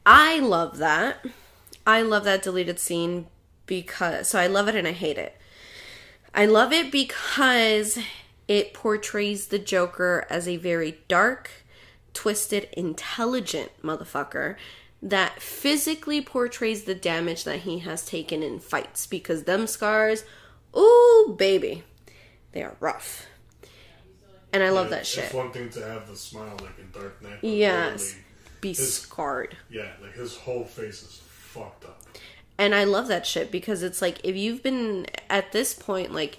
I 0.06 0.40
love 0.40 0.78
that. 0.78 1.26
I 1.86 2.02
love 2.02 2.24
that 2.26 2.44
deleted 2.44 2.80
scene 2.80 3.28
because 3.66 4.28
so 4.28 4.40
I 4.40 4.48
love 4.48 4.68
it 4.68 4.76
and 4.76 4.88
I 4.88 4.92
hate 4.92 5.18
it. 5.18 5.36
I 6.34 6.46
love 6.46 6.72
it 6.72 6.92
because 6.92 7.98
it 8.52 8.74
portrays 8.74 9.48
the 9.48 9.58
Joker 9.58 10.28
as 10.30 10.46
a 10.46 10.58
very 10.58 10.98
dark, 11.08 11.50
twisted, 12.14 12.68
intelligent 12.74 13.72
motherfucker 13.82 14.58
that 15.02 15.42
physically 15.42 16.20
portrays 16.20 16.84
the 16.84 16.94
damage 16.94 17.46
that 17.46 17.60
he 17.60 17.80
has 17.80 18.06
taken 18.06 18.44
in 18.44 18.60
fights 18.60 19.08
because 19.08 19.44
them 19.44 19.68
scars, 19.68 20.26
ooh, 20.76 21.34
baby, 21.40 21.84
they 22.52 22.62
are 22.62 22.76
rough. 22.82 23.26
And 24.52 24.62
I 24.62 24.70
love 24.70 24.90
that 24.90 25.08
shit. 25.08 25.24
It's 25.24 25.34
one 25.34 25.54
thing 25.54 25.70
to 25.70 25.86
have 25.88 26.10
the 26.10 26.18
smile 26.18 26.58
like 26.62 26.78
in 26.78 26.92
Dark 26.92 27.22
Knight. 27.22 27.40
Yes. 27.42 28.18
Be 28.60 28.74
his, 28.74 28.96
scarred. 28.96 29.56
Yeah, 29.70 29.92
like 30.02 30.14
his 30.14 30.36
whole 30.36 30.66
face 30.66 31.04
is 31.04 31.22
fucked 31.26 31.86
up. 31.86 32.04
And 32.58 32.76
I 32.76 32.84
love 32.84 33.08
that 33.08 33.26
shit 33.26 33.50
because 33.50 33.82
it's 33.82 34.02
like 34.02 34.20
if 34.26 34.36
you've 34.36 34.62
been 34.62 35.08
at 35.30 35.54
this 35.54 35.74
point, 35.74 36.14
like 36.14 36.38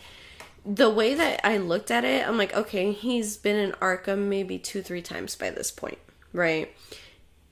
the 0.65 0.91
way 0.91 1.15
that 1.15 1.41
I 1.45 1.57
looked 1.59 1.91
at 1.91 2.05
it, 2.05 2.27
I'm 2.27 2.39
like, 2.39 2.55
okay, 2.55 2.93
he's 2.93 3.37
been 3.37 3.57
in 3.57 3.73
Arkham 3.73 4.29
maybe 4.29 4.59
two, 4.59 4.83
three 4.83 5.03
times 5.03 5.35
by 5.35 5.51
this 5.51 5.71
point, 5.71 5.99
right? 6.33 6.73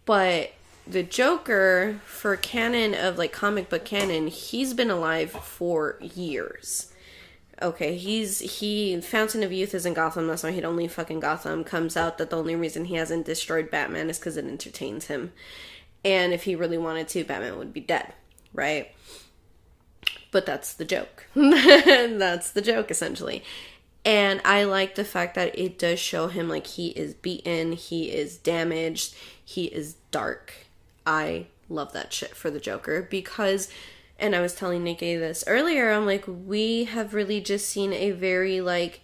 But 0.05 0.53
the 0.87 1.03
Joker, 1.03 2.01
for 2.05 2.37
canon 2.37 2.95
of 2.95 3.19
like 3.19 3.33
comic 3.33 3.69
book 3.69 3.85
canon, 3.85 4.29
he's 4.29 4.75
been 4.75 4.91
alive 4.91 5.31
for 5.31 5.99
years. 6.01 6.93
Okay, 7.63 7.97
he's 7.97 8.39
he 8.39 8.99
Fountain 9.01 9.43
of 9.43 9.53
Youth 9.53 9.75
is 9.75 9.85
in 9.85 9.93
Gotham. 9.93 10.27
That's 10.27 10.43
why 10.43 10.53
he'd 10.53 10.65
only 10.65 10.89
fucking 10.89 11.21
Gotham. 11.21 11.63
Comes 11.63 11.97
out 11.97 12.17
that 12.19 12.31
the 12.31 12.37
only 12.37 12.57
reason 12.57 12.87
he 12.87 12.95
hasn't 12.95 13.27
destroyed 13.27 13.71
Batman 13.71 14.09
is 14.09 14.19
because 14.19 14.37
it 14.37 14.47
entertains 14.47 15.07
him, 15.07 15.33
and 16.05 16.33
if 16.33 16.45
he 16.45 16.55
really 16.55 16.79
wanted 16.79 17.09
to, 17.09 17.25
Batman 17.25 17.59
would 17.59 17.75
be 17.75 17.81
dead, 17.81 18.15
right? 18.55 18.93
But 20.31 20.47
that's 20.47 20.73
the 20.73 20.85
joke. 20.85 21.27
that's 21.35 22.51
the 22.51 22.63
joke 22.63 22.91
essentially. 22.91 23.43
And 24.05 24.41
I 24.45 24.65
like 24.65 24.95
the 24.95 25.05
fact 25.05 25.35
that 25.35 25.59
it 25.59 25.79
does 25.79 25.99
show 25.99 26.29
him 26.29 26.49
like 26.49 26.67
he 26.67 26.89
is 26.89 27.15
beaten, 27.15 27.73
he 27.73 28.11
is 28.11 28.39
damaged, 28.39 29.15
he 29.45 29.65
is 29.65 29.97
dark. 30.11 30.55
I 31.07 31.47
love 31.69 31.93
that 31.93 32.13
shit 32.13 32.35
for 32.35 32.51
the 32.51 32.61
Joker 32.61 33.07
because 33.11 33.69
and 34.19 34.37
I 34.37 34.41
was 34.41 34.55
telling 34.55 34.85
Nikki 34.85 35.17
this 35.17 35.45
earlier, 35.47 35.91
I'm 35.91 36.05
like, 36.05 36.25
we 36.27 36.85
have 36.85 37.15
really 37.15 37.41
just 37.41 37.69
seen 37.69 37.93
a 37.93 38.11
very 38.11 38.61
like 38.61 39.01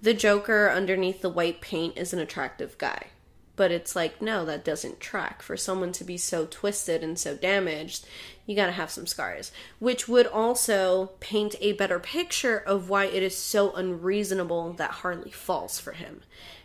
the 0.00 0.14
Joker 0.14 0.70
underneath 0.70 1.20
the 1.20 1.28
white 1.28 1.60
paint 1.60 1.98
is 1.98 2.12
an 2.12 2.20
attractive 2.20 2.78
guy. 2.78 3.08
But 3.56 3.70
it's 3.70 3.94
like, 3.94 4.22
no, 4.22 4.46
that 4.46 4.64
doesn't 4.64 5.00
track. 5.00 5.42
For 5.42 5.56
someone 5.56 5.92
to 5.92 6.04
be 6.04 6.16
so 6.16 6.46
twisted 6.46 7.02
and 7.02 7.18
so 7.18 7.36
damaged, 7.36 8.06
you 8.50 8.56
gotta 8.56 8.72
have 8.72 8.90
some 8.90 9.06
scars. 9.06 9.52
Which 9.78 10.08
would 10.08 10.26
also 10.26 11.12
paint 11.20 11.54
a 11.60 11.72
better 11.74 12.00
picture 12.00 12.58
of 12.58 12.88
why 12.88 13.04
it 13.04 13.22
is 13.22 13.36
so 13.36 13.72
unreasonable 13.72 14.72
that 14.72 14.90
Harley 14.90 15.30
falls 15.30 15.78
for 15.78 15.92
him. 15.92 16.22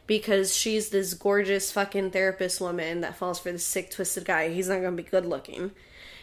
Because 0.08 0.56
she's 0.56 0.90
this 0.90 1.14
gorgeous 1.14 1.72
fucking 1.72 2.10
therapist 2.10 2.60
woman 2.60 3.02
that 3.02 3.16
falls 3.16 3.40
for 3.40 3.52
this 3.52 3.64
sick, 3.64 3.92
twisted 3.92 4.26
guy. 4.26 4.50
He's 4.50 4.68
not 4.68 4.82
gonna 4.82 4.96
be 4.96 5.04
good 5.04 5.28
looking. 5.28 5.72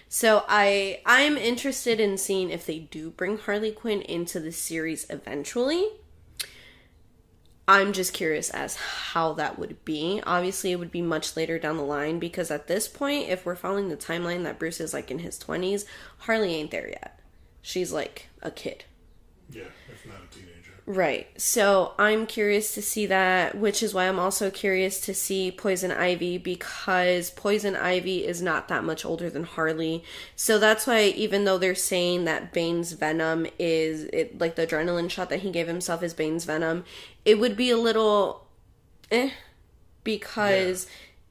So 0.09 0.45
I 0.49 1.01
I'm 1.07 1.37
interested 1.37 2.01
in 2.01 2.19
seeing 2.19 2.51
if 2.51 2.67
they 2.67 2.81
do 2.81 3.11
bring 3.11 3.39
Harley 3.39 3.71
Quinn 3.71 4.03
into 4.03 4.41
the 4.41 4.51
series 4.51 5.07
eventually 5.11 5.87
I'm 7.69 7.93
just 7.93 8.13
curious 8.13 8.51
as 8.51 8.77
how 8.77 9.35
that 9.35 9.59
would 9.59 9.85
be. 9.85 10.21
Obviously, 10.27 10.73
it 10.73 10.79
would 10.79 10.91
be 10.91 11.03
much 11.03 11.37
later 11.37 11.59
down 11.59 11.77
the 11.77 11.85
line 11.85 12.19
because 12.19 12.51
at 12.51 12.67
this 12.67 12.89
point, 12.89 13.29
if 13.29 13.47
we're 13.47 13.55
following 13.55 13.89
the 13.89 13.97
timeline 13.97 14.43
that 14.45 14.59
Bruce 14.59 14.81
is 14.81 14.93
like 14.93 15.11
in 15.11 15.21
his 15.21 15.39
20s, 15.39 15.85
Harley 16.19 16.55
ain't 16.55 16.73
there 16.73 16.89
yet. 16.89 17.21
She's 17.63 17.93
like 17.93 18.29
a 18.43 18.51
kid. 18.51 18.85
Yeah, 19.51 19.63
if 19.93 20.05
not 20.07 20.17
a 20.25 20.35
teenager. 20.35 20.52
Right. 20.85 21.29
So 21.41 21.95
I'm 21.97 22.27
curious 22.27 22.75
to 22.75 22.83
see 22.83 23.07
that, 23.07 23.57
which 23.57 23.85
is 23.85 23.95
why 23.95 24.09
I'm 24.09 24.19
also 24.19 24.51
curious 24.51 25.01
to 25.03 25.15
see 25.15 25.53
Poison 25.53 25.93
Ivy 25.93 26.39
because 26.39 27.31
Poison 27.31 27.77
Ivy 27.77 28.27
is 28.27 28.43
not 28.43 28.67
that 28.67 28.83
much 28.83 29.05
older 29.05 29.31
than 29.31 29.45
Harley. 29.45 30.03
So 30.35 30.59
that's 30.59 30.89
why, 30.89 31.05
even 31.05 31.45
though 31.45 31.57
they're 31.57 31.77
saying 31.77 32.25
that 32.25 32.53
Bane's 32.53 32.93
venom 32.93 33.47
is 33.61 34.05
it, 34.13 34.41
like 34.41 34.57
the 34.57 34.67
adrenaline 34.67 35.09
shot 35.09 35.31
that 35.31 35.41
he 35.41 35.53
gave 35.53 35.69
himself 35.69 36.03
is 36.03 36.15
Bane's 36.15 36.45
venom, 36.45 36.85
it 37.25 37.39
would 37.39 37.57
be 37.57 37.71
a 37.71 37.77
little 37.77 38.49
eh 39.13 39.31
because 40.03 40.89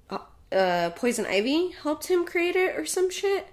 uh, 0.10 0.20
uh, 0.54 0.92
Poison 0.92 1.26
Ivy 1.26 1.72
helped 1.72 2.08
him 2.08 2.24
create 2.24 2.56
it 2.56 2.80
or 2.80 2.86
some 2.86 3.10
shit. 3.10 3.48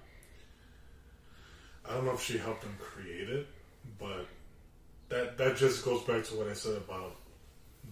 I 1.84 1.94
don't 1.94 2.04
know 2.04 2.12
if 2.12 2.22
she 2.22 2.38
helped 2.38 2.62
him 2.62 2.76
create 2.78 3.28
it, 3.28 3.48
but 3.98 4.27
that 5.08 5.38
that 5.38 5.56
just 5.56 5.84
goes 5.84 6.02
back 6.02 6.24
to 6.24 6.34
what 6.34 6.48
I 6.48 6.52
said 6.54 6.76
about 6.76 7.16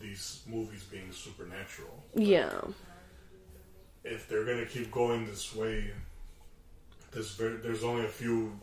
these 0.01 0.43
movies 0.47 0.85
being 0.85 1.11
supernatural. 1.13 2.03
Yeah. 2.15 2.61
If 4.05 4.29
they're 4.29 4.45
gonna 4.45 4.67
keep 4.67 4.91
going 4.91 5.27
this 5.27 5.55
way, 5.55 5.91
there's 7.13 7.33
very, 7.35 7.57
there's 7.57 7.83
only 7.83 8.05
a 8.05 8.09
few 8.09 8.59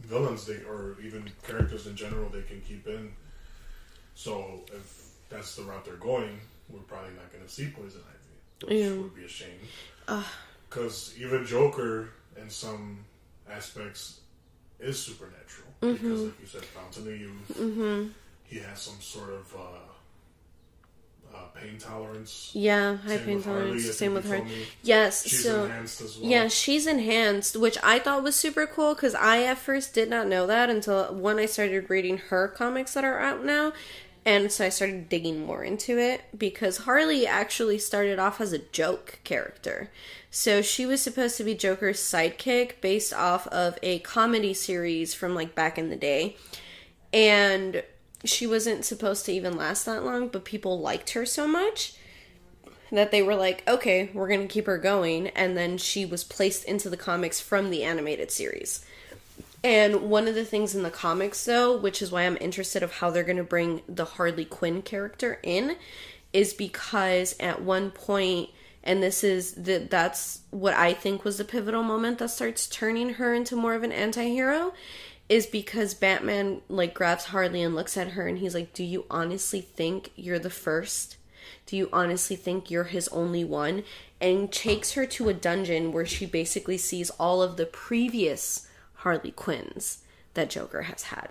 villains 0.00 0.46
they 0.46 0.56
or 0.64 0.96
even 1.02 1.28
characters 1.46 1.86
in 1.86 1.96
general 1.96 2.28
they 2.30 2.42
can 2.42 2.60
keep 2.62 2.86
in. 2.86 3.12
So 4.14 4.62
if 4.72 5.08
that's 5.28 5.56
the 5.56 5.62
route 5.62 5.84
they're 5.84 5.94
going, 5.96 6.38
we're 6.68 6.80
probably 6.80 7.10
not 7.14 7.32
gonna 7.32 7.48
see 7.48 7.68
Poison 7.68 8.00
Ivy, 8.08 8.66
which 8.74 8.84
Yeah. 8.84 8.94
would 9.02 9.14
be 9.14 9.24
a 9.24 9.28
shame. 9.28 9.60
Because 10.68 11.14
even 11.18 11.44
Joker, 11.44 12.10
in 12.40 12.48
some 12.48 13.04
aspects, 13.50 14.20
is 14.78 14.98
supernatural. 14.98 15.68
Because, 15.80 16.20
like 16.22 16.40
you 16.40 16.46
said, 16.46 16.64
Fountain 16.64 17.08
of 17.08 17.20
Youth, 17.20 18.12
he 18.44 18.58
has 18.58 18.80
some 18.80 19.00
sort 19.00 19.30
of 19.30 19.54
uh, 19.56 21.36
uh, 21.36 21.44
pain 21.54 21.78
tolerance. 21.78 22.50
Yeah, 22.52 22.96
high 22.96 23.16
Same 23.16 23.24
pain 23.24 23.36
with 23.36 23.44
Harley, 23.46 23.60
tolerance. 23.62 23.96
Same 23.96 24.14
with 24.14 24.28
her. 24.28 24.44
Yes, 24.82 25.26
She's 25.26 25.42
so 25.44 25.64
enhanced 25.64 26.00
as 26.02 26.18
well. 26.18 26.30
yeah, 26.30 26.48
she's 26.48 26.86
enhanced, 26.86 27.56
which 27.56 27.78
I 27.82 27.98
thought 27.98 28.22
was 28.22 28.36
super 28.36 28.66
cool 28.66 28.94
because 28.94 29.14
I 29.14 29.42
at 29.44 29.58
first 29.58 29.94
did 29.94 30.10
not 30.10 30.26
know 30.26 30.46
that 30.46 30.68
until 30.68 31.14
when 31.14 31.38
I 31.38 31.46
started 31.46 31.88
reading 31.88 32.18
her 32.18 32.48
comics 32.48 32.94
that 32.94 33.04
are 33.04 33.18
out 33.20 33.44
now, 33.44 33.72
and 34.26 34.52
so 34.52 34.66
I 34.66 34.68
started 34.68 35.08
digging 35.08 35.46
more 35.46 35.64
into 35.64 35.98
it 35.98 36.22
because 36.36 36.78
Harley 36.78 37.26
actually 37.26 37.78
started 37.78 38.18
off 38.18 38.40
as 38.40 38.52
a 38.52 38.58
joke 38.58 39.20
character. 39.24 39.90
So 40.30 40.62
she 40.62 40.86
was 40.86 41.02
supposed 41.02 41.36
to 41.38 41.44
be 41.44 41.54
Joker's 41.54 42.00
sidekick 42.00 42.80
based 42.80 43.12
off 43.12 43.46
of 43.48 43.78
a 43.82 43.98
comedy 44.00 44.54
series 44.54 45.12
from 45.12 45.34
like 45.34 45.54
back 45.54 45.76
in 45.76 45.90
the 45.90 45.96
day. 45.96 46.36
And 47.12 47.82
she 48.24 48.46
wasn't 48.46 48.84
supposed 48.84 49.26
to 49.26 49.32
even 49.32 49.56
last 49.56 49.84
that 49.86 50.04
long, 50.04 50.28
but 50.28 50.44
people 50.44 50.78
liked 50.80 51.10
her 51.10 51.26
so 51.26 51.48
much 51.48 51.94
that 52.92 53.10
they 53.10 53.22
were 53.22 53.34
like, 53.34 53.68
okay, 53.68 54.10
we're 54.14 54.28
going 54.28 54.40
to 54.40 54.52
keep 54.52 54.66
her 54.66 54.78
going. 54.78 55.28
And 55.28 55.56
then 55.56 55.78
she 55.78 56.04
was 56.04 56.22
placed 56.22 56.64
into 56.64 56.88
the 56.90 56.96
comics 56.96 57.40
from 57.40 57.70
the 57.70 57.82
animated 57.82 58.30
series. 58.30 58.84
And 59.62 60.10
one 60.10 60.26
of 60.26 60.34
the 60.34 60.44
things 60.44 60.74
in 60.74 60.82
the 60.82 60.90
comics, 60.90 61.44
though, 61.44 61.76
which 61.76 62.00
is 62.00 62.10
why 62.10 62.22
I'm 62.22 62.38
interested 62.40 62.82
of 62.82 62.94
how 62.94 63.10
they're 63.10 63.24
going 63.24 63.36
to 63.36 63.44
bring 63.44 63.82
the 63.88 64.04
Harley 64.04 64.44
Quinn 64.44 64.82
character 64.82 65.38
in, 65.42 65.76
is 66.32 66.54
because 66.54 67.34
at 67.38 67.62
one 67.62 67.90
point, 67.90 68.50
and 68.82 69.02
this 69.02 69.22
is 69.22 69.52
that 69.52 69.90
that's 69.90 70.40
what 70.50 70.74
I 70.74 70.94
think 70.94 71.24
was 71.24 71.38
the 71.38 71.44
pivotal 71.44 71.82
moment 71.82 72.18
that 72.18 72.30
starts 72.30 72.66
turning 72.66 73.14
her 73.14 73.34
into 73.34 73.56
more 73.56 73.74
of 73.74 73.82
an 73.82 73.92
anti-hero 73.92 74.72
is 75.28 75.46
because 75.46 75.94
Batman 75.94 76.60
like 76.68 76.94
grabs 76.94 77.26
Harley 77.26 77.62
and 77.62 77.74
looks 77.74 77.96
at 77.96 78.08
her 78.12 78.26
and 78.26 78.38
he's 78.38 78.54
like, 78.54 78.72
"Do 78.72 78.82
you 78.82 79.04
honestly 79.10 79.60
think 79.60 80.10
you're 80.16 80.38
the 80.38 80.50
first? 80.50 81.16
Do 81.66 81.76
you 81.76 81.88
honestly 81.92 82.36
think 82.36 82.70
you're 82.70 82.84
his 82.84 83.08
only 83.08 83.44
one?" 83.44 83.84
And 84.20 84.52
takes 84.52 84.92
her 84.92 85.06
to 85.06 85.28
a 85.28 85.34
dungeon 85.34 85.92
where 85.92 86.06
she 86.06 86.26
basically 86.26 86.76
sees 86.78 87.10
all 87.10 87.42
of 87.42 87.56
the 87.56 87.66
previous 87.66 88.66
Harley 88.96 89.30
Quinns 89.30 89.98
that 90.34 90.50
Joker 90.50 90.82
has 90.82 91.04
had. 91.04 91.30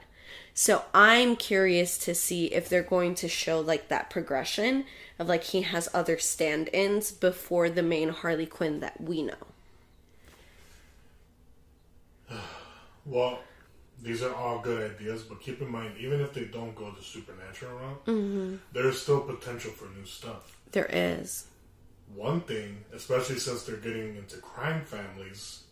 So 0.53 0.83
I'm 0.93 1.35
curious 1.35 1.97
to 1.99 2.15
see 2.15 2.47
if 2.47 2.67
they're 2.67 2.83
going 2.83 3.15
to 3.15 3.27
show 3.27 3.59
like 3.59 3.87
that 3.89 4.09
progression 4.09 4.85
of 5.19 5.27
like 5.27 5.43
he 5.45 5.61
has 5.63 5.89
other 5.93 6.17
stand-ins 6.17 7.11
before 7.11 7.69
the 7.69 7.83
main 7.83 8.09
Harley 8.09 8.45
Quinn 8.47 8.79
that 8.79 8.99
we 9.01 9.21
know. 9.23 9.35
Well, 13.05 13.39
these 14.01 14.21
are 14.21 14.33
all 14.35 14.59
good 14.59 14.91
ideas, 14.91 15.23
but 15.23 15.41
keep 15.41 15.61
in 15.61 15.71
mind, 15.71 15.95
even 15.99 16.21
if 16.21 16.33
they 16.33 16.45
don't 16.45 16.75
go 16.75 16.91
the 16.91 17.01
supernatural 17.03 17.77
route, 17.79 18.01
Mm-hmm. 18.05 18.55
there's 18.71 19.01
still 19.01 19.21
potential 19.21 19.71
for 19.71 19.85
new 19.97 20.05
stuff. 20.05 20.57
There 20.71 20.89
is. 20.91 21.45
One 22.15 22.41
thing, 22.41 22.83
especially 22.93 23.37
since 23.39 23.63
they're 23.63 23.77
getting 23.77 24.15
into 24.17 24.37
crime 24.37 24.83
families, 24.83 25.63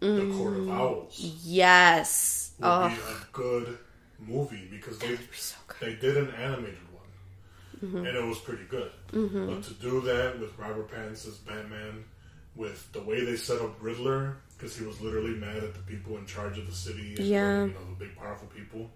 Mm. 0.00 0.16
the 0.16 0.34
Court 0.34 0.56
of 0.56 0.68
Owls 0.70 1.18
Yes. 1.44 2.52
would 2.58 2.66
Oh, 2.66 2.88
be 2.88 2.94
a 2.94 3.26
good 3.32 3.78
movie 4.18 4.66
because 4.70 4.98
they 4.98 5.16
so 5.34 5.56
they 5.80 5.94
did 5.94 6.16
an 6.16 6.30
animated 6.30 6.78
one, 7.80 8.06
and 8.06 8.16
it 8.16 8.24
was 8.24 8.38
pretty 8.38 8.64
good. 8.64 8.90
But 9.12 9.62
to 9.64 9.74
do 9.74 10.00
that 10.02 10.38
with 10.40 10.56
Robert 10.58 10.90
Pattinson's 10.90 11.38
Batman, 11.38 12.04
with 12.56 12.92
the 12.92 13.02
way 13.02 13.24
they 13.24 13.36
set 13.36 13.60
up 13.60 13.76
Riddler, 13.80 14.36
because 14.56 14.76
he 14.76 14.84
was 14.84 15.00
literally 15.00 15.34
mad 15.34 15.56
at 15.58 15.74
the 15.74 15.80
people 15.80 16.16
in 16.18 16.26
charge 16.26 16.58
of 16.58 16.66
the 16.66 16.72
city, 16.74 17.14
and, 17.16 17.26
Yeah. 17.26 17.64
you 17.64 17.72
know, 17.72 17.80
the 17.98 18.04
big 18.04 18.16
powerful 18.16 18.48
people, 18.48 18.90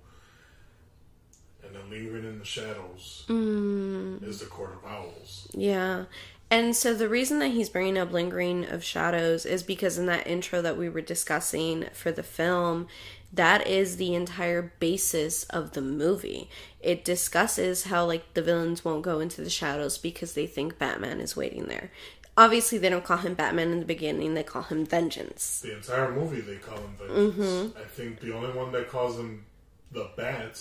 and 1.65 1.75
then 1.75 1.91
lingering 1.91 2.25
in 2.25 2.39
the 2.39 2.45
shadows 2.45 3.25
Mm. 3.29 4.23
is 4.27 4.39
the 4.41 4.47
Court 4.47 4.73
of 4.75 4.85
Owls. 4.89 5.49
Yeah. 5.53 6.05
And 6.51 6.75
so 6.75 6.95
the 6.95 7.09
reason 7.11 7.41
that 7.41 7.49
he's 7.49 7.69
bringing 7.69 7.99
up 7.99 8.11
Lingering 8.11 8.65
of 8.65 8.83
Shadows 8.83 9.45
is 9.45 9.63
because 9.63 9.99
in 9.99 10.07
that 10.07 10.27
intro 10.27 10.63
that 10.63 10.79
we 10.79 10.89
were 10.89 11.03
discussing 11.03 11.87
for 11.93 12.11
the 12.11 12.23
film, 12.23 12.87
that 13.31 13.67
is 13.67 13.99
the 13.99 14.15
entire 14.15 14.73
basis 14.81 15.45
of 15.45 15.73
the 15.73 15.83
movie. 15.83 16.49
It 16.81 17.05
discusses 17.05 17.85
how 17.85 18.05
like 18.07 18.35
the 18.35 18.43
villains 18.43 18.85
won't 18.85 19.03
go 19.03 19.21
into 19.21 19.43
the 19.43 19.51
shadows 19.51 19.99
because 19.99 20.35
they 20.35 20.47
think 20.47 20.79
Batman 20.79 21.21
is 21.21 21.37
waiting 21.37 21.65
there. 21.67 21.91
Obviously 22.37 22.79
they 22.79 22.89
don't 22.89 23.05
call 23.05 23.17
him 23.17 23.35
Batman 23.35 23.73
in 23.73 23.81
the 23.81 23.85
beginning, 23.87 24.35
they 24.35 24.45
call 24.45 24.63
him 24.63 24.87
Vengeance. 24.87 25.61
The 25.61 25.77
entire 25.77 26.13
movie 26.13 26.41
they 26.41 26.57
call 26.57 26.79
him 26.79 26.95
Vengeance. 26.97 27.37
Mm-hmm. 27.37 27.79
I 27.79 27.85
think 27.85 28.21
the 28.21 28.33
only 28.33 28.53
one 28.57 28.71
that 28.73 28.89
calls 28.89 29.19
him 29.19 29.45
the 29.91 30.09
Bat 30.17 30.57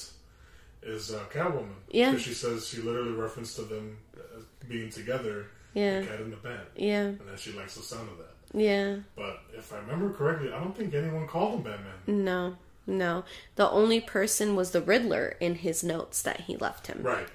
is 0.82 1.14
uh, 1.14 1.20
Catwoman. 1.32 1.76
Yeah. 1.92 2.18
she 2.18 2.34
says 2.34 2.68
she 2.68 2.82
literally 2.82 3.12
referenced 3.12 3.56
to 3.58 3.64
them 3.64 3.98
uh, 4.18 4.40
being 4.68 4.90
together, 4.90 5.48
Yeah. 5.76 6.00
the 6.02 6.08
cat 6.08 6.20
and 6.22 6.34
the 6.34 6.38
bat, 6.38 6.68
Yeah. 6.76 7.02
and 7.04 7.28
that 7.30 7.40
she 7.40 7.52
likes 7.52 7.76
the 7.76 7.84
sound 7.84 8.10
of 8.10 8.18
that. 8.18 8.34
Yeah. 8.60 8.98
But 9.16 9.42
if 9.56 9.72
I 9.74 9.78
remember 9.80 10.12
correctly, 10.14 10.52
I 10.52 10.60
don't 10.60 10.76
think 10.76 10.94
anyone 10.94 11.28
called 11.28 11.56
him 11.56 11.62
Batman. 11.64 11.94
No. 12.26 12.56
No. 12.88 13.26
The 13.56 13.70
only 13.70 14.00
person 14.00 14.56
was 14.56 14.72
the 14.72 14.82
Riddler 14.82 15.36
in 15.40 15.56
his 15.56 15.84
notes 15.84 16.22
that 16.22 16.42
he 16.42 16.56
left 16.56 16.88
him. 16.88 17.02
Right. 17.04 17.28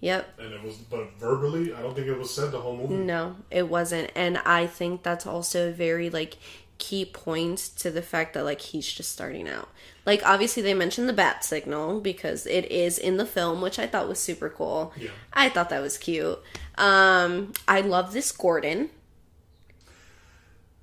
Yep. 0.00 0.38
And 0.38 0.52
it 0.52 0.62
was, 0.62 0.76
but 0.76 1.18
verbally, 1.18 1.74
I 1.74 1.82
don't 1.82 1.94
think 1.94 2.06
it 2.06 2.16
was 2.16 2.32
said 2.32 2.52
the 2.52 2.60
whole 2.60 2.76
movie. 2.76 2.94
No, 2.94 3.36
it 3.50 3.68
wasn't. 3.68 4.12
And 4.14 4.38
I 4.38 4.66
think 4.66 5.02
that's 5.02 5.26
also 5.26 5.68
a 5.68 5.72
very 5.72 6.08
like 6.08 6.36
key 6.78 7.04
point 7.04 7.58
to 7.76 7.90
the 7.90 8.02
fact 8.02 8.34
that 8.34 8.44
like 8.44 8.60
he's 8.60 8.86
just 8.86 9.10
starting 9.10 9.48
out. 9.48 9.68
Like 10.06 10.22
obviously 10.24 10.62
they 10.62 10.74
mentioned 10.74 11.08
the 11.08 11.12
bat 11.12 11.44
signal 11.44 12.00
because 12.00 12.46
it 12.46 12.70
is 12.70 12.98
in 12.98 13.16
the 13.16 13.26
film, 13.26 13.60
which 13.60 13.80
I 13.80 13.88
thought 13.88 14.08
was 14.08 14.20
super 14.20 14.48
cool. 14.48 14.92
Yeah. 14.96 15.10
I 15.32 15.48
thought 15.48 15.70
that 15.70 15.82
was 15.82 15.98
cute. 15.98 16.40
Um 16.76 17.52
I 17.66 17.80
love 17.80 18.12
this 18.12 18.30
Gordon. 18.30 18.90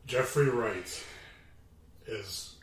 Jeffrey 0.06 0.50
Wright 0.50 1.04
is 2.06 2.55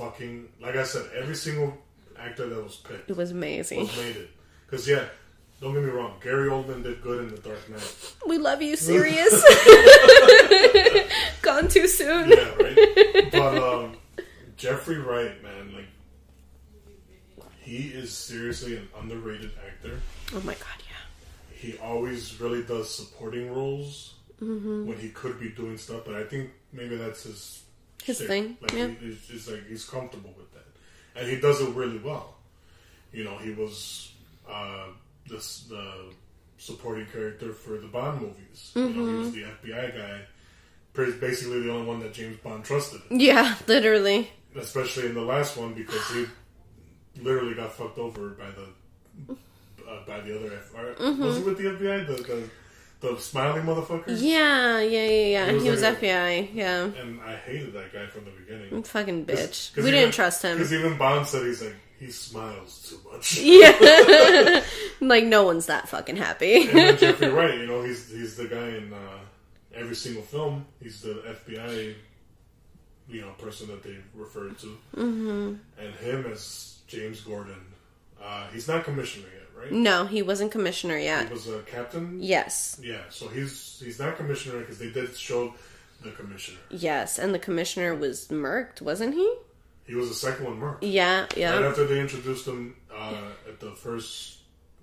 fucking, 0.00 0.48
like 0.60 0.76
I 0.76 0.84
said, 0.84 1.06
every 1.16 1.34
single 1.34 1.76
actor 2.18 2.48
that 2.48 2.62
was 2.62 2.76
picked 2.76 3.10
It 3.10 3.16
was 3.16 3.30
amazing. 3.30 3.80
was 3.80 3.96
made 3.96 4.16
it. 4.16 4.30
Because, 4.66 4.88
yeah, 4.88 5.04
don't 5.60 5.74
get 5.74 5.82
me 5.82 5.90
wrong, 5.90 6.14
Gary 6.22 6.48
Oldman 6.48 6.82
did 6.82 7.02
good 7.02 7.24
in 7.24 7.28
The 7.34 7.40
Dark 7.40 7.68
Knight. 7.70 8.14
We 8.26 8.38
love 8.38 8.62
you, 8.62 8.76
serious. 8.90 9.32
Gone 11.42 11.68
too 11.68 11.88
soon. 11.88 12.30
Yeah, 12.30 12.50
right? 12.60 13.28
but 13.32 13.58
um, 13.58 13.96
Jeffrey 14.56 14.98
Wright, 14.98 15.42
man, 15.42 15.72
like, 15.74 15.86
he 17.60 17.88
is 17.88 18.12
seriously 18.12 18.76
an 18.76 18.88
underrated 19.00 19.50
actor. 19.66 20.00
Oh 20.34 20.40
my 20.40 20.54
god, 20.54 20.82
yeah. 20.88 21.56
He 21.56 21.78
always 21.78 22.40
really 22.40 22.62
does 22.62 22.94
supporting 22.94 23.52
roles 23.54 24.14
Mm-hmm. 24.42 24.86
when 24.86 24.96
he 24.96 25.10
could 25.10 25.38
be 25.38 25.50
doing 25.50 25.76
stuff, 25.76 26.00
but 26.06 26.14
I 26.14 26.24
think 26.24 26.48
maybe 26.72 26.96
that's 26.96 27.24
his 27.24 27.62
His 28.04 28.16
shtick. 28.16 28.28
thing, 28.28 28.56
Like 28.60 28.72
yeah. 28.72 28.88
he, 28.88 29.06
he's 29.06 29.26
just 29.26 29.50
like 29.50 29.66
he's 29.68 29.84
comfortable 29.84 30.34
with 30.36 30.52
that, 30.54 30.66
and 31.20 31.28
he 31.28 31.40
does 31.40 31.60
it 31.60 31.70
really 31.74 31.98
well. 31.98 32.34
You 33.12 33.24
know, 33.24 33.36
he 33.38 33.50
was 33.52 34.12
uh, 34.48 34.86
this 35.28 35.64
the 35.64 36.12
supporting 36.58 37.06
character 37.06 37.52
for 37.52 37.78
the 37.78 37.88
Bond 37.88 38.20
movies. 38.20 38.72
You 38.74 38.82
know, 38.82 38.88
he 38.88 38.94
Mm-hmm. 39.00 39.18
was 39.18 39.32
the 39.32 39.42
FBI 39.42 39.96
guy, 39.96 40.20
basically 41.18 41.60
the 41.62 41.70
only 41.72 41.86
one 41.86 42.00
that 42.00 42.12
James 42.12 42.36
Bond 42.38 42.64
trusted, 42.64 43.00
Yeah, 43.10 43.56
literally. 43.66 44.30
especially 44.56 45.06
in 45.06 45.14
the 45.14 45.22
last 45.22 45.56
one 45.56 45.72
because 45.74 46.06
he 46.12 46.26
literally 47.22 47.54
got 47.54 47.72
fucked 47.72 47.98
over 47.98 48.30
by 48.30 48.50
the 48.50 49.34
uh, 49.88 50.04
by 50.06 50.20
the 50.20 50.36
other 50.38 50.50
FBI. 50.50 51.18
Was 51.18 51.36
he 51.38 51.42
with 51.42 51.58
the 51.58 51.64
FBI? 51.64 52.06
The 52.06 52.12
the, 52.22 52.50
the 53.00 53.16
smiling 53.18 53.62
motherfucker. 53.64 54.04
Yeah, 54.08 54.80
yeah, 54.80 55.06
yeah, 55.06 55.46
yeah. 55.46 55.52
Was 55.52 55.62
He 55.62 55.70
was 55.70 55.82
like 55.82 56.02
a- 56.02 56.06
FBI. 56.06 56.54
Yeah. 56.54 56.84
And 57.00 57.20
I 57.22 57.36
hated 57.36 57.72
that 57.72 57.92
guy 57.92 58.06
from 58.06 58.24
the 58.26 58.30
beginning. 58.32 58.82
Fucking 58.82 59.24
bitch. 59.26 59.74
'Cause 59.74 59.84
we 59.84 59.88
even- 59.90 60.00
didn't 60.02 60.14
trust 60.14 60.42
him. 60.42 60.58
Because 60.58 60.72
even 60.72 60.96
Bond 60.98 61.26
said 61.26 61.46
he's 61.46 61.62
like 61.62 61.76
he 61.98 62.10
smiles 62.10 62.88
too 62.90 63.10
much. 63.10 63.38
Yeah. 63.42 64.62
like 65.00 65.24
no 65.24 65.44
one's 65.44 65.66
that 65.66 65.88
fucking 65.88 66.16
happy. 66.16 66.68
and 66.68 66.78
then 66.78 66.96
Jeffrey 66.98 67.28
Wright, 67.30 67.58
you 67.58 67.66
know, 67.66 67.82
he's 67.82 68.10
he's 68.10 68.36
the 68.36 68.46
guy 68.46 68.68
in 68.68 68.92
uh, 68.92 69.18
every 69.74 69.94
single 69.96 70.22
film. 70.22 70.66
He's 70.82 71.00
the 71.02 71.14
FBI, 71.26 71.94
you 73.08 73.20
know, 73.22 73.30
person 73.38 73.68
that 73.68 73.82
they 73.82 73.96
refer 74.14 74.48
to, 74.50 74.78
mm-hmm. 74.96 75.54
and 75.78 75.94
him 75.96 76.26
as 76.32 76.78
James 76.86 77.20
Gordon. 77.22 77.60
Uh, 78.22 78.46
he's 78.52 78.68
not 78.68 78.84
commissioner 78.84 79.28
yet, 79.34 79.46
right? 79.60 79.72
no, 79.72 80.06
he 80.06 80.22
wasn't 80.22 80.52
commissioner 80.52 80.98
yet. 80.98 81.28
He 81.28 81.32
was 81.34 81.48
a 81.48 81.60
captain. 81.62 82.18
Yes. 82.20 82.80
Yeah, 82.82 83.00
so 83.10 83.28
he's 83.28 83.80
he's 83.84 83.98
not 83.98 84.16
commissioner 84.16 84.60
because 84.60 84.78
they 84.78 84.90
did 84.90 85.16
show 85.16 85.54
the 86.02 86.10
commissioner. 86.10 86.58
Yes, 86.70 87.18
and 87.18 87.34
the 87.34 87.38
commissioner 87.38 87.94
was 87.94 88.28
murked, 88.28 88.80
wasn't 88.80 89.14
he? 89.14 89.34
He 89.86 89.94
was 89.94 90.08
the 90.08 90.14
second 90.14 90.44
one 90.46 90.60
murked. 90.60 90.78
Yeah, 90.82 91.22
Right 91.22 91.36
yeah. 91.36 91.58
after 91.60 91.86
they 91.86 92.00
introduced 92.00 92.46
him 92.46 92.76
uh, 92.94 93.14
at 93.48 93.60
the 93.60 93.72
first 93.72 94.38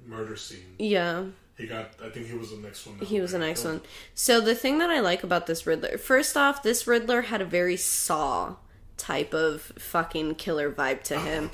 murder 0.05 0.35
scene, 0.35 0.75
Yeah. 0.77 1.25
he 1.57 1.65
got. 1.65 1.91
I 2.03 2.09
think 2.09 2.27
he 2.27 2.37
was 2.37 2.51
the 2.51 2.57
next 2.57 2.85
one. 2.85 2.99
He 2.99 3.19
was 3.21 3.31
the 3.31 3.39
next 3.39 3.63
one. 3.63 3.81
So 4.15 4.41
the 4.41 4.53
thing 4.55 4.79
that 4.79 4.89
I 4.89 4.99
like 4.99 5.23
about 5.23 5.47
this 5.47 5.65
Riddler, 5.65 5.97
first 5.97 6.35
off, 6.37 6.61
this 6.61 6.85
Riddler 6.87 7.21
had 7.23 7.41
a 7.41 7.45
very 7.45 7.77
Saw 7.77 8.55
type 8.97 9.33
of 9.33 9.61
fucking 9.77 10.35
killer 10.35 10.71
vibe 10.71 11.03
to 11.03 11.19
him. 11.19 11.49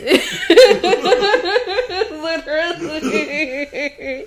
Play 2.26 2.34
a 2.34 2.78
game. 2.78 2.88
Literally. 2.88 4.26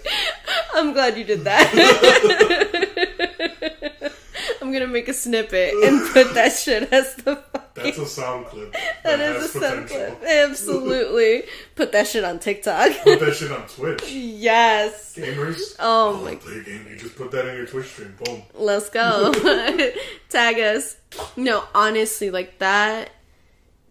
I'm 0.73 0.93
glad 0.93 1.17
you 1.17 1.23
did 1.23 1.43
that. 1.43 1.69
I'm 4.61 4.71
gonna 4.73 4.87
make 4.87 5.07
a 5.07 5.13
snippet 5.13 5.73
and 5.83 6.11
put 6.13 6.33
that 6.35 6.51
shit 6.53 6.91
as 6.93 7.15
the 7.15 7.35
fucking. 7.37 7.83
That's 7.83 7.97
a 7.97 8.05
sound 8.05 8.45
clip. 8.47 8.73
That 9.03 9.19
has 9.19 9.43
is 9.43 9.55
a 9.55 9.59
sound 9.59 9.87
potential. 9.87 10.15
clip. 10.17 10.29
Absolutely. 10.29 11.43
Put 11.75 11.91
that 11.93 12.07
shit 12.07 12.23
on 12.23 12.39
TikTok. 12.39 12.91
Put 13.03 13.19
that 13.19 13.35
shit 13.35 13.51
on 13.51 13.67
Twitch. 13.67 14.11
yes. 14.11 15.15
Gamers. 15.15 15.75
Oh 15.79 16.19
I 16.21 16.31
my 16.31 16.35
play 16.35 16.57
a 16.59 16.63
game. 16.63 16.85
You 16.89 16.97
just 16.97 17.15
put 17.15 17.31
that 17.31 17.47
in 17.47 17.55
your 17.55 17.65
Twitch 17.67 17.87
stream. 17.87 18.15
Boom. 18.23 18.43
Let's 18.53 18.89
go. 18.89 19.33
Tag 20.29 20.59
us. 20.59 20.97
No, 21.35 21.63
honestly, 21.73 22.29
like 22.29 22.59
that 22.59 23.11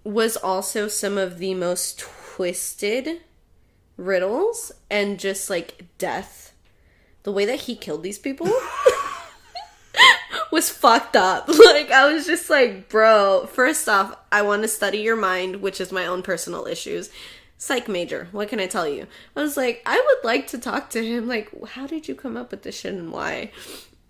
was 0.04 0.36
also 0.36 0.86
some 0.88 1.18
of 1.18 1.38
the 1.38 1.54
most 1.54 1.98
twisted 1.98 3.20
riddles 3.98 4.72
and 4.88 5.18
just 5.18 5.50
like 5.50 5.84
death. 5.98 6.54
The 7.24 7.32
way 7.32 7.44
that 7.44 7.62
he 7.62 7.76
killed 7.76 8.02
these 8.02 8.18
people 8.18 8.50
was 10.50 10.70
fucked 10.70 11.16
up. 11.16 11.50
Like 11.68 11.90
I 11.92 12.12
was 12.12 12.26
just 12.26 12.50
like, 12.50 12.88
bro, 12.88 13.46
first 13.46 13.88
off, 13.88 14.16
I 14.32 14.42
want 14.42 14.62
to 14.62 14.68
study 14.68 14.98
your 14.98 15.16
mind, 15.16 15.56
which 15.56 15.80
is 15.80 15.92
my 15.92 16.06
own 16.06 16.22
personal 16.22 16.66
issues. 16.66 17.10
Psych 17.56 17.88
major. 17.88 18.28
What 18.32 18.48
can 18.48 18.58
I 18.58 18.66
tell 18.66 18.88
you? 18.88 19.06
I 19.36 19.42
was 19.42 19.56
like, 19.56 19.82
I 19.86 19.94
would 19.96 20.26
like 20.26 20.48
to 20.48 20.58
talk 20.58 20.90
to 20.90 21.04
him. 21.04 21.28
Like, 21.28 21.50
how 21.68 21.86
did 21.86 22.08
you 22.08 22.14
come 22.14 22.36
up 22.36 22.50
with 22.50 22.62
this 22.62 22.80
shit 22.80 22.94
and 22.94 23.12
why? 23.12 23.52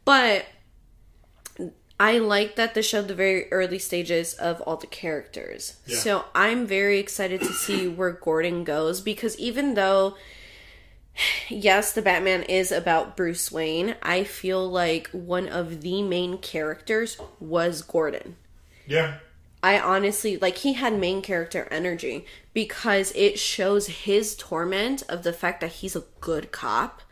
But 0.04 0.46
I 2.00 2.18
like 2.18 2.56
that 2.56 2.74
they 2.74 2.82
showed 2.82 3.08
the 3.08 3.14
very 3.14 3.50
early 3.52 3.78
stages 3.78 4.34
of 4.34 4.60
all 4.60 4.76
the 4.76 4.86
characters. 4.86 5.76
Yeah. 5.86 5.98
So 5.98 6.24
I'm 6.34 6.66
very 6.66 6.98
excited 6.98 7.40
to 7.40 7.52
see 7.52 7.88
where 7.88 8.12
Gordon 8.12 8.62
goes 8.64 9.00
because 9.00 9.36
even 9.38 9.74
though 9.74 10.16
yes, 11.48 11.92
the 11.92 12.02
Batman 12.02 12.44
is 12.44 12.70
about 12.70 13.16
Bruce 13.16 13.50
Wayne, 13.50 13.96
I 14.02 14.24
feel 14.24 14.68
like 14.68 15.08
one 15.10 15.48
of 15.48 15.80
the 15.80 16.02
main 16.02 16.38
characters 16.38 17.18
was 17.40 17.82
Gordon. 17.82 18.36
Yeah. 18.86 19.18
I 19.60 19.80
honestly 19.80 20.36
like 20.36 20.58
he 20.58 20.74
had 20.74 20.98
main 20.98 21.20
character 21.20 21.66
energy 21.70 22.26
because 22.54 23.12
it 23.16 23.40
shows 23.40 23.88
his 23.88 24.36
torment 24.36 25.02
of 25.08 25.24
the 25.24 25.32
fact 25.32 25.60
that 25.62 25.72
he's 25.72 25.96
a 25.96 26.04
good 26.20 26.52
cop 26.52 27.02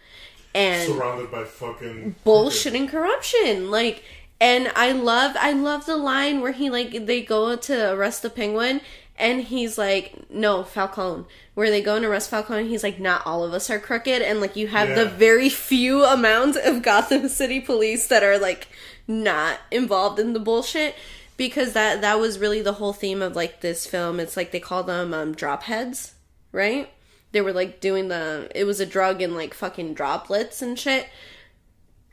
and 0.54 0.92
Surrounded 0.92 1.30
by 1.30 1.42
fucking 1.42 2.14
bullshit 2.22 2.74
and 2.74 2.88
corruption 2.88 3.68
like 3.70 4.04
and 4.40 4.70
i 4.76 4.92
love 4.92 5.36
i 5.40 5.52
love 5.52 5.86
the 5.86 5.96
line 5.96 6.40
where 6.40 6.52
he 6.52 6.70
like 6.70 7.06
they 7.06 7.22
go 7.22 7.56
to 7.56 7.92
arrest 7.92 8.22
the 8.22 8.30
penguin 8.30 8.80
and 9.18 9.44
he's 9.44 9.78
like 9.78 10.28
no 10.28 10.62
falcone. 10.62 11.24
Where 11.54 11.70
they 11.70 11.80
go 11.80 11.96
and 11.96 12.04
arrest 12.04 12.28
falcone 12.28 12.68
he's 12.68 12.82
like 12.82 13.00
not 13.00 13.24
all 13.24 13.44
of 13.44 13.54
us 13.54 13.70
are 13.70 13.78
crooked. 13.78 14.20
And 14.20 14.42
like 14.42 14.56
you 14.56 14.66
have 14.66 14.94
the 14.94 15.06
very 15.06 15.48
few 15.48 16.04
amount 16.04 16.56
of 16.56 16.82
gotham 16.82 17.30
city 17.30 17.58
police 17.58 18.08
that 18.08 18.22
are 18.22 18.38
like 18.38 18.68
not 19.08 19.60
involved 19.70 20.18
in 20.18 20.34
the 20.34 20.38
bullshit 20.38 20.94
because 21.38 21.72
that 21.72 22.02
that 22.02 22.20
was 22.20 22.38
really 22.38 22.60
the 22.60 22.74
whole 22.74 22.92
theme 22.92 23.22
of 23.22 23.34
like 23.34 23.62
this 23.62 23.86
film. 23.86 24.20
It's 24.20 24.36
like 24.36 24.50
they 24.50 24.60
call 24.60 24.82
them 24.82 25.14
um 25.14 25.32
drop 25.34 25.62
heads 25.62 26.12
right? 26.56 26.90
They 27.32 27.42
were 27.42 27.52
like 27.52 27.80
doing 27.80 28.08
the 28.08 28.50
it 28.54 28.64
was 28.64 28.80
a 28.80 28.86
drug 28.86 29.22
in 29.22 29.34
like 29.34 29.54
fucking 29.54 29.94
droplets 29.94 30.62
and 30.62 30.78
shit. 30.78 31.06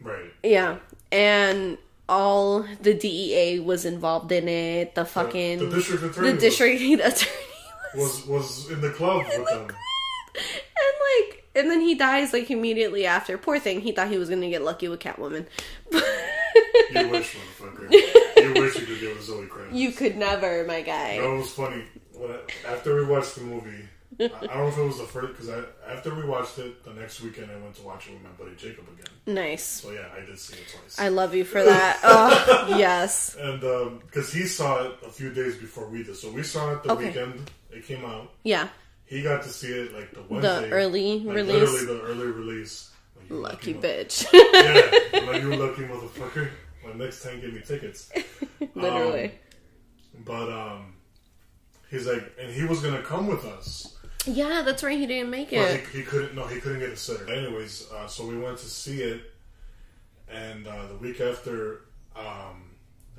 Right. 0.02 0.34
yeah, 0.44 0.80
and 1.14 1.78
all 2.10 2.66
the 2.82 2.94
DEA 2.94 3.60
was 3.60 3.86
involved 3.86 4.32
in 4.32 4.48
it. 4.48 4.96
The 4.96 5.06
fucking 5.06 5.60
the 5.60 5.70
district 5.76 6.04
attorney 6.04 6.28
the 6.30 6.34
was- 6.36 6.44
district 6.44 6.82
attorney 6.82 6.96
was, 6.98 7.26
Was 7.96 8.28
was 8.28 8.72
in 8.72 8.82
the 8.82 8.90
club 8.92 9.26
with 9.26 9.48
them. 9.48 9.62
and 9.68 9.70
like, 9.70 11.44
and 11.56 11.70
then 11.70 11.80
he 11.82 11.96
dies 11.96 12.34
like 12.34 12.50
immediately 12.52 13.06
after. 13.06 13.38
Poor 13.38 13.60
thing, 13.60 13.82
he 13.82 13.92
thought 13.92 14.10
he 14.10 14.18
was 14.18 14.30
gonna 14.30 14.50
get 14.50 14.64
lucky 14.64 14.88
with 14.88 15.00
Catwoman. 15.00 15.46
You 16.92 17.10
wish, 17.10 17.36
motherfucker. 17.36 17.92
You 17.92 18.62
wish 18.62 18.76
you 18.78 18.86
could 18.86 19.00
get 19.00 19.16
with 19.16 19.24
Zoe 19.24 19.46
Kravitz. 19.48 19.74
you 19.74 19.92
could 19.92 20.16
never, 20.16 20.64
my 20.66 20.82
guy. 20.82 21.16
You 21.16 21.22
know, 21.24 21.34
it 21.36 21.38
was 21.40 21.50
funny. 21.52 21.84
I, 22.22 22.72
after 22.72 22.96
we 22.96 23.06
watched 23.06 23.34
the 23.36 23.42
movie, 23.42 23.88
I, 24.20 24.24
I 24.26 24.28
don't 24.30 24.58
know 24.58 24.68
if 24.68 24.78
it 24.78 24.84
was 24.84 24.98
the 25.00 25.06
first 25.06 25.28
because 25.30 25.50
after 25.88 26.14
we 26.14 26.24
watched 26.24 26.60
it, 26.60 26.84
the 26.84 26.94
next 26.94 27.22
weekend 27.22 27.50
I 27.52 27.56
went 27.58 27.76
to 27.76 27.82
watch 27.84 28.08
it 28.08 28.14
with 28.14 28.24
my 28.24 28.30
buddy 28.32 28.56
Jacob 28.56 28.86
again. 28.94 29.36
Nice. 29.36 29.64
So 29.64 29.92
yeah, 29.92 30.08
I 30.16 30.26
did 30.26 30.38
see 30.40 30.56
it 30.56 30.68
twice. 30.72 31.00
I 31.00 31.08
love 31.10 31.34
you 31.36 31.44
for 31.46 31.64
that. 31.64 32.00
oh, 32.04 32.76
yes. 32.78 33.36
and 33.40 33.62
because 34.02 34.32
he 34.34 34.44
saw 34.44 34.84
it 34.86 34.94
a 35.06 35.10
few 35.10 35.32
days 35.34 35.56
before 35.58 35.88
we 35.90 36.04
did, 36.04 36.16
so 36.16 36.32
we 36.32 36.44
saw 36.44 36.72
it 36.74 36.84
the 36.84 36.92
Okay. 36.94 37.08
weekend 37.08 37.50
it 37.72 37.86
came 37.86 38.06
out. 38.06 38.32
Yeah. 38.44 38.68
He 39.06 39.22
got 39.22 39.44
to 39.44 39.50
see 39.50 39.68
it 39.72 39.94
like 39.94 40.12
the 40.14 40.22
Wednesday, 40.28 40.70
early 40.72 41.20
like, 41.20 41.36
release. 41.36 41.54
literally 41.72 41.86
the 41.86 42.02
early 42.04 42.28
release. 42.28 42.92
Like, 43.20 43.30
you 43.30 43.36
Lucky 43.38 43.74
mo- 43.74 43.80
bitch. 43.82 44.26
Yeah, 44.34 45.32
like 45.32 45.42
you 45.42 45.56
lucky 45.56 45.84
motherfucker. 45.84 46.50
Well, 46.84 46.94
next 46.96 47.24
time, 47.24 47.40
give 47.40 47.54
me 47.54 47.62
tickets. 47.62 48.12
Literally. 48.76 49.32
But 50.26 50.52
um, 50.52 50.96
he's 51.90 52.06
like, 52.08 52.34
and 52.40 52.52
he 52.54 52.66
was 52.66 52.82
gonna 52.82 53.02
come 53.02 53.28
with 53.28 53.46
us, 53.46 53.96
yeah, 54.26 54.62
that's 54.66 54.84
right. 54.84 54.98
He 54.98 55.06
didn't 55.06 55.30
make 55.30 55.52
it. 55.54 55.86
he, 55.88 56.00
he 56.00 56.04
couldn't. 56.04 56.36
No, 56.36 56.46
he 56.48 56.60
couldn't 56.60 56.80
get 56.80 56.90
a 56.90 56.98
sitter. 56.98 57.30
Anyways, 57.32 57.90
uh, 57.92 58.08
so 58.08 58.26
we 58.26 58.38
went 58.38 58.58
to 58.60 58.66
see 58.68 59.02
it, 59.02 59.22
and 60.30 60.68
uh, 60.68 60.88
the 60.88 60.96
week 60.96 61.20
after, 61.22 61.82
um, 62.16 62.72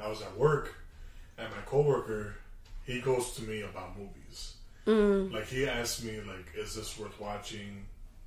I 0.03 0.09
was 0.09 0.23
at 0.23 0.37
work, 0.37 0.75
and 1.39 1.49
my 1.51 1.63
coworker, 1.67 2.37
he 2.85 3.01
goes 3.01 3.33
to 3.37 3.43
me 3.43 3.63
about 3.63 3.99
movies. 3.99 4.55
Mm. 4.87 5.33
Like 5.33 5.47
he 5.47 5.67
asked 5.67 6.05
me, 6.05 6.21
like, 6.27 6.47
is 6.57 6.75
this 6.75 6.99
worth 6.99 7.19
watching? 7.21 7.87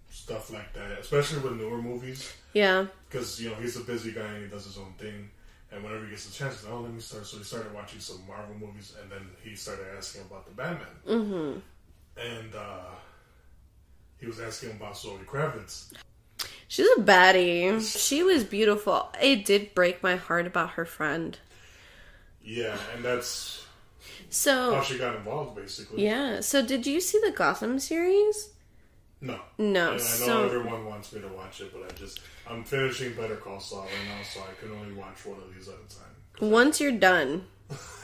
Stuff 0.09 0.51
like 0.51 0.73
that, 0.73 0.91
especially 0.99 1.39
with 1.41 1.59
newer 1.59 1.79
movies, 1.81 2.33
Yeah. 2.53 2.87
because 3.07 3.39
you 3.39 3.49
know 3.49 3.55
he's 3.55 3.75
a 3.75 3.81
busy 3.81 4.11
guy 4.13 4.21
and 4.25 4.41
he 4.43 4.49
does 4.49 4.65
his 4.65 4.77
own 4.77 4.93
thing. 4.97 5.29
And 5.71 5.83
whenever 5.83 6.05
he 6.05 6.11
gets 6.11 6.27
a 6.29 6.33
chance, 6.33 6.55
he's 6.55 6.63
like, 6.63 6.73
oh, 6.73 6.79
let 6.81 6.93
me 6.93 7.01
start. 7.01 7.25
So 7.27 7.37
he 7.37 7.43
started 7.43 7.73
watching 7.73 7.99
some 7.99 8.21
Marvel 8.25 8.55
movies, 8.55 8.95
and 8.99 9.11
then 9.11 9.19
he 9.43 9.53
started 9.55 9.85
asking 9.95 10.21
about 10.21 10.45
the 10.45 10.53
Batman. 10.53 10.87
Mm-hmm. 11.07 11.59
And 12.19 12.53
uh, 12.55 12.85
he 14.19 14.25
was 14.25 14.39
asking 14.39 14.71
about 14.71 14.97
Zoe 14.97 15.17
Kravitz. 15.25 15.93
She's 16.67 16.87
a 16.97 17.01
baddie. 17.01 17.81
She 18.07 18.23
was 18.23 18.43
beautiful. 18.43 19.09
It 19.21 19.45
did 19.45 19.73
break 19.73 20.03
my 20.03 20.15
heart 20.15 20.45
about 20.47 20.71
her 20.71 20.85
friend. 20.85 21.37
Yeah, 22.41 22.77
and 22.95 23.03
that's 23.05 23.65
So 24.29 24.75
how 24.75 24.81
she 24.81 24.97
got 24.97 25.15
involved, 25.15 25.55
basically. 25.55 26.03
Yeah. 26.03 26.41
So 26.41 26.65
did 26.65 26.85
you 26.87 26.99
see 26.99 27.19
the 27.23 27.31
Gotham 27.31 27.79
series? 27.79 28.49
No. 29.21 29.39
No, 29.57 29.91
And 29.93 29.93
I 29.93 29.93
know 29.93 29.97
so- 29.99 30.45
everyone 30.45 30.85
wants 30.85 31.11
me 31.13 31.21
to 31.21 31.27
watch 31.27 31.61
it, 31.61 31.71
but 31.73 31.89
I 31.89 31.93
just 31.97 32.19
I'm 32.49 32.63
finishing 32.63 33.13
Better 33.13 33.35
Call 33.35 33.59
Saul 33.59 33.81
right 33.83 33.91
now, 34.17 34.23
so 34.23 34.41
I 34.41 34.53
can 34.61 34.71
only 34.77 34.93
watch 34.93 35.25
one 35.25 35.39
of 35.39 35.53
these 35.53 35.67
at 35.67 35.73
a 35.75 35.95
time. 35.95 36.51
Once 36.51 36.79
you're 36.79 36.91
done, 36.91 37.45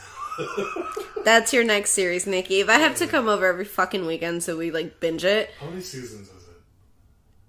that's 1.24 1.54
your 1.54 1.64
next 1.64 1.92
series, 1.92 2.26
Nikki. 2.28 2.60
If 2.62 2.70
I 2.70 2.80
have 2.80 2.96
to 2.98 3.08
come 3.08 3.28
over 3.28 3.46
every 3.46 3.66
fucking 3.66 4.06
weekend 4.06 4.44
so 4.44 4.58
we 4.58 4.72
like 4.72 5.00
binge 5.00 5.24
it, 5.26 5.50
How 5.60 5.68
many 5.70 5.82
seasons 5.82 6.28
is 6.30 6.44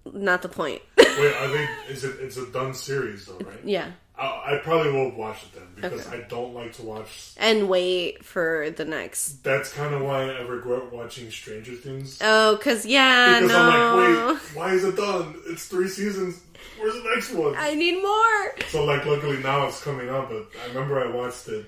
it? 0.06 0.14
not 0.14 0.42
the 0.42 0.48
point. 0.48 0.82
Wait, 0.98 1.08
I 1.08 1.48
think 1.52 1.70
Is 1.90 2.04
it? 2.04 2.16
It's 2.20 2.36
a 2.36 2.46
done 2.50 2.74
series 2.74 3.26
though, 3.26 3.38
right? 3.38 3.58
yeah. 3.64 3.90
I, 4.16 4.54
I 4.54 4.60
probably 4.62 4.92
will 4.92 5.10
watch 5.16 5.42
it 5.42 5.54
then 5.54 5.66
because 5.74 6.06
I 6.06 6.20
don't 6.28 6.54
like 6.54 6.72
to 6.74 6.82
watch. 6.82 7.32
And 7.36 7.68
wait 7.68 8.24
for 8.24 8.70
the 8.70 8.84
next. 8.84 9.42
That's 9.42 9.72
kind 9.72 9.92
of 9.92 10.02
why 10.02 10.30
I 10.30 10.42
regret 10.42 10.92
watching 10.92 11.32
Stranger 11.32 11.72
Things. 11.74 12.20
Oh, 12.22 12.56
cause 12.62 12.86
yeah, 12.86 13.40
because 13.40 13.50
no. 13.50 13.58
I'm 13.60 14.26
like, 14.26 14.34
wait, 14.36 14.56
why 14.56 14.72
is 14.74 14.84
it 14.84 14.94
done? 14.96 15.34
It's 15.48 15.66
three 15.66 15.88
seasons. 15.88 16.40
Where's 16.78 16.94
the 16.94 17.10
next 17.12 17.32
one? 17.32 17.54
I 17.56 17.74
need 17.74 18.00
more. 18.02 18.68
So 18.68 18.84
like, 18.84 19.04
luckily 19.04 19.38
now 19.42 19.66
it's 19.66 19.82
coming 19.82 20.08
up. 20.08 20.28
But 20.28 20.46
I 20.62 20.68
remember 20.68 21.00
I 21.04 21.10
watched 21.10 21.48
it. 21.48 21.66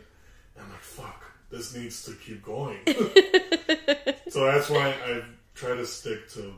and 0.56 0.64
I'm 0.64 0.70
like, 0.70 0.80
fuck, 0.82 1.24
this 1.50 1.74
needs 1.74 2.04
to 2.04 2.12
keep 2.14 2.42
going. 2.44 2.78
so 4.28 4.44
that's 4.44 4.68
why 4.70 4.88
I 5.04 5.22
try 5.54 5.74
to 5.76 5.86
stick 5.86 6.28
to 6.32 6.52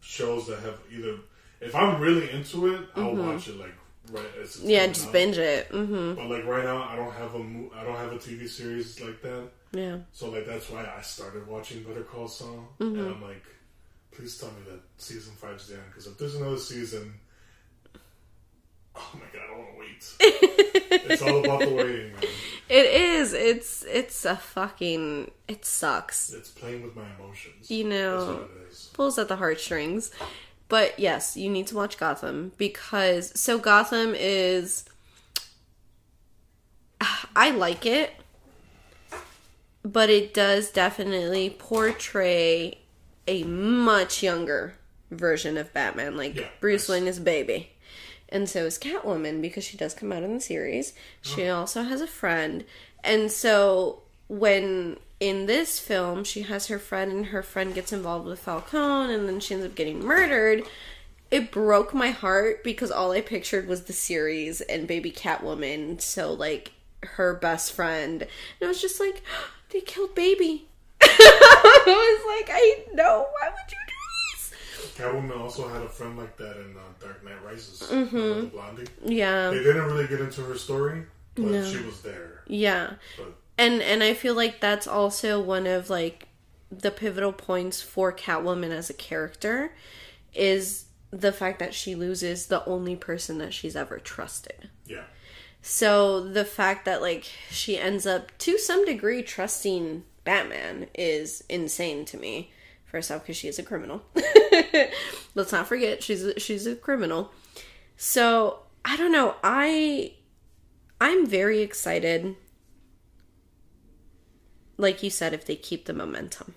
shows 0.00 0.46
that 0.46 0.60
have 0.60 0.78
either. 0.92 1.16
If 1.60 1.74
I'm 1.74 2.00
really 2.00 2.30
into 2.30 2.72
it, 2.74 2.88
I'll 2.94 3.14
watch 3.16 3.48
it 3.48 3.58
like 3.58 3.74
right 4.12 4.24
as 4.40 4.50
it's 4.50 4.56
Mm-hmm. 4.58 4.70
Yeah, 4.70 4.86
just 4.86 5.06
out. 5.08 5.12
binge 5.12 5.38
it. 5.38 5.66
hmm 5.68 6.14
But 6.14 6.30
like 6.30 6.44
right 6.46 6.64
now, 6.64 6.82
I 6.82 6.96
don't 6.96 7.12
have 7.12 7.34
a 7.34 7.38
mo- 7.40 7.70
I 7.76 7.82
don't 7.84 7.96
have 7.96 8.12
a 8.12 8.16
TV 8.18 8.48
series 8.48 9.00
like 9.00 9.20
that. 9.22 9.48
Yeah. 9.72 9.98
So 10.12 10.30
like 10.30 10.46
that's 10.46 10.70
why 10.70 10.86
I 10.96 11.02
started 11.02 11.46
watching 11.48 11.82
Better 11.82 12.02
Call 12.02 12.28
Saul, 12.28 12.68
Mm-hmm. 12.80 12.98
and 13.00 13.08
I'm 13.14 13.22
like, 13.22 13.44
please 14.12 14.38
tell 14.38 14.50
me 14.50 14.70
that 14.70 14.80
season 14.98 15.32
five's 15.34 15.66
the 15.68 15.74
end 15.74 15.82
because 15.88 16.06
if 16.06 16.16
there's 16.16 16.36
another 16.36 16.58
season, 16.58 17.12
oh 18.98 19.10
my 19.14 19.20
god, 19.32 19.46
I 19.52 19.56
want 19.58 19.70
to 19.72 19.78
wait. 19.78 20.16
it's 21.10 21.22
all 21.22 21.44
about 21.44 21.60
the 21.60 21.68
waiting, 21.74 22.12
man. 22.12 22.22
It 22.68 22.86
is. 22.86 23.32
It's 23.32 23.82
it's 23.84 24.24
a 24.24 24.36
fucking. 24.36 25.30
It 25.48 25.64
sucks. 25.64 26.32
It's 26.32 26.50
playing 26.50 26.82
with 26.82 26.94
my 26.96 27.04
emotions. 27.18 27.70
You 27.70 27.84
That's 27.84 27.94
know, 27.94 28.26
what 28.34 28.50
it 28.66 28.70
is. 28.70 28.90
pulls 28.92 29.18
at 29.18 29.28
the 29.28 29.36
heartstrings. 29.36 30.10
But 30.68 30.98
yes, 30.98 31.36
you 31.36 31.48
need 31.48 31.66
to 31.68 31.74
watch 31.76 31.96
Gotham 31.96 32.52
because 32.58 33.32
so 33.38 33.58
Gotham 33.58 34.14
is. 34.16 34.84
I 37.36 37.50
like 37.50 37.86
it, 37.86 38.12
but 39.82 40.10
it 40.10 40.34
does 40.34 40.70
definitely 40.70 41.50
portray 41.50 42.78
a 43.26 43.44
much 43.44 44.22
younger 44.22 44.74
version 45.10 45.56
of 45.56 45.72
Batman. 45.72 46.16
Like 46.16 46.36
Yeah, 46.36 46.48
Bruce 46.60 46.82
yes. 46.82 46.88
Wayne 46.88 47.06
is 47.06 47.18
a 47.18 47.22
baby. 47.22 47.70
And 48.28 48.48
so 48.48 48.66
is 48.66 48.78
Catwoman 48.78 49.40
because 49.40 49.64
she 49.64 49.76
does 49.76 49.94
come 49.94 50.12
out 50.12 50.22
in 50.22 50.34
the 50.34 50.40
series. 50.40 50.92
She 51.22 51.48
also 51.48 51.82
has 51.82 52.00
a 52.00 52.06
friend. 52.06 52.64
And 53.02 53.32
so 53.32 54.02
when 54.28 54.98
in 55.20 55.46
this 55.46 55.78
film 55.78 56.22
she 56.22 56.42
has 56.42 56.66
her 56.66 56.78
friend 56.78 57.10
and 57.10 57.26
her 57.26 57.42
friend 57.42 57.74
gets 57.74 57.92
involved 57.92 58.26
with 58.26 58.38
Falcone 58.38 59.12
and 59.12 59.28
then 59.28 59.40
she 59.40 59.54
ends 59.54 59.66
up 59.66 59.74
getting 59.74 60.04
murdered, 60.04 60.64
it 61.30 61.50
broke 61.50 61.94
my 61.94 62.10
heart 62.10 62.62
because 62.62 62.90
all 62.90 63.12
I 63.12 63.20
pictured 63.20 63.66
was 63.66 63.84
the 63.84 63.92
series 63.92 64.60
and 64.62 64.86
baby 64.86 65.10
Catwoman. 65.10 66.00
So 66.00 66.32
like 66.32 66.72
her 67.02 67.34
best 67.34 67.72
friend. 67.72 68.22
And 68.22 68.30
I 68.62 68.66
was 68.66 68.80
just 68.80 69.00
like, 69.00 69.22
they 69.70 69.80
killed 69.80 70.14
baby. 70.14 70.66
I 71.00 71.84
was 71.86 72.40
like, 72.40 72.50
I 72.52 72.94
know. 72.94 73.26
Why 73.40 73.48
would 73.48 73.72
you? 73.72 73.87
Catwoman 74.98 75.38
also 75.38 75.68
had 75.68 75.82
a 75.82 75.88
friend 75.88 76.18
like 76.18 76.36
that 76.38 76.56
in 76.56 76.74
uh, 76.76 76.80
Dark 77.00 77.24
Knight 77.24 77.42
Rises. 77.44 77.78
The 77.88 78.50
Blondie. 78.52 78.84
Yeah. 79.04 79.50
They 79.50 79.62
didn't 79.62 79.84
really 79.84 80.06
get 80.08 80.20
into 80.20 80.42
her 80.42 80.56
story, 80.56 81.04
but 81.34 81.44
No. 81.44 81.64
she 81.64 81.78
was 81.84 82.00
there. 82.02 82.42
Yeah. 82.46 82.94
But 83.16 83.34
And 83.56 83.80
and 83.82 84.02
I 84.02 84.14
feel 84.14 84.34
like 84.34 84.60
that's 84.60 84.86
also 84.86 85.40
one 85.40 85.66
of 85.66 85.88
like 85.88 86.26
the 86.70 86.90
pivotal 86.90 87.32
points 87.32 87.80
for 87.80 88.12
Catwoman 88.12 88.70
as 88.70 88.90
a 88.90 88.94
character 88.94 89.72
is 90.34 90.86
the 91.10 91.32
fact 91.32 91.58
that 91.60 91.72
she 91.72 91.94
loses 91.94 92.46
the 92.46 92.62
only 92.66 92.94
person 92.96 93.38
that 93.38 93.54
she's 93.54 93.74
ever 93.76 93.98
trusted. 93.98 94.68
yeah, 94.86 95.04
So 95.62 96.20
the 96.20 96.44
fact 96.44 96.84
that 96.84 97.00
like 97.00 97.24
she 97.50 97.78
ends 97.78 98.06
up 98.06 98.36
to 98.38 98.58
some 98.58 98.84
degree 98.84 99.22
trusting 99.22 100.04
Batman 100.24 100.88
is 100.94 101.42
insane 101.48 102.04
to 102.06 102.18
me. 102.18 102.52
First 102.88 103.10
off, 103.10 103.22
because 103.22 103.36
she 103.36 103.48
is 103.48 103.58
a 103.58 103.62
criminal. 103.62 104.02
Let's 105.34 105.52
not 105.52 105.68
forget 105.68 106.02
she's 106.02 106.24
a, 106.24 106.40
she's 106.40 106.66
a 106.66 106.74
criminal. 106.74 107.30
So 107.96 108.60
I 108.84 108.96
don't 108.96 109.12
know. 109.12 109.34
I 109.44 110.14
I'm 111.00 111.26
very 111.26 111.60
excited. 111.60 112.34
Like 114.78 115.02
you 115.02 115.10
said, 115.10 115.34
if 115.34 115.44
they 115.44 115.56
keep 115.56 115.84
the 115.84 115.92
momentum, 115.92 116.54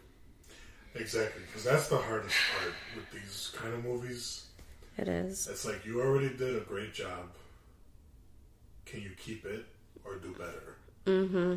exactly. 0.95 1.41
Because 1.47 1.65
that's 1.65 1.87
the 1.89 1.97
hardest 1.97 2.35
part 2.57 2.73
with 2.95 3.11
these 3.11 3.51
kind 3.55 3.73
of 3.73 3.83
movies. 3.83 4.45
it 4.97 5.07
is. 5.09 5.47
It's 5.47 5.65
like 5.65 5.85
you 5.85 5.99
already 5.99 6.29
did 6.29 6.55
a 6.55 6.61
great 6.61 6.93
job. 6.93 7.31
Can 8.85 9.01
you 9.01 9.11
keep 9.17 9.43
it 9.45 9.65
or 10.05 10.15
do 10.15 10.31
better? 10.33 10.77
Mm-hmm. 11.07 11.55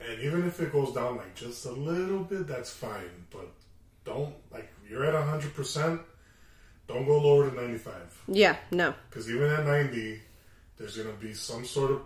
And 0.00 0.20
even 0.22 0.46
if 0.46 0.60
it 0.60 0.72
goes 0.72 0.94
down 0.94 1.18
like 1.18 1.34
just 1.34 1.66
a 1.66 1.72
little 1.72 2.24
bit, 2.24 2.46
that's 2.46 2.70
fine. 2.70 3.26
But 3.30 3.50
don't 4.04 4.34
like 4.52 4.70
you're 4.88 5.04
at 5.04 5.14
hundred 5.14 5.54
percent. 5.54 6.00
Don't 6.88 7.06
go 7.06 7.20
lower 7.20 7.46
than 7.46 7.56
ninety 7.56 7.78
five. 7.78 8.20
Yeah. 8.26 8.56
No. 8.70 8.94
Because 9.08 9.30
even 9.30 9.50
at 9.50 9.64
ninety, 9.64 10.20
there's 10.76 10.96
gonna 10.96 11.14
be 11.14 11.34
some 11.34 11.64
sort 11.64 11.92
of 11.92 12.02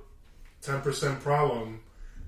ten 0.61 0.81
percent 0.81 1.21
problem 1.21 1.81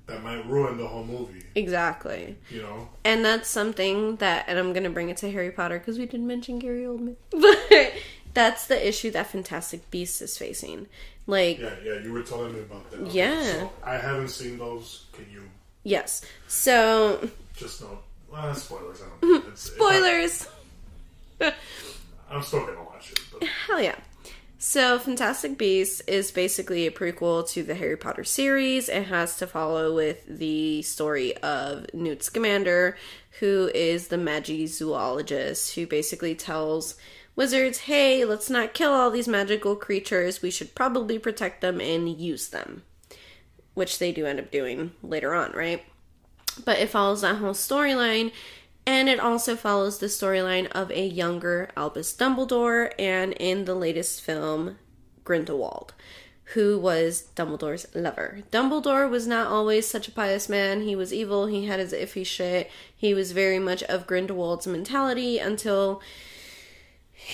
that 0.06 0.22
might 0.22 0.46
ruin 0.46 0.78
the 0.78 0.86
whole 0.86 1.04
movie. 1.04 1.44
Exactly. 1.54 2.36
You 2.50 2.62
know? 2.62 2.88
And 3.04 3.24
that's 3.24 3.48
something 3.48 4.16
that, 4.16 4.44
and 4.48 4.58
I'm 4.58 4.72
gonna 4.72 4.90
bring 4.90 5.08
it 5.08 5.16
to 5.18 5.30
Harry 5.30 5.50
Potter 5.50 5.78
because 5.78 5.98
we 5.98 6.06
did 6.06 6.20
mention 6.20 6.58
Gary 6.58 6.82
Oldman, 6.82 7.16
but 7.30 7.92
that's 8.32 8.66
the 8.66 8.88
issue 8.88 9.10
that 9.12 9.26
Fantastic 9.26 9.90
Beasts 9.90 10.22
is 10.22 10.38
facing. 10.38 10.86
Like, 11.26 11.58
Yeah, 11.58 11.74
yeah. 11.84 11.98
You 12.00 12.12
were 12.12 12.22
telling 12.22 12.52
me 12.54 12.60
about 12.60 12.88
that. 12.92 13.10
Yeah. 13.12 13.42
So 13.42 13.72
I 13.82 13.96
haven't 13.96 14.28
seen 14.28 14.58
those. 14.58 15.06
Can 15.12 15.26
you 15.32 15.42
yes. 15.82 16.22
So, 16.46 17.28
just 17.56 17.82
know? 17.82 17.98
Well, 18.30 18.54
spoilers. 18.54 19.02
I 19.02 19.04
don't. 19.20 19.22
Know. 19.44 19.50
It's, 19.50 19.60
spoilers. 19.62 20.48
I'm 22.30 22.42
still 22.42 22.66
gonna 22.66 22.82
watch 22.84 23.12
it, 23.12 23.20
but 23.32 23.44
Hell 23.44 23.80
yeah. 23.80 23.96
So, 24.58 24.98
Fantastic 24.98 25.58
Beasts 25.58 26.00
is 26.02 26.30
basically 26.32 26.86
a 26.86 26.90
prequel 26.90 27.46
to 27.50 27.62
the 27.62 27.74
Harry 27.74 27.96
Potter 27.96 28.24
series. 28.24 28.88
It 28.88 29.04
has 29.04 29.36
to 29.36 29.46
follow 29.46 29.94
with 29.94 30.24
the 30.26 30.80
story 30.82 31.36
of 31.36 31.86
Newt 31.92 32.22
Scamander, 32.22 32.96
who 33.38 33.70
is 33.74 34.08
the 34.08 34.16
magizoologist 34.16 35.74
who 35.74 35.86
basically 35.86 36.34
tells 36.34 36.96
wizards, 37.36 37.80
hey, 37.80 38.24
let's 38.24 38.48
not 38.48 38.72
kill 38.74 38.92
all 38.92 39.10
these 39.10 39.28
magical 39.28 39.76
creatures. 39.76 40.40
We 40.40 40.50
should 40.50 40.74
probably 40.74 41.18
protect 41.18 41.60
them 41.60 41.80
and 41.80 42.08
use 42.18 42.48
them. 42.48 42.82
Which 43.74 43.98
they 43.98 44.10
do 44.10 44.24
end 44.24 44.40
up 44.40 44.50
doing 44.50 44.92
later 45.02 45.34
on, 45.34 45.52
right? 45.52 45.84
But 46.64 46.78
it 46.78 46.90
follows 46.90 47.20
that 47.20 47.36
whole 47.36 47.54
storyline. 47.54 48.32
And 48.86 49.08
it 49.08 49.18
also 49.18 49.56
follows 49.56 49.98
the 49.98 50.06
storyline 50.06 50.68
of 50.68 50.92
a 50.92 51.04
younger 51.04 51.70
Albus 51.76 52.14
Dumbledore 52.14 52.92
and 52.98 53.32
in 53.32 53.64
the 53.64 53.74
latest 53.74 54.20
film, 54.20 54.78
Grindelwald, 55.24 55.92
who 56.54 56.78
was 56.78 57.22
Dumbledore's 57.34 57.86
lover. 57.96 58.42
Dumbledore 58.52 59.10
was 59.10 59.26
not 59.26 59.48
always 59.48 59.88
such 59.88 60.06
a 60.06 60.12
pious 60.12 60.48
man. 60.48 60.82
He 60.82 60.94
was 60.94 61.12
evil, 61.12 61.46
he 61.46 61.66
had 61.66 61.80
his 61.80 61.92
iffy 61.92 62.24
shit. 62.24 62.70
He 62.96 63.12
was 63.12 63.32
very 63.32 63.58
much 63.58 63.82
of 63.84 64.06
Grindelwald's 64.06 64.68
mentality 64.68 65.40
until 65.40 66.00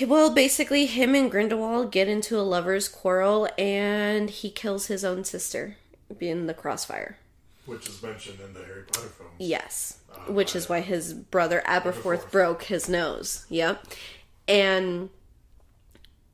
well, 0.06 0.30
basically, 0.30 0.86
him 0.86 1.14
and 1.14 1.30
Grindelwald 1.30 1.92
get 1.92 2.08
into 2.08 2.38
a 2.38 2.40
lover's 2.40 2.88
quarrel 2.88 3.48
and 3.58 4.30
he 4.30 4.48
kills 4.48 4.86
his 4.86 5.04
own 5.04 5.24
sister 5.24 5.76
in 6.18 6.46
the 6.46 6.54
crossfire. 6.54 7.18
Which 7.66 7.88
is 7.88 8.02
mentioned 8.02 8.40
in 8.40 8.52
the 8.54 8.64
Harry 8.64 8.82
Potter 8.82 9.08
films. 9.08 9.32
Yes. 9.38 9.98
Uh, 10.12 10.32
which 10.32 10.56
is 10.56 10.68
why 10.68 10.80
his 10.80 11.14
brother 11.14 11.62
Aberforth 11.66 12.22
Aberforth. 12.22 12.30
broke 12.30 12.62
his 12.64 12.88
nose. 12.88 13.46
Yep. 13.48 13.86
And 14.48 15.10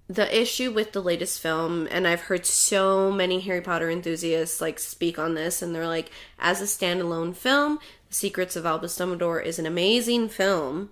the 0.08 0.40
issue 0.40 0.72
with 0.72 0.92
the 0.92 1.02
latest 1.02 1.40
film, 1.40 1.86
and 1.90 2.08
I've 2.08 2.22
heard 2.22 2.46
so 2.46 3.12
many 3.12 3.40
Harry 3.40 3.60
Potter 3.60 3.90
enthusiasts 3.90 4.60
like 4.60 4.78
speak 4.78 5.18
on 5.18 5.34
this, 5.34 5.60
and 5.60 5.74
they're 5.74 5.86
like, 5.86 6.10
as 6.38 6.62
a 6.62 6.64
standalone 6.64 7.36
film, 7.36 7.78
The 8.08 8.14
Secrets 8.14 8.56
of 8.56 8.64
Albus 8.64 8.98
Dumbledore 8.98 9.44
is 9.44 9.58
an 9.58 9.66
amazing 9.66 10.30
film 10.30 10.90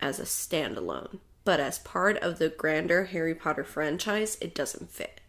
as 0.00 0.18
a 0.18 0.22
standalone. 0.22 1.18
But 1.44 1.60
as 1.60 1.78
part 1.78 2.16
of 2.18 2.38
the 2.38 2.48
grander 2.48 3.06
Harry 3.06 3.34
Potter 3.34 3.64
franchise, 3.64 4.38
it 4.40 4.54
doesn't 4.54 4.90
fit. 4.90 5.20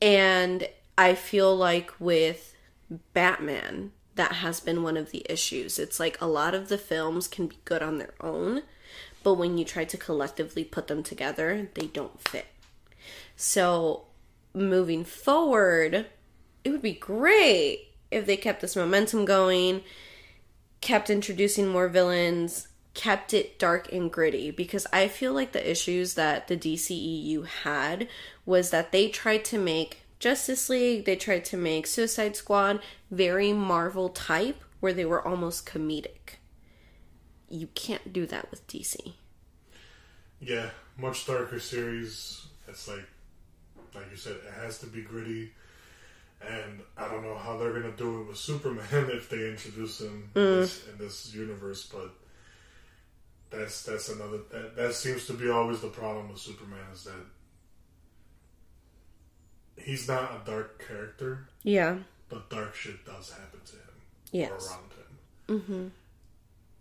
And 0.00 0.68
I 0.96 1.14
feel 1.14 1.54
like 1.54 1.92
with 2.00 2.55
Batman, 3.12 3.92
that 4.14 4.32
has 4.32 4.60
been 4.60 4.82
one 4.82 4.96
of 4.96 5.10
the 5.10 5.24
issues. 5.28 5.78
It's 5.78 6.00
like 6.00 6.20
a 6.20 6.26
lot 6.26 6.54
of 6.54 6.68
the 6.68 6.78
films 6.78 7.28
can 7.28 7.46
be 7.46 7.58
good 7.64 7.82
on 7.82 7.98
their 7.98 8.14
own, 8.20 8.62
but 9.22 9.34
when 9.34 9.58
you 9.58 9.64
try 9.64 9.84
to 9.84 9.96
collectively 9.96 10.64
put 10.64 10.86
them 10.86 11.02
together, 11.02 11.68
they 11.74 11.86
don't 11.86 12.20
fit. 12.20 12.46
So, 13.36 14.04
moving 14.54 15.04
forward, 15.04 16.06
it 16.64 16.70
would 16.70 16.82
be 16.82 16.94
great 16.94 17.88
if 18.10 18.26
they 18.26 18.36
kept 18.36 18.60
this 18.60 18.76
momentum 18.76 19.24
going, 19.24 19.82
kept 20.80 21.10
introducing 21.10 21.68
more 21.68 21.88
villains, 21.88 22.68
kept 22.94 23.34
it 23.34 23.58
dark 23.58 23.92
and 23.92 24.10
gritty 24.10 24.50
because 24.50 24.86
I 24.92 25.08
feel 25.08 25.34
like 25.34 25.52
the 25.52 25.70
issues 25.70 26.14
that 26.14 26.48
the 26.48 26.56
DCEU 26.56 27.46
had 27.46 28.08
was 28.46 28.70
that 28.70 28.90
they 28.90 29.08
tried 29.08 29.44
to 29.46 29.58
make 29.58 30.05
Justice 30.18 30.68
League, 30.68 31.04
they 31.04 31.16
tried 31.16 31.44
to 31.46 31.56
make 31.56 31.86
Suicide 31.86 32.36
Squad 32.36 32.80
very 33.10 33.52
Marvel 33.52 34.08
type, 34.08 34.62
where 34.80 34.92
they 34.92 35.04
were 35.04 35.26
almost 35.26 35.66
comedic. 35.66 36.36
You 37.48 37.68
can't 37.74 38.12
do 38.12 38.26
that 38.26 38.50
with 38.50 38.66
DC. 38.66 39.14
Yeah, 40.40 40.70
much 40.98 41.26
darker 41.26 41.58
series. 41.60 42.46
It's 42.68 42.88
like, 42.88 43.06
like 43.94 44.10
you 44.10 44.16
said, 44.16 44.36
it 44.36 44.52
has 44.62 44.78
to 44.78 44.86
be 44.86 45.02
gritty. 45.02 45.52
And 46.46 46.80
I 46.96 47.08
don't 47.08 47.22
know 47.22 47.36
how 47.36 47.56
they're 47.56 47.72
gonna 47.72 47.96
do 47.96 48.22
it 48.22 48.28
with 48.28 48.36
Superman 48.36 48.86
if 48.92 49.28
they 49.28 49.48
introduce 49.48 50.00
him 50.00 50.30
in, 50.34 50.40
mm. 50.42 50.60
this, 50.60 50.88
in 50.88 50.98
this 50.98 51.34
universe, 51.34 51.86
but 51.86 52.10
that's 53.50 53.84
that's 53.84 54.08
another 54.08 54.38
that, 54.50 54.76
that 54.76 54.94
seems 54.94 55.26
to 55.26 55.32
be 55.32 55.48
always 55.48 55.80
the 55.80 55.88
problem 55.88 56.28
with 56.28 56.38
Superman 56.38 56.84
is 56.92 57.04
that 57.04 57.14
he's 59.78 60.08
not 60.08 60.40
a 60.42 60.50
dark 60.50 60.84
character, 60.86 61.48
Yeah. 61.62 61.98
but 62.28 62.50
dark 62.50 62.74
shit 62.74 63.04
does 63.04 63.30
happen 63.32 63.60
to 63.66 63.72
him 63.76 63.94
Yes. 64.32 64.50
or 64.50 64.70
around 64.70 64.90
him. 64.92 65.60
Mm-hmm. 65.60 65.88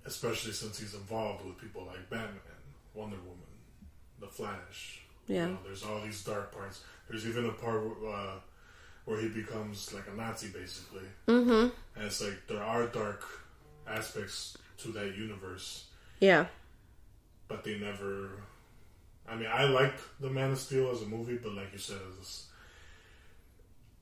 Especially 0.05 0.51
since 0.51 0.79
he's 0.79 0.93
involved 0.93 1.45
with 1.45 1.57
people 1.59 1.85
like 1.85 2.09
Batman, 2.09 2.39
Wonder 2.93 3.17
Woman, 3.17 3.39
The 4.19 4.27
Flash. 4.27 5.01
Yeah. 5.27 5.45
You 5.47 5.51
know, 5.53 5.57
there's 5.65 5.83
all 5.83 6.01
these 6.01 6.23
dark 6.23 6.51
parts. 6.53 6.81
There's 7.09 7.27
even 7.27 7.45
a 7.47 7.51
part 7.51 7.83
uh, 8.07 8.35
where 9.05 9.19
he 9.19 9.27
becomes 9.29 9.91
like 9.93 10.05
a 10.11 10.15
Nazi, 10.15 10.49
basically. 10.49 11.07
Mm-hmm. 11.27 11.69
And 11.95 12.05
it's 12.05 12.21
like 12.21 12.45
there 12.47 12.61
are 12.63 12.85
dark 12.87 13.23
aspects 13.87 14.57
to 14.79 14.89
that 14.91 15.15
universe, 15.17 15.85
Yeah. 16.19 16.45
but 17.47 17.63
they 17.63 17.77
never. 17.79 18.29
I 19.27 19.35
mean, 19.35 19.49
I 19.51 19.63
liked 19.63 20.01
the 20.19 20.29
Man 20.29 20.51
of 20.51 20.59
Steel 20.59 20.91
as 20.91 21.01
a 21.01 21.07
movie, 21.07 21.37
but 21.41 21.53
like 21.53 21.71
you 21.73 21.79
said, 21.79 21.97
it's, 22.19 22.45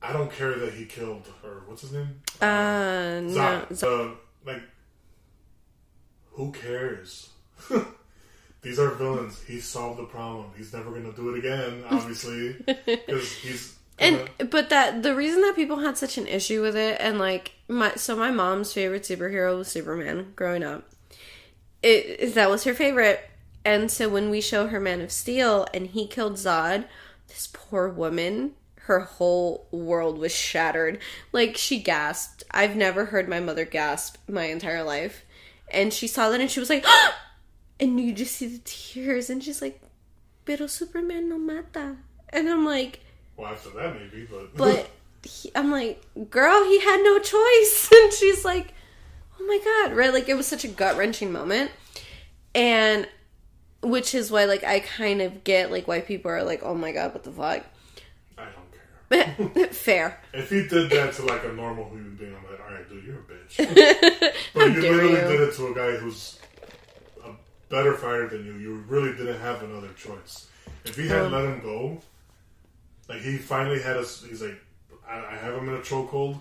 I 0.04 0.12
don't 0.12 0.30
care 0.30 0.54
that 0.58 0.74
he 0.74 0.84
killed 0.84 1.26
her. 1.42 1.62
what's 1.66 1.80
his 1.80 1.92
name? 1.92 2.20
Uh, 2.40 3.20
no. 3.22 3.64
Zod. 3.70 3.76
So, 3.76 4.18
like, 4.44 4.60
who 6.32 6.52
cares? 6.52 7.30
These 8.62 8.78
are 8.78 8.90
villains. 8.90 9.42
He 9.42 9.60
solved 9.60 9.98
the 9.98 10.04
problem. 10.04 10.50
He's 10.56 10.72
never 10.72 10.90
gonna 10.90 11.12
do 11.12 11.34
it 11.34 11.38
again, 11.38 11.84
obviously, 11.88 12.56
because 12.66 13.32
he's. 13.32 13.76
And 13.98 14.28
but 14.50 14.70
that 14.70 15.02
the 15.02 15.14
reason 15.14 15.42
that 15.42 15.54
people 15.54 15.78
had 15.78 15.96
such 15.96 16.18
an 16.18 16.26
issue 16.26 16.62
with 16.62 16.74
it, 16.74 16.96
and 16.98 17.18
like 17.18 17.52
my 17.68 17.94
so 17.94 18.16
my 18.16 18.30
mom's 18.30 18.72
favorite 18.72 19.02
superhero 19.02 19.56
was 19.56 19.68
Superman 19.68 20.32
growing 20.34 20.64
up. 20.64 20.88
It, 21.82 22.16
it 22.18 22.34
that 22.34 22.50
was 22.50 22.64
her 22.64 22.74
favorite, 22.74 23.20
and 23.64 23.90
so 23.90 24.08
when 24.08 24.30
we 24.30 24.40
show 24.40 24.66
her 24.68 24.80
Man 24.80 25.02
of 25.02 25.12
Steel 25.12 25.66
and 25.74 25.88
he 25.88 26.06
killed 26.06 26.34
Zod, 26.34 26.86
this 27.28 27.48
poor 27.52 27.88
woman, 27.88 28.52
her 28.86 29.00
whole 29.00 29.66
world 29.70 30.18
was 30.18 30.34
shattered. 30.34 30.98
Like 31.32 31.56
she 31.56 31.78
gasped. 31.78 32.44
I've 32.50 32.76
never 32.76 33.06
heard 33.06 33.28
my 33.28 33.40
mother 33.40 33.64
gasp 33.64 34.16
my 34.28 34.44
entire 34.44 34.82
life, 34.82 35.24
and 35.70 35.92
she 35.92 36.06
saw 36.06 36.30
that 36.30 36.40
and 36.40 36.50
she 36.50 36.60
was 36.60 36.70
like, 36.70 36.84
and 37.80 38.00
you 38.00 38.12
just 38.12 38.36
see 38.36 38.46
the 38.46 38.60
tears, 38.64 39.30
and 39.30 39.42
she's 39.42 39.62
like, 39.62 39.80
"Pero 40.44 40.66
Superman 40.66 41.28
no 41.28 41.38
mata," 41.38 41.96
and 42.30 42.48
I'm 42.48 42.64
like. 42.64 43.00
well, 43.36 43.52
after 43.52 43.70
that, 43.70 43.94
maybe, 43.94 44.26
but. 44.26 44.54
But 45.24 45.30
he, 45.30 45.50
I'm 45.54 45.70
like, 45.70 46.02
girl, 46.30 46.64
he 46.64 46.80
had 46.80 47.02
no 47.02 47.18
choice. 47.18 47.90
And 48.04 48.12
she's 48.12 48.44
like, 48.44 48.74
oh 49.40 49.46
my 49.46 49.58
God, 49.64 49.96
right? 49.96 50.12
Like, 50.12 50.28
it 50.28 50.34
was 50.34 50.46
such 50.46 50.64
a 50.64 50.68
gut 50.68 50.96
wrenching 50.96 51.32
moment. 51.32 51.70
And 52.54 53.08
which 53.82 54.14
is 54.14 54.30
why, 54.30 54.44
like, 54.44 54.64
I 54.64 54.80
kind 54.80 55.22
of 55.22 55.44
get, 55.44 55.70
like, 55.70 55.88
why 55.88 56.00
people 56.00 56.30
are 56.30 56.44
like, 56.44 56.62
oh 56.62 56.74
my 56.74 56.92
God, 56.92 57.14
what 57.14 57.24
the 57.24 57.32
fuck? 57.32 57.64
I 59.14 59.34
don't 59.38 59.54
care. 59.54 59.66
Fair. 59.68 60.20
If 60.32 60.50
he 60.50 60.66
did 60.66 60.90
that 60.90 61.14
to 61.14 61.22
like 61.24 61.44
a 61.44 61.52
normal 61.52 61.88
human 61.90 62.16
being, 62.16 62.34
I'm 62.34 62.50
like, 62.50 62.60
all 62.66 62.74
right, 62.74 62.88
dude, 62.88 63.04
you're 63.04 63.18
a 63.18 63.22
bitch. 63.22 64.32
but 64.54 64.72
you 64.72 64.80
literally 64.80 65.10
you. 65.10 65.16
did 65.28 65.40
it 65.40 65.54
to 65.54 65.66
a 65.68 65.74
guy 65.74 65.96
who's 65.96 66.38
a 67.24 67.30
better 67.68 67.94
fighter 67.94 68.28
than 68.28 68.44
you. 68.44 68.54
You 68.54 68.84
really 68.88 69.12
didn't 69.16 69.40
have 69.40 69.62
another 69.62 69.90
choice. 69.96 70.48
If 70.84 70.96
he 70.96 71.08
had 71.08 71.22
Um, 71.22 71.32
let 71.32 71.44
him 71.44 71.60
go, 71.60 72.00
like 73.08 73.20
he 73.20 73.36
finally 73.38 73.80
had 73.80 73.96
us. 73.96 74.24
He's 74.28 74.42
like, 74.42 74.60
I, 75.08 75.18
I 75.18 75.36
have 75.36 75.54
him 75.54 75.68
in 75.68 75.74
a 75.74 75.80
chokehold. 75.80 76.40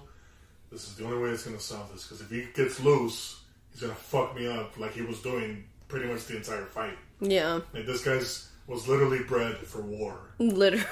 This 0.71 0.87
is 0.87 0.95
the 0.95 1.05
only 1.05 1.17
way 1.17 1.29
it's 1.29 1.43
gonna 1.45 1.59
solve 1.59 1.91
this. 1.93 2.03
Because 2.03 2.21
if 2.21 2.29
he 2.29 2.47
gets 2.53 2.79
loose, 2.79 3.41
he's 3.71 3.81
gonna 3.81 3.93
fuck 3.95 4.35
me 4.35 4.47
up 4.47 4.77
like 4.77 4.93
he 4.93 5.01
was 5.01 5.21
doing 5.21 5.63
pretty 5.87 6.07
much 6.07 6.25
the 6.25 6.37
entire 6.37 6.65
fight. 6.65 6.97
Yeah. 7.21 7.61
Like 7.73 7.85
this 7.85 8.03
guy's 8.03 8.49
was 8.67 8.87
literally 8.87 9.23
bred 9.23 9.57
for 9.57 9.81
war. 9.81 10.17
Literally. 10.39 10.85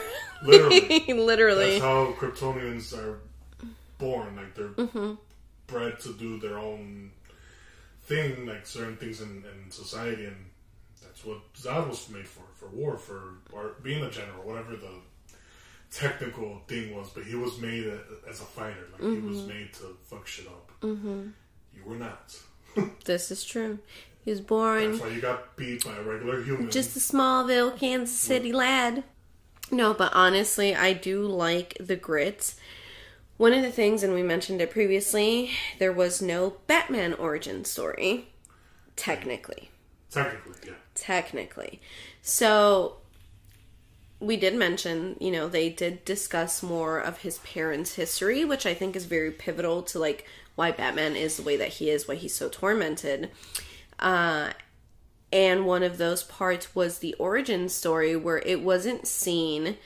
Literally. 0.43 1.13
Literally. 1.13 1.72
That's 1.80 1.84
how 1.84 2.13
Kryptonians 2.17 2.93
are 2.97 3.19
born. 3.97 4.36
Like 4.36 4.55
they're 4.55 4.69
Mm-hmm. 4.69 5.13
bred 5.67 5.99
to 6.01 6.13
do 6.13 6.39
their 6.39 6.57
own 6.59 7.11
thing, 8.03 8.45
like 8.45 8.65
certain 8.67 8.97
things 8.97 9.22
in, 9.22 9.43
in 9.65 9.72
society, 9.72 10.26
and 10.26 10.36
that's 11.01 11.24
what 11.24 11.53
Zod 11.53 11.88
was 11.89 12.09
made 12.09 12.28
for, 12.28 12.43
for 12.55 12.67
war, 12.76 12.97
for 12.97 13.36
or 13.53 13.76
being 13.84 14.03
a 14.03 14.09
general, 14.11 14.43
whatever 14.43 14.76
the 14.76 14.89
technical 15.91 16.61
thing 16.67 16.95
was. 16.95 17.09
But 17.11 17.24
he 17.24 17.36
was 17.36 17.59
made 17.59 17.88
a, 17.88 17.99
as 18.30 18.41
a 18.41 18.45
fighter. 18.45 18.88
Like 18.93 19.01
he 19.01 19.07
Mm-hmm. 19.07 19.28
was 19.30 19.45
made 19.45 19.74
to 19.74 19.97
fuck 20.03 20.28
shit 20.28 20.47
up. 20.47 20.72
Mm-hmm. 20.82 21.28
You 21.76 21.84
were 21.86 21.95
not. 21.97 22.36
this 23.05 23.32
is 23.32 23.43
true. 23.43 23.80
He 24.24 24.32
was 24.32 24.41
born 24.41 24.91
That's 24.91 25.03
why 25.03 25.09
you 25.09 25.22
got 25.22 25.55
beat 25.55 25.84
by 25.84 25.95
a 25.95 26.01
regular 26.01 26.43
human. 26.43 26.69
just 26.69 26.95
a 26.95 26.99
Smallville, 26.99 27.78
Kansas 27.78 28.17
City 28.17 28.53
lad. 28.53 29.03
No, 29.72 29.93
but 29.93 30.11
honestly, 30.13 30.76
I 30.76 30.93
do 30.93 31.26
like 31.26 31.78
the 31.80 31.95
grits. 31.95 32.55
One 33.38 33.53
of 33.53 33.63
the 33.63 33.72
things, 33.72 34.03
and 34.03 34.13
we 34.13 34.22
mentioned 34.22 34.61
it 34.61 34.69
previously, 34.69 35.51
there 35.80 35.93
was 35.93 36.22
no 36.22 36.57
Batman 36.67 37.13
origin 37.13 37.65
story. 37.65 38.28
Technically. 38.95 39.72
technically, 40.11 40.53
yeah. 40.67 40.74
Technically. 40.93 41.82
So, 42.22 42.97
we 44.19 44.38
did 44.38 44.53
mention, 44.53 45.15
you 45.19 45.32
know, 45.32 45.47
they 45.47 45.69
did 45.69 46.05
discuss 46.05 46.61
more 46.61 46.99
of 46.99 47.19
his 47.19 47.39
parents' 47.39 47.95
history, 47.95 48.45
which 48.45 48.67
I 48.67 48.76
think 48.76 48.95
is 48.95 49.05
very 49.05 49.32
pivotal 49.32 49.82
to, 49.84 49.97
like, 49.97 50.28
why 50.55 50.72
Batman 50.72 51.15
is 51.15 51.38
the 51.38 51.43
way 51.43 51.57
that 51.57 51.69
he 51.69 51.89
is, 51.89 52.07
why 52.07 52.15
he's 52.15 52.36
so 52.36 52.49
tormented. 52.49 53.32
Uh, 54.01 54.51
and 55.31 55.65
one 55.65 55.83
of 55.83 55.97
those 55.97 56.23
parts 56.23 56.75
was 56.75 56.99
the 56.99 57.13
origin 57.15 57.69
story 57.69 58.15
where 58.15 58.39
it 58.39 58.61
wasn't 58.61 59.07
seen 59.07 59.77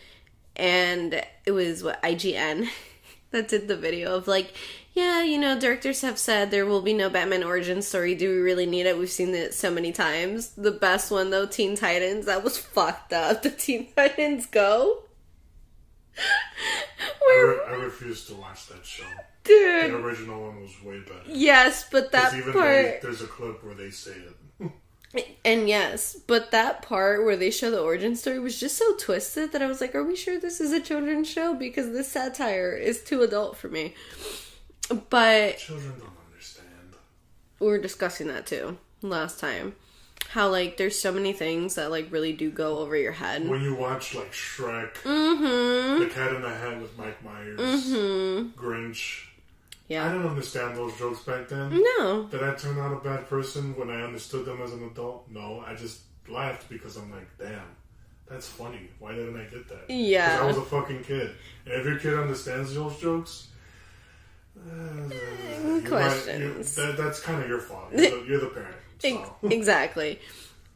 and 0.55 1.21
it 1.45 1.51
was 1.51 1.83
what 1.83 2.01
IGN 2.01 2.67
that 3.31 3.47
did 3.47 3.67
the 3.67 3.75
video 3.75 4.15
of 4.15 4.27
like 4.27 4.53
yeah 4.93 5.21
you 5.21 5.37
know 5.37 5.59
directors 5.59 6.01
have 6.01 6.17
said 6.17 6.49
there 6.49 6.65
will 6.65 6.81
be 6.81 6.93
no 6.93 7.09
Batman 7.09 7.43
origin 7.43 7.81
story. 7.81 8.15
Do 8.15 8.29
we 8.29 8.37
really 8.37 8.65
need 8.65 8.85
it? 8.85 8.97
We've 8.97 9.09
seen 9.09 9.35
it 9.35 9.53
so 9.53 9.69
many 9.69 9.91
times. 9.91 10.49
The 10.51 10.71
best 10.71 11.11
one 11.11 11.29
though 11.29 11.45
Teen 11.45 11.75
Titans. 11.75 12.25
That 12.25 12.43
was 12.43 12.57
fucked 12.57 13.13
up. 13.13 13.43
The 13.43 13.51
Teen 13.51 13.87
Titans 13.95 14.45
go? 14.45 15.03
I, 16.17 17.43
re- 17.45 17.73
I 17.73 17.75
refuse 17.83 18.25
to 18.27 18.35
watch 18.35 18.67
that 18.67 18.85
show. 18.85 19.03
Dude 19.45 19.91
The 19.91 19.95
original 19.97 20.41
one 20.47 20.61
was 20.61 20.71
way 20.83 20.99
better. 20.99 21.21
yes 21.27 21.85
but 21.91 22.11
that 22.11 22.33
even 22.33 22.51
part 22.53 22.63
they, 22.65 22.99
there's 23.01 23.21
a 23.21 23.27
clip 23.27 23.63
where 23.63 23.75
they 23.75 23.89
say 23.91 24.11
it. 24.11 24.71
And 25.45 25.69
yes, 25.69 26.17
but 26.27 26.51
that 26.51 26.81
part 26.81 27.23
where 27.23 27.37
they 27.37 27.49
show 27.49 27.71
the 27.71 27.79
origin 27.81 28.17
story 28.17 28.37
was 28.37 28.59
just 28.59 28.75
so 28.77 28.97
twisted 28.97 29.53
that 29.53 29.61
I 29.61 29.67
was 29.67 29.79
like, 29.79 29.95
are 29.95 30.03
we 30.03 30.13
sure 30.13 30.37
this 30.37 30.59
is 30.59 30.73
a 30.73 30.81
children's 30.81 31.29
show? 31.29 31.53
Because 31.53 31.91
this 31.93 32.11
satire 32.11 32.73
is 32.75 33.01
too 33.01 33.21
adult 33.21 33.55
for 33.55 33.69
me. 33.69 33.93
But 35.09 35.57
Children 35.57 35.93
don't 35.99 36.09
understand. 36.29 36.67
we 37.61 37.67
were 37.67 37.77
discussing 37.77 38.27
that 38.27 38.45
too 38.45 38.77
last 39.01 39.39
time. 39.39 39.75
How, 40.29 40.49
like, 40.49 40.75
there's 40.75 40.99
so 40.99 41.13
many 41.13 41.31
things 41.31 41.75
that, 41.75 41.91
like, 41.91 42.11
really 42.11 42.33
do 42.33 42.51
go 42.51 42.79
over 42.79 42.97
your 42.97 43.13
head. 43.13 43.47
When 43.47 43.61
you 43.61 43.75
watch 43.75 44.15
like 44.15 44.33
Shrek, 44.33 44.95
Mm-hmm. 44.95 45.99
The 46.03 46.09
Cat 46.09 46.33
in 46.35 46.41
the 46.41 46.49
Hat 46.49 46.81
with 46.81 46.97
Mike 46.97 47.23
Myers, 47.23 47.57
Grinch, 48.57 49.27
I 49.89 49.93
Yeah. 49.93 50.11
didn't 50.11 50.27
understand 50.27 50.75
those 50.77 50.97
jokes 50.97 51.19
back 51.21 51.47
then. 51.47 51.81
No. 51.99 52.23
Did 52.31 52.41
I 52.43 52.55
turn 52.55 52.79
out 52.79 52.91
a 52.93 52.99
bad 53.07 53.29
person 53.29 53.75
when 53.77 53.89
I 53.89 54.01
understood 54.01 54.45
them 54.45 54.61
as 54.61 54.71
an 54.73 54.83
adult? 54.83 55.29
No, 55.29 55.63
I 55.65 55.75
just 55.75 56.01
laughed 56.27 56.67
because 56.69 56.97
I'm 56.97 57.11
like, 57.11 57.27
damn, 57.37 57.61
that's 58.27 58.47
funny. 58.47 58.89
Why 58.99 59.13
didn't 59.13 59.39
I 59.39 59.43
get 59.43 59.67
that? 59.69 59.89
Yeah. 59.93 60.39
I 60.41 60.45
was 60.45 60.57
a 60.57 60.63
fucking 60.63 61.03
kid. 61.03 61.31
And 61.65 61.73
if 61.75 61.85
your 61.85 61.99
kid 61.99 62.15
understands 62.15 62.73
those 62.73 62.99
jokes, 62.99 63.47
uh, 64.57 64.61
you 64.73 65.71
might- 65.81 65.85
questions. 65.87 66.77
you- 66.77 66.83
that, 66.85 66.97
that's 66.97 67.19
kind 67.19 67.43
of 67.43 67.47
your 67.49 67.59
fault. 67.59 67.91
You're 67.91 68.09
the, 68.09 68.25
you're 68.27 68.39
the 68.39 68.47
parent. 68.47 68.75
So. 68.99 69.35
exactly. 69.43 70.19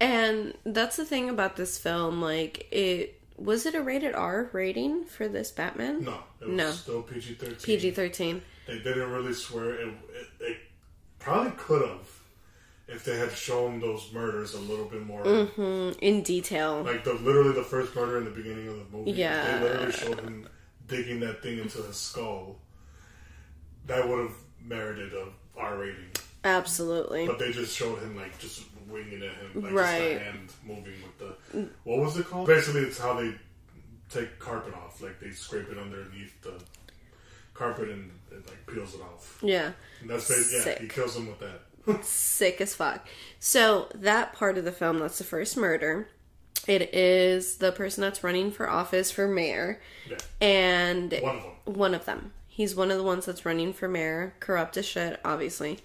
And 0.02 0.54
that's 0.66 0.98
the 0.98 1.06
thing 1.06 1.30
about 1.30 1.56
this 1.56 1.78
film. 1.80 2.22
Like, 2.22 2.68
it 2.72 3.20
was 3.38 3.66
it 3.66 3.74
a 3.76 3.82
rated 3.82 4.14
R 4.14 4.50
rating 4.52 5.06
for 5.06 5.28
this 5.30 5.52
Batman? 5.52 6.04
No, 6.04 6.20
it 6.42 6.48
was 6.50 6.56
No. 6.58 6.72
still 6.72 7.02
PG 7.02 7.36
thirteen. 7.36 7.56
PG 7.66 7.92
13. 7.92 8.42
They 8.70 8.80
didn't 8.80 9.12
really 9.12 9.34
swear. 9.34 9.76
It, 9.76 9.88
it, 9.88 10.28
it 10.40 10.58
probably 11.20 11.52
could 11.58 11.88
have 11.88 12.08
if 12.88 13.04
they 13.04 13.18
had 13.18 13.32
shown 13.32 13.80
those 13.80 14.10
murders 14.14 14.54
a 14.56 14.60
little 14.60 14.86
bit 14.86 15.06
more. 15.06 15.24
Mm-hmm. 15.24 16.00
In 16.00 16.24
detail. 16.24 16.84
Like 16.84 17.04
the 17.04 17.14
literally 17.14 17.54
the 17.54 17.64
first 17.64 17.96
murder 17.96 18.18
in 18.18 18.26
the 18.26 18.32
beginning 18.32 18.68
of 18.68 18.78
the 18.78 18.98
movie. 18.98 19.12
Yeah. 19.12 19.60
They 19.60 19.64
literally 19.64 19.92
showed 19.92 20.20
him 20.22 20.48
digging 20.90 21.22
that 21.22 21.42
thing 21.42 21.60
into 21.60 21.82
his 21.84 21.96
skull, 21.96 22.58
that 23.86 24.08
would 24.08 24.20
have 24.20 24.36
merited 24.62 25.14
a 25.14 25.28
R 25.58 25.78
rating. 25.78 26.10
Absolutely. 26.44 27.28
But 27.28 27.40
they 27.40 27.52
just 27.52 27.76
showed 27.76 28.00
him 28.00 28.16
like 28.16 28.38
just 28.40 28.64
winging 28.88 29.24
at 29.24 29.36
him, 29.36 29.64
like 29.64 29.74
Right. 29.74 30.00
just 30.00 30.14
the 30.14 30.20
hand 30.20 30.54
moving 30.66 30.94
with 31.04 31.18
the 31.20 31.58
mm. 31.58 31.70
what 31.84 32.00
was 32.00 32.18
it 32.18 32.26
called? 32.26 32.48
Basically, 32.48 32.82
it's 32.82 33.00
how 33.00 33.14
they 33.14 33.34
take 34.10 34.40
carpet 34.40 34.74
off. 34.74 35.02
Like 35.02 35.20
they 35.20 35.32
scrape 35.32 35.70
it 35.70 35.78
underneath 35.78 36.42
the 36.42 36.54
carpet 37.54 37.90
and 37.90 38.12
it 38.40 38.48
like 38.48 38.66
peels 38.68 38.96
it 38.96 39.02
off. 39.02 39.40
yeah. 39.42 39.72
And 40.02 40.10
that's 40.10 40.28
basically, 40.28 40.74
yeah, 40.74 40.80
he 40.80 40.88
kills 40.88 41.16
him 41.16 41.28
with 41.28 41.40
that. 41.40 41.62
sick 42.04 42.62
as 42.62 42.76
fuck. 42.76 43.08
So 43.40 43.90
that 43.96 44.34
part 44.34 44.58
of 44.58 44.66
the 44.66 44.72
film, 44.72 45.00
that's 45.00 45.18
the 45.18 45.24
first 45.24 45.58
murder. 45.58 46.10
It 46.68 46.94
is 46.94 47.58
the 47.58 47.72
person 47.72 48.02
that's 48.02 48.24
running 48.24 48.52
for 48.52 48.70
office 48.70 49.12
for 49.12 49.28
mayor, 49.28 49.82
yeah, 50.10 50.18
and 50.40 51.12
one 51.12 51.36
of 51.36 51.44
them. 51.44 51.74
one 51.74 51.94
of 51.96 52.06
them. 52.06 52.34
He's 52.48 52.76
one 52.76 52.92
of 52.92 52.98
the 52.98 53.04
ones 53.04 53.26
that's 53.26 53.46
running 53.46 53.74
for 53.74 53.88
mayor, 53.88 54.34
corrupt 54.40 54.76
as 54.78 54.86
shit, 54.86 55.20
obviously, 55.24 55.80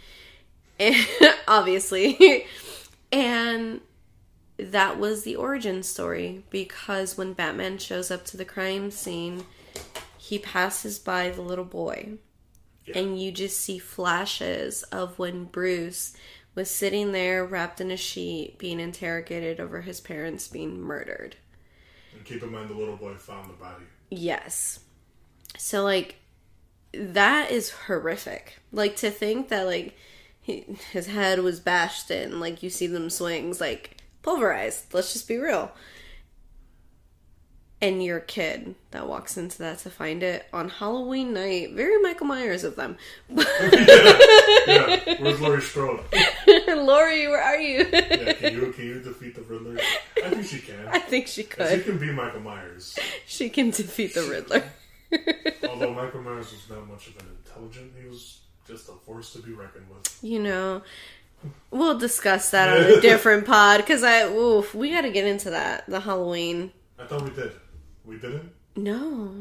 and, 0.78 1.07
obviously, 1.48 2.46
and 3.12 3.80
that 4.59 4.98
was 4.98 5.22
the 5.22 5.36
origin 5.36 5.82
story 5.82 6.44
because 6.50 7.16
when 7.16 7.32
Batman 7.32 7.78
shows 7.78 8.11
up 8.11 8.24
to 8.26 8.36
the 8.36 8.44
crime 8.44 8.90
scene, 8.90 9.46
he 10.18 10.38
passes 10.38 10.98
by 10.98 11.30
the 11.30 11.42
little 11.42 11.64
boy 11.64 12.14
Yeah. 12.87 12.99
and 12.99 13.20
you 13.20 13.32
just 13.32 13.61
see 13.61 13.78
flashes 13.78 14.82
of 14.85 15.18
when 15.18 15.45
Bruce 15.45 16.14
was 16.55 16.70
sitting 16.70 17.12
there 17.12 17.45
wrapped 17.45 17.80
in 17.80 17.91
a 17.91 17.97
sheet 17.97 18.59
being 18.59 18.78
interrogated 18.78 19.59
over 19.59 19.80
his 19.80 20.01
parents 20.01 20.49
being 20.49 20.80
murdered. 20.80 21.37
And 22.14 22.24
keep 22.24 22.43
in 22.43 22.53
mind, 22.53 22.70
the 22.70 22.74
little 22.74 22.97
boy 22.97 23.14
found 23.14 23.49
the 23.49 23.55
body. 23.55 23.85
Yes. 24.11 24.80
So 25.59 25.82
like 25.82 26.16
that 26.93 27.51
is 27.51 27.70
horrific. 27.70 28.61
Like 28.72 28.97
to 28.97 29.11
think 29.11 29.49
that 29.49 29.66
like 29.66 29.97
he, 30.41 30.64
his 30.93 31.07
head 31.07 31.41
was 31.41 31.61
bashed 31.61 32.11
in, 32.11 32.39
like 32.39 32.62
you 32.62 32.70
see 32.70 32.87
them 32.87 33.11
swings 33.11 33.61
like 33.61 33.99
pulverized. 34.22 34.93
Let's 34.95 35.12
just 35.12 35.26
be 35.28 35.39
real. 35.39 35.72
And 37.81 38.03
you're 38.03 38.20
kid 38.20 38.77
that 38.93 39.07
walks 39.09 39.37
into 39.37 39.59
that 39.59 39.81
to 39.81 39.91
find 39.91 40.22
it 40.22 40.47
on 40.55 40.70
Halloween 40.70 41.35
night. 41.35 41.72
Very 41.72 42.01
Michael 42.01 42.27
Myers 42.27 42.64
of 42.64 42.77
them. 42.77 42.97
Yeah, 43.29 45.16
where's 45.20 45.41
Laurie 45.41 45.61
Strode? 45.61 46.01
Laurie, 46.66 47.29
where 47.29 47.43
are 47.43 47.59
you? 47.59 47.87
Yeah, 47.93 48.33
can 48.33 48.55
you 48.55 48.72
can 48.72 48.85
you 48.85 49.01
defeat 49.01 49.35
the 49.35 49.43
Riddler? 49.43 49.79
I 50.25 50.31
think 50.31 50.47
she 50.47 50.61
can. 50.61 50.87
I 50.89 50.99
think 50.99 51.27
she 51.27 51.43
could. 51.43 51.79
She 51.79 51.85
can 51.85 51.99
be 51.99 52.11
Michael 52.11 52.41
Myers. 52.41 52.99
She 53.27 53.51
can 53.51 53.70
defeat 53.70 54.14
the 54.14 54.22
Riddler. 54.22 54.64
Although 55.68 55.93
Michael 55.93 56.22
Myers 56.22 56.53
was 56.53 56.68
not 56.70 56.89
much 56.89 57.09
of 57.09 57.16
an 57.18 57.27
intelligent, 57.45 57.93
he 58.01 58.09
was 58.09 58.41
just 58.66 58.89
a 58.89 58.93
force 58.93 59.33
to 59.35 59.41
be 59.41 59.53
reckoned 59.53 59.87
with. 59.91 60.18
You 60.22 60.41
know, 60.41 60.83
we'll 61.70 61.99
discuss 61.99 62.51
that 62.51 62.68
on 62.68 62.99
a 62.99 63.01
different 63.03 63.47
pod 63.47 63.81
because 63.81 64.03
I, 64.03 64.27
oof, 64.27 64.75
we 64.75 64.91
got 64.91 65.03
to 65.03 65.11
get 65.11 65.27
into 65.27 65.51
that. 65.51 65.89
The 65.89 66.01
Halloween. 66.01 66.72
I 66.99 67.05
thought 67.05 67.22
we 67.22 67.31
did. 67.31 67.53
We 68.05 68.16
didn't. 68.16 68.50
No, 68.76 69.32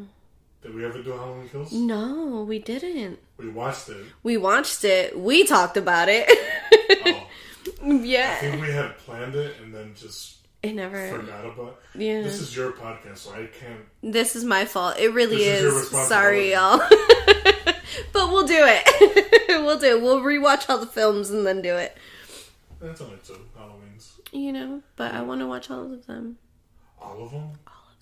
Did 0.62 0.74
we 0.76 0.86
ever 0.86 1.02
do 1.02 1.12
Halloween 1.12 1.50
Kills? 1.50 1.74
no, 1.74 2.46
we 2.48 2.60
didn't. 2.60 3.20
We 3.38 3.50
watched 3.50 3.90
it. 3.90 4.06
We 4.22 4.38
watched 4.38 4.84
it. 4.84 5.18
We 5.20 5.44
talked 5.44 5.76
about 5.76 6.08
it. 6.10 6.30
Oh, 6.30 7.28
I 7.84 8.36
think 8.40 8.62
we 8.62 8.72
had 8.72 8.98
planned 9.00 9.36
it 9.36 9.56
and 9.62 9.74
then 9.74 9.94
just 9.96 10.38
it 10.62 10.74
never. 10.74 11.10
forgot 11.10 11.46
about. 11.46 11.80
Yeah, 11.96 12.22
This 12.22 12.40
is 12.40 12.56
your 12.56 12.72
podcast, 12.72 13.18
so 13.20 13.34
I 13.34 13.48
can't. 13.48 13.82
this 14.02 14.36
is 14.36 14.46
my 14.46 14.66
fault. 14.66 14.98
It 15.00 15.14
really 15.14 15.44
is 15.44 15.62
your 15.64 15.80
is. 15.82 15.90
Sorry, 16.08 16.52
y'all. 16.54 16.78
but 18.14 18.30
we'll 18.30 18.48
do 18.48 18.60
it. 18.60 19.48
we'll 19.64 19.80
do 19.80 19.98
it. 19.98 20.02
We'll 20.02 20.22
rewatch 20.22 20.70
all 20.70 20.78
the 20.78 20.86
films 20.86 21.32
and 21.32 21.46
then 21.46 21.62
do 21.62 21.76
it. 21.76 21.98
That's 22.80 23.02
only 23.02 23.18
two 23.26 23.38
Halloweens. 23.58 24.12
You 24.32 24.54
know, 24.54 24.82
but 24.96 25.14
I 25.14 25.22
want 25.22 25.42
to 25.42 25.48
watch 25.48 25.70
all 25.72 25.92
of 25.92 26.06
them. 26.06 26.38
All 27.02 27.24
of 27.24 27.32
them. 27.32 27.50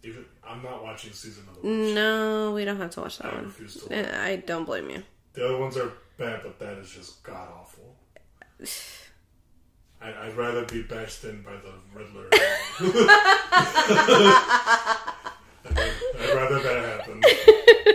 Even 0.04 0.26
I'm 0.47 0.64
not 0.64 0.82
watching 0.84 1.12
season 1.14 1.43
of 1.49 1.62
the 1.62 1.68
witch. 1.68 1.93
No, 1.95 2.52
we 2.54 2.66
don't 2.66 2.78
have 2.78 2.89
to 2.91 3.02
watch 3.02 3.18
that 3.20 3.32
I 3.32 3.36
one. 3.36 3.45
refuse 3.45 3.76
to. 3.84 3.93
Eh, 3.93 4.24
I 4.32 4.36
don't 4.38 4.66
blame 4.66 4.89
you. 4.89 5.04
The 5.34 5.45
other 5.45 5.58
ones 5.58 5.78
are 5.78 5.91
bad, 6.18 6.41
but 6.43 6.58
that 6.60 6.78
is 6.80 6.89
just 6.89 7.22
god 7.24 7.47
awful. 7.60 7.95
I, 10.02 10.14
I'd 10.28 10.36
rather 10.36 10.66
be 10.66 10.82
bashed 10.82 11.24
in 11.26 11.43
by 11.43 11.52
the 11.52 11.74
Riddler. 11.93 12.28
I'd, 12.34 12.58
I'd 15.66 16.34
rather 16.36 16.60
that 16.60 16.86
happen 16.86 17.22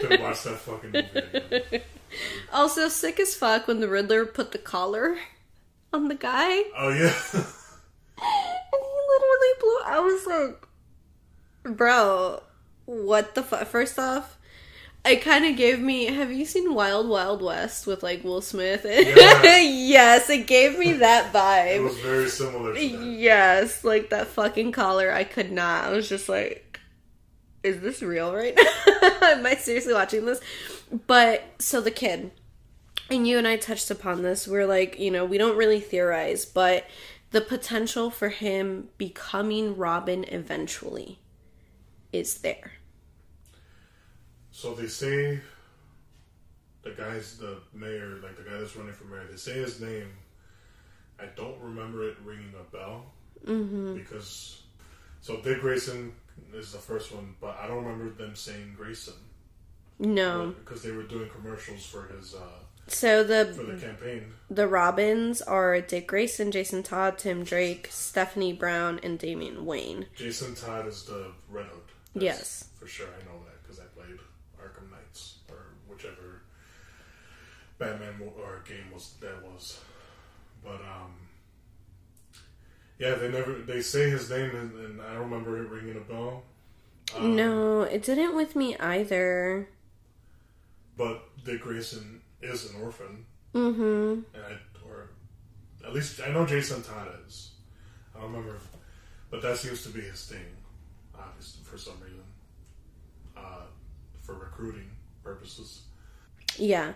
than 0.09 0.20
watch 0.22 0.42
that 0.44 0.57
fucking 0.59 0.92
movie 0.92 1.09
again. 1.57 1.82
Also, 2.52 2.88
sick 2.88 3.18
as 3.18 3.34
fuck 3.34 3.66
when 3.66 3.80
the 3.80 3.88
Riddler 3.88 4.24
put 4.24 4.52
the 4.52 4.59
collar 4.59 5.16
on 5.92 6.07
the 6.09 6.14
guy. 6.14 6.62
Oh 6.76 6.90
yeah, 6.90 7.12
And 8.18 8.72
he 8.72 8.78
literally 9.09 9.54
blew. 9.61 9.78
I 9.84 10.00
was 10.00 10.26
like, 10.26 10.65
bro, 11.66 12.42
what 12.84 13.34
the 13.34 13.42
fuck? 13.42 13.66
First 13.66 13.98
off, 13.98 14.38
it 15.04 15.22
kind 15.22 15.44
of 15.44 15.56
gave 15.56 15.80
me. 15.80 16.06
Have 16.06 16.32
you 16.32 16.44
seen 16.44 16.74
Wild 16.74 17.08
Wild 17.08 17.42
West 17.42 17.86
with 17.86 18.02
like 18.02 18.24
Will 18.24 18.40
Smith? 18.40 18.84
Yeah. 18.84 19.58
yes, 19.60 20.28
it 20.30 20.46
gave 20.46 20.78
me 20.78 20.92
that 20.94 21.32
vibe. 21.32 21.76
it 21.76 21.82
was 21.82 21.98
very 21.98 22.28
similar 22.28 22.74
to 22.74 22.80
that. 22.80 23.04
Yes, 23.04 23.84
like 23.84 24.10
that 24.10 24.28
fucking 24.28 24.72
collar. 24.72 25.12
I 25.12 25.24
could 25.24 25.52
not. 25.52 25.84
I 25.84 25.90
was 25.90 26.08
just 26.08 26.28
like, 26.28 26.80
is 27.62 27.80
this 27.80 28.02
real 28.02 28.34
right 28.34 28.56
now? 28.56 29.08
Am 29.22 29.46
I 29.46 29.54
seriously 29.54 29.94
watching 29.94 30.26
this? 30.26 30.40
But 31.06 31.44
so 31.58 31.80
the 31.80 31.90
kid, 31.90 32.30
and 33.10 33.26
you 33.26 33.38
and 33.38 33.46
I 33.46 33.56
touched 33.56 33.90
upon 33.90 34.22
this. 34.22 34.48
We're 34.48 34.66
like, 34.66 34.98
you 34.98 35.10
know, 35.10 35.24
we 35.24 35.38
don't 35.38 35.56
really 35.56 35.80
theorize, 35.80 36.44
but 36.44 36.84
the 37.30 37.40
potential 37.40 38.10
for 38.10 38.28
him 38.28 38.88
becoming 38.98 39.76
Robin 39.76 40.24
eventually 40.28 41.18
is 42.18 42.38
there. 42.38 42.72
So 44.50 44.74
they 44.74 44.86
say 44.88 45.40
the 46.82 46.90
guy's 46.92 47.36
the 47.38 47.58
mayor, 47.74 48.18
like 48.22 48.36
the 48.36 48.42
guy 48.48 48.58
that's 48.58 48.76
running 48.76 48.94
for 48.94 49.04
mayor. 49.04 49.26
They 49.30 49.36
say 49.36 49.54
his 49.54 49.80
name. 49.80 50.08
I 51.20 51.26
don't 51.36 51.60
remember 51.60 52.08
it 52.08 52.16
ringing 52.24 52.52
a 52.58 52.76
bell 52.76 53.06
Mm-hmm. 53.46 53.94
because 53.94 54.62
so 55.20 55.36
Dick 55.40 55.60
Grayson 55.60 56.12
is 56.54 56.72
the 56.72 56.78
first 56.78 57.14
one, 57.14 57.34
but 57.40 57.56
I 57.62 57.66
don't 57.68 57.84
remember 57.84 58.10
them 58.14 58.34
saying 58.34 58.74
Grayson 58.76 59.14
No. 60.00 60.54
because 60.58 60.82
they 60.82 60.90
were 60.90 61.04
doing 61.04 61.28
commercials 61.30 61.84
for 61.86 62.08
his 62.08 62.34
uh, 62.34 62.40
So 62.88 63.22
the 63.22 63.52
for 63.54 63.62
the 63.64 63.76
campaign. 63.80 64.32
the 64.50 64.66
Robins 64.66 65.42
are 65.42 65.80
Dick 65.80 66.08
Grayson, 66.08 66.50
Jason 66.50 66.82
Todd, 66.82 67.18
Tim 67.18 67.44
Drake, 67.44 67.88
Stephanie 67.92 68.52
Brown, 68.54 68.98
and 69.02 69.18
Damian 69.18 69.64
Wayne. 69.64 70.06
Jason 70.16 70.54
Todd 70.54 70.86
is 70.88 71.04
the 71.04 71.30
Red 71.48 71.66
Hood. 71.66 71.82
Yes. 72.22 72.68
for 72.78 72.86
sure. 72.86 73.06
I 73.08 73.24
know 73.24 73.38
that 73.44 73.62
because 73.62 73.78
I 73.80 73.84
played 73.94 74.18
Arkham 74.60 74.90
Knights 74.90 75.38
or 75.50 75.74
whichever 75.88 76.42
Batman 77.78 78.14
or 78.38 78.62
game 78.66 78.90
was 78.92 79.14
that 79.20 79.42
was. 79.42 79.80
But 80.64 80.80
um, 80.80 81.14
yeah, 82.98 83.14
they 83.14 83.28
never 83.30 83.54
they 83.54 83.82
say 83.82 84.08
his 84.10 84.30
name 84.30 84.50
and, 84.54 84.72
and 84.84 85.02
I 85.02 85.12
don't 85.14 85.30
remember 85.30 85.62
it 85.62 85.68
ringing 85.68 85.96
a 85.96 86.00
bell. 86.00 86.42
Um, 87.16 87.36
No, 87.36 87.82
it 87.82 88.02
didn't 88.02 88.34
with 88.34 88.56
me 88.56 88.76
either. 88.78 89.68
but 90.96 91.22
Dick 91.44 91.60
Grayson 91.60 92.20
is 92.42 92.70
an 92.74 92.80
orphan, 92.82 93.26
Mm-hmm. 93.54 94.20
and 94.34 94.44
I 94.44 94.58
or 94.88 95.10
at 95.86 95.92
least 95.94 96.20
I 96.20 96.32
know 96.32 96.44
Jason 96.46 96.82
Todd 96.82 97.08
is. 97.26 97.50
I 98.14 98.20
don't 98.20 98.32
remember, 98.32 98.56
if, 98.56 98.66
but 99.30 99.42
that 99.42 99.58
seems 99.58 99.82
to 99.82 99.90
be 99.90 100.00
his 100.00 100.24
thing, 100.26 100.44
for 101.64 101.79
some 101.79 101.95
reason, 102.01 102.20
uh, 103.37 103.62
for 104.22 104.35
recruiting 104.35 104.91
purposes. 105.22 105.83
Yeah. 106.57 106.95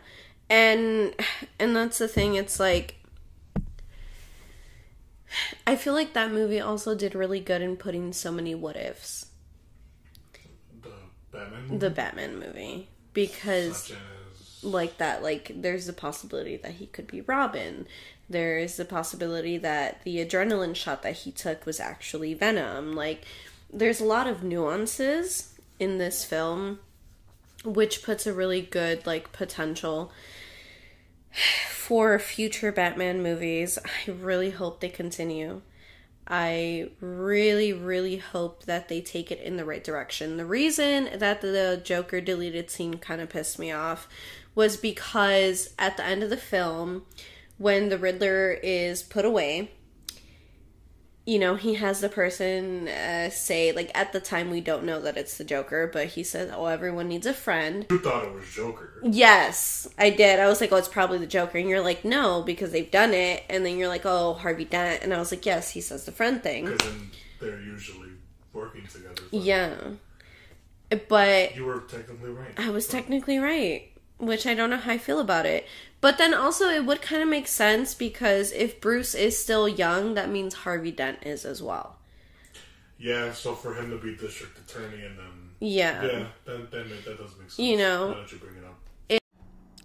And 0.49 1.15
and 1.59 1.77
that's 1.77 1.99
the 1.99 2.09
thing, 2.09 2.35
it's 2.35 2.59
like 2.59 2.97
I 5.67 5.77
feel 5.77 5.93
like 5.95 6.13
that 6.15 6.33
movie 6.33 6.61
also 6.61 6.95
did 6.95 7.15
really 7.15 7.41
good 7.41 7.63
in 7.63 7.77
putting 7.77 8.13
so 8.13 8.33
many 8.33 8.55
what 8.55 8.77
ifs. 8.77 9.27
The 10.83 10.89
Batman, 11.31 11.63
movie, 11.63 11.79
The 11.79 11.91
Batman 11.91 12.39
movie. 12.39 12.89
Because 13.13 13.91
as 13.91 13.97
like 14.63 14.99
that 14.99 15.23
like 15.23 15.51
there's 15.55 15.89
a 15.89 15.93
possibility 15.93 16.57
that 16.57 16.73
he 16.73 16.87
could 16.87 17.07
be 17.07 17.21
robin 17.23 17.87
there's 18.29 18.79
a 18.79 18.85
possibility 18.85 19.57
that 19.59 20.03
the 20.05 20.19
adrenaline 20.25 20.77
shot 20.77 21.03
that 21.03 21.15
he 21.15 21.33
took 21.33 21.65
was 21.65 21.81
actually 21.81 22.35
venom 22.35 22.93
like 22.93 23.25
there's 23.73 24.01
a 24.01 24.05
lot 24.05 24.27
of 24.27 24.43
nuances 24.43 25.55
in 25.79 25.99
this 25.99 26.25
film 26.25 26.79
which 27.65 28.03
puts 28.03 28.27
a 28.27 28.33
really 28.33 28.63
good 28.63 29.07
like 29.07 29.33
potential 29.33 30.13
for 31.71 32.19
future 32.19 32.73
batman 32.73 33.23
movies 33.23 33.79
i 33.85 34.11
really 34.11 34.51
hope 34.51 34.81
they 34.81 34.89
continue 34.89 35.61
I 36.33 36.91
really, 37.01 37.73
really 37.73 38.19
hope 38.19 38.65
that 38.67 38.89
they 38.89 39.01
take 39.01 39.33
it 39.33 39.41
in 39.41 39.57
the 39.57 39.65
right 39.65 39.83
direction. 39.83 40.37
The 40.37 40.47
reason 40.47 41.09
that 41.19 41.41
the 41.41 41.81
Joker 41.83 42.21
deleted 42.21 42.71
scene 42.71 42.99
kind 42.99 43.21
of 43.21 43.31
pissed 43.31 43.59
me 43.59 43.73
off 43.73 44.09
was 44.55 44.77
because 44.77 45.75
at 45.77 45.97
the 45.97 46.05
end 46.05 46.23
of 46.23 46.31
the 46.31 46.37
film, 46.37 47.03
when 47.59 47.89
the 47.89 47.99
Riddler 47.99 48.53
is 48.63 49.03
put 49.03 49.25
away, 49.25 49.73
you 51.31 51.39
know, 51.39 51.55
he 51.55 51.75
has 51.75 52.01
the 52.01 52.09
person 52.09 52.89
uh, 52.89 53.31
say, 53.31 53.71
like, 53.71 53.93
at 53.95 54.13
the 54.13 54.19
time 54.19 54.51
we 54.51 54.61
don't 54.61 54.83
know 54.83 55.01
that 55.01 55.17
it's 55.17 55.39
the 55.39 55.45
Joker, 55.45 55.89
but 55.93 56.09
he 56.09 56.25
says, 56.25 56.51
oh, 56.53 56.67
everyone 56.67 57.07
needs 57.07 57.25
a 57.25 57.33
friend. 57.33 57.87
You 57.89 58.01
thought 58.01 58.25
it 58.25 58.35
was 58.35 58.49
Joker. 58.49 58.95
Yes, 59.05 59.89
I 59.97 60.11
did. 60.11 60.41
I 60.41 60.49
was 60.49 60.61
like, 60.61 60.73
oh, 60.73 60.77
it's 60.77 60.89
probably 60.89 61.19
the 61.19 61.29
Joker. 61.29 61.59
And 61.59 61.69
you're 61.69 61.83
like, 61.83 62.05
no, 62.05 62.43
because 62.43 62.73
they've 62.73 62.91
done 62.91 63.15
it. 63.15 63.45
And 63.49 63.65
then 63.65 63.79
you're 63.79 63.87
like, 63.87 64.05
oh, 64.05 64.33
Harvey 64.33 64.65
Dent. 64.65 65.05
And 65.05 65.15
I 65.15 65.21
was 65.21 65.31
like, 65.31 65.47
yes, 65.47 65.71
he 65.71 65.81
says 65.81 66.05
the 66.05 66.11
friend 66.11 66.43
thing. 66.43 66.65
Because 66.65 66.93
they're 67.41 67.61
usually 67.61 68.09
working 68.53 68.85
together. 68.89 69.23
Yeah. 69.31 69.77
But 71.09 71.55
You 71.55 71.65
were 71.65 71.83
technically 71.83 72.31
right. 72.31 72.59
I 72.59 72.71
was 72.71 72.89
technically 72.89 73.39
right, 73.39 73.90
which 74.21 74.47
I 74.47 74.55
don't 74.55 74.71
know 74.71 74.77
how 74.77 74.93
I 74.93 74.99
feel 74.99 75.19
about 75.19 75.47
it. 75.47 75.67
But 76.01 76.19
then 76.19 76.33
also, 76.33 76.69
it 76.69 76.87
would 76.87 77.03
kind 77.03 77.23
of 77.23 77.29
make 77.29 77.47
sense 77.47 77.95
because 77.95 78.53
if 78.53 78.81
Bruce 78.81 79.15
is 79.15 79.39
still 79.39 79.69
young, 79.69 80.15
that 80.15 80.31
means 80.31 80.55
Harvey 80.55 80.93
Dent 80.93 81.19
is 81.25 81.45
as 81.45 81.63
well. 81.63 81.97
Yeah, 82.99 83.33
so 83.33 83.55
for 83.55 83.75
him 83.75 83.91
to 83.91 83.99
be 83.99 84.17
district 84.17 84.59
attorney 84.59 85.05
and 85.05 85.19
then. 85.19 85.51
Yeah. 85.61 86.03
Yeah, 86.05 86.27
that, 86.45 86.71
that, 86.71 87.05
that 87.05 87.19
does 87.19 87.31
make 87.39 87.51
sense. 87.51 87.59
You 87.59 87.77
know. 87.79 88.13
Now 88.13 88.21
that 88.21 88.33
you 88.33 88.39
bring 88.39 88.57
it 88.57 88.65
up. 88.65 88.77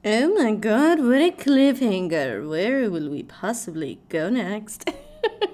Oh 0.07 0.35
my 0.35 0.53
god, 0.53 0.99
what 0.99 1.19
a 1.19 1.31
cliffhanger. 1.31 2.47
Where 2.47 2.91
will 2.91 3.09
we 3.09 3.23
possibly 3.23 3.99
go 4.07 4.29
next? 4.29 4.87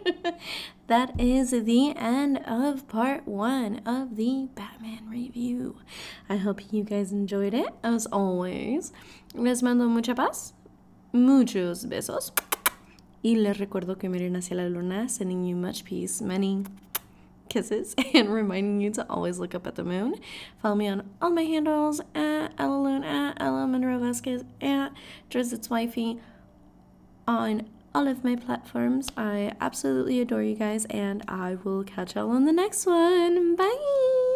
that 0.92 1.18
is 1.18 1.52
the 1.52 1.96
end 1.96 2.38
of 2.46 2.86
part 2.90 3.26
one 3.26 3.80
of 3.86 4.18
the 4.18 4.50
Batman 4.56 5.08
review. 5.10 5.78
I 6.28 6.36
hope 6.36 6.74
you 6.74 6.84
guys 6.84 7.14
enjoyed 7.14 7.54
it. 7.54 7.70
As 7.82 8.08
always, 8.08 8.92
les 9.34 9.64
mando 9.64 9.88
mucha 9.88 10.14
paz, 10.14 10.52
muchos 11.14 11.86
besos. 11.86 12.34
Y 13.24 13.36
les 13.38 13.58
recuerdo 13.58 13.98
que 13.98 14.10
miren 14.10 14.36
hacia 14.36 14.58
la 14.58 14.64
luna, 14.64 15.08
sending 15.08 15.46
you 15.46 15.56
much 15.56 15.86
peace, 15.86 16.20
many 16.20 16.66
kisses 17.48 17.96
and 18.14 18.30
reminding 18.30 18.82
you 18.82 18.92
to 18.92 19.10
always 19.10 19.40
look 19.40 19.56
up 19.56 19.66
at 19.66 19.76
the 19.76 19.86
moon. 19.86 20.16
Follow 20.62 20.76
me 20.76 20.90
on 20.90 21.10
all 21.22 21.30
my 21.30 21.44
handles 21.44 22.02
at 22.14 22.52
Ella 22.58 22.82
Loon, 22.82 23.06
at 23.06 23.38
Ella 23.40 23.66
Monroe 23.66 23.98
Vasquez, 23.98 24.44
at 24.60 24.92
Drizzit's 25.30 25.70
Wifey 25.70 26.20
on 27.26 27.66
all 27.94 28.08
of 28.08 28.24
my 28.24 28.36
platforms. 28.36 29.10
I 29.18 29.54
absolutely 29.60 30.20
adore 30.22 30.44
you 30.44 30.56
guys, 30.56 30.86
and 30.86 31.24
I 31.28 31.58
will 31.64 31.84
catch 31.84 32.16
y'all 32.16 32.32
on 32.32 32.46
the 32.46 32.54
next 32.54 32.86
one. 32.86 33.56
Bye! 33.56 34.31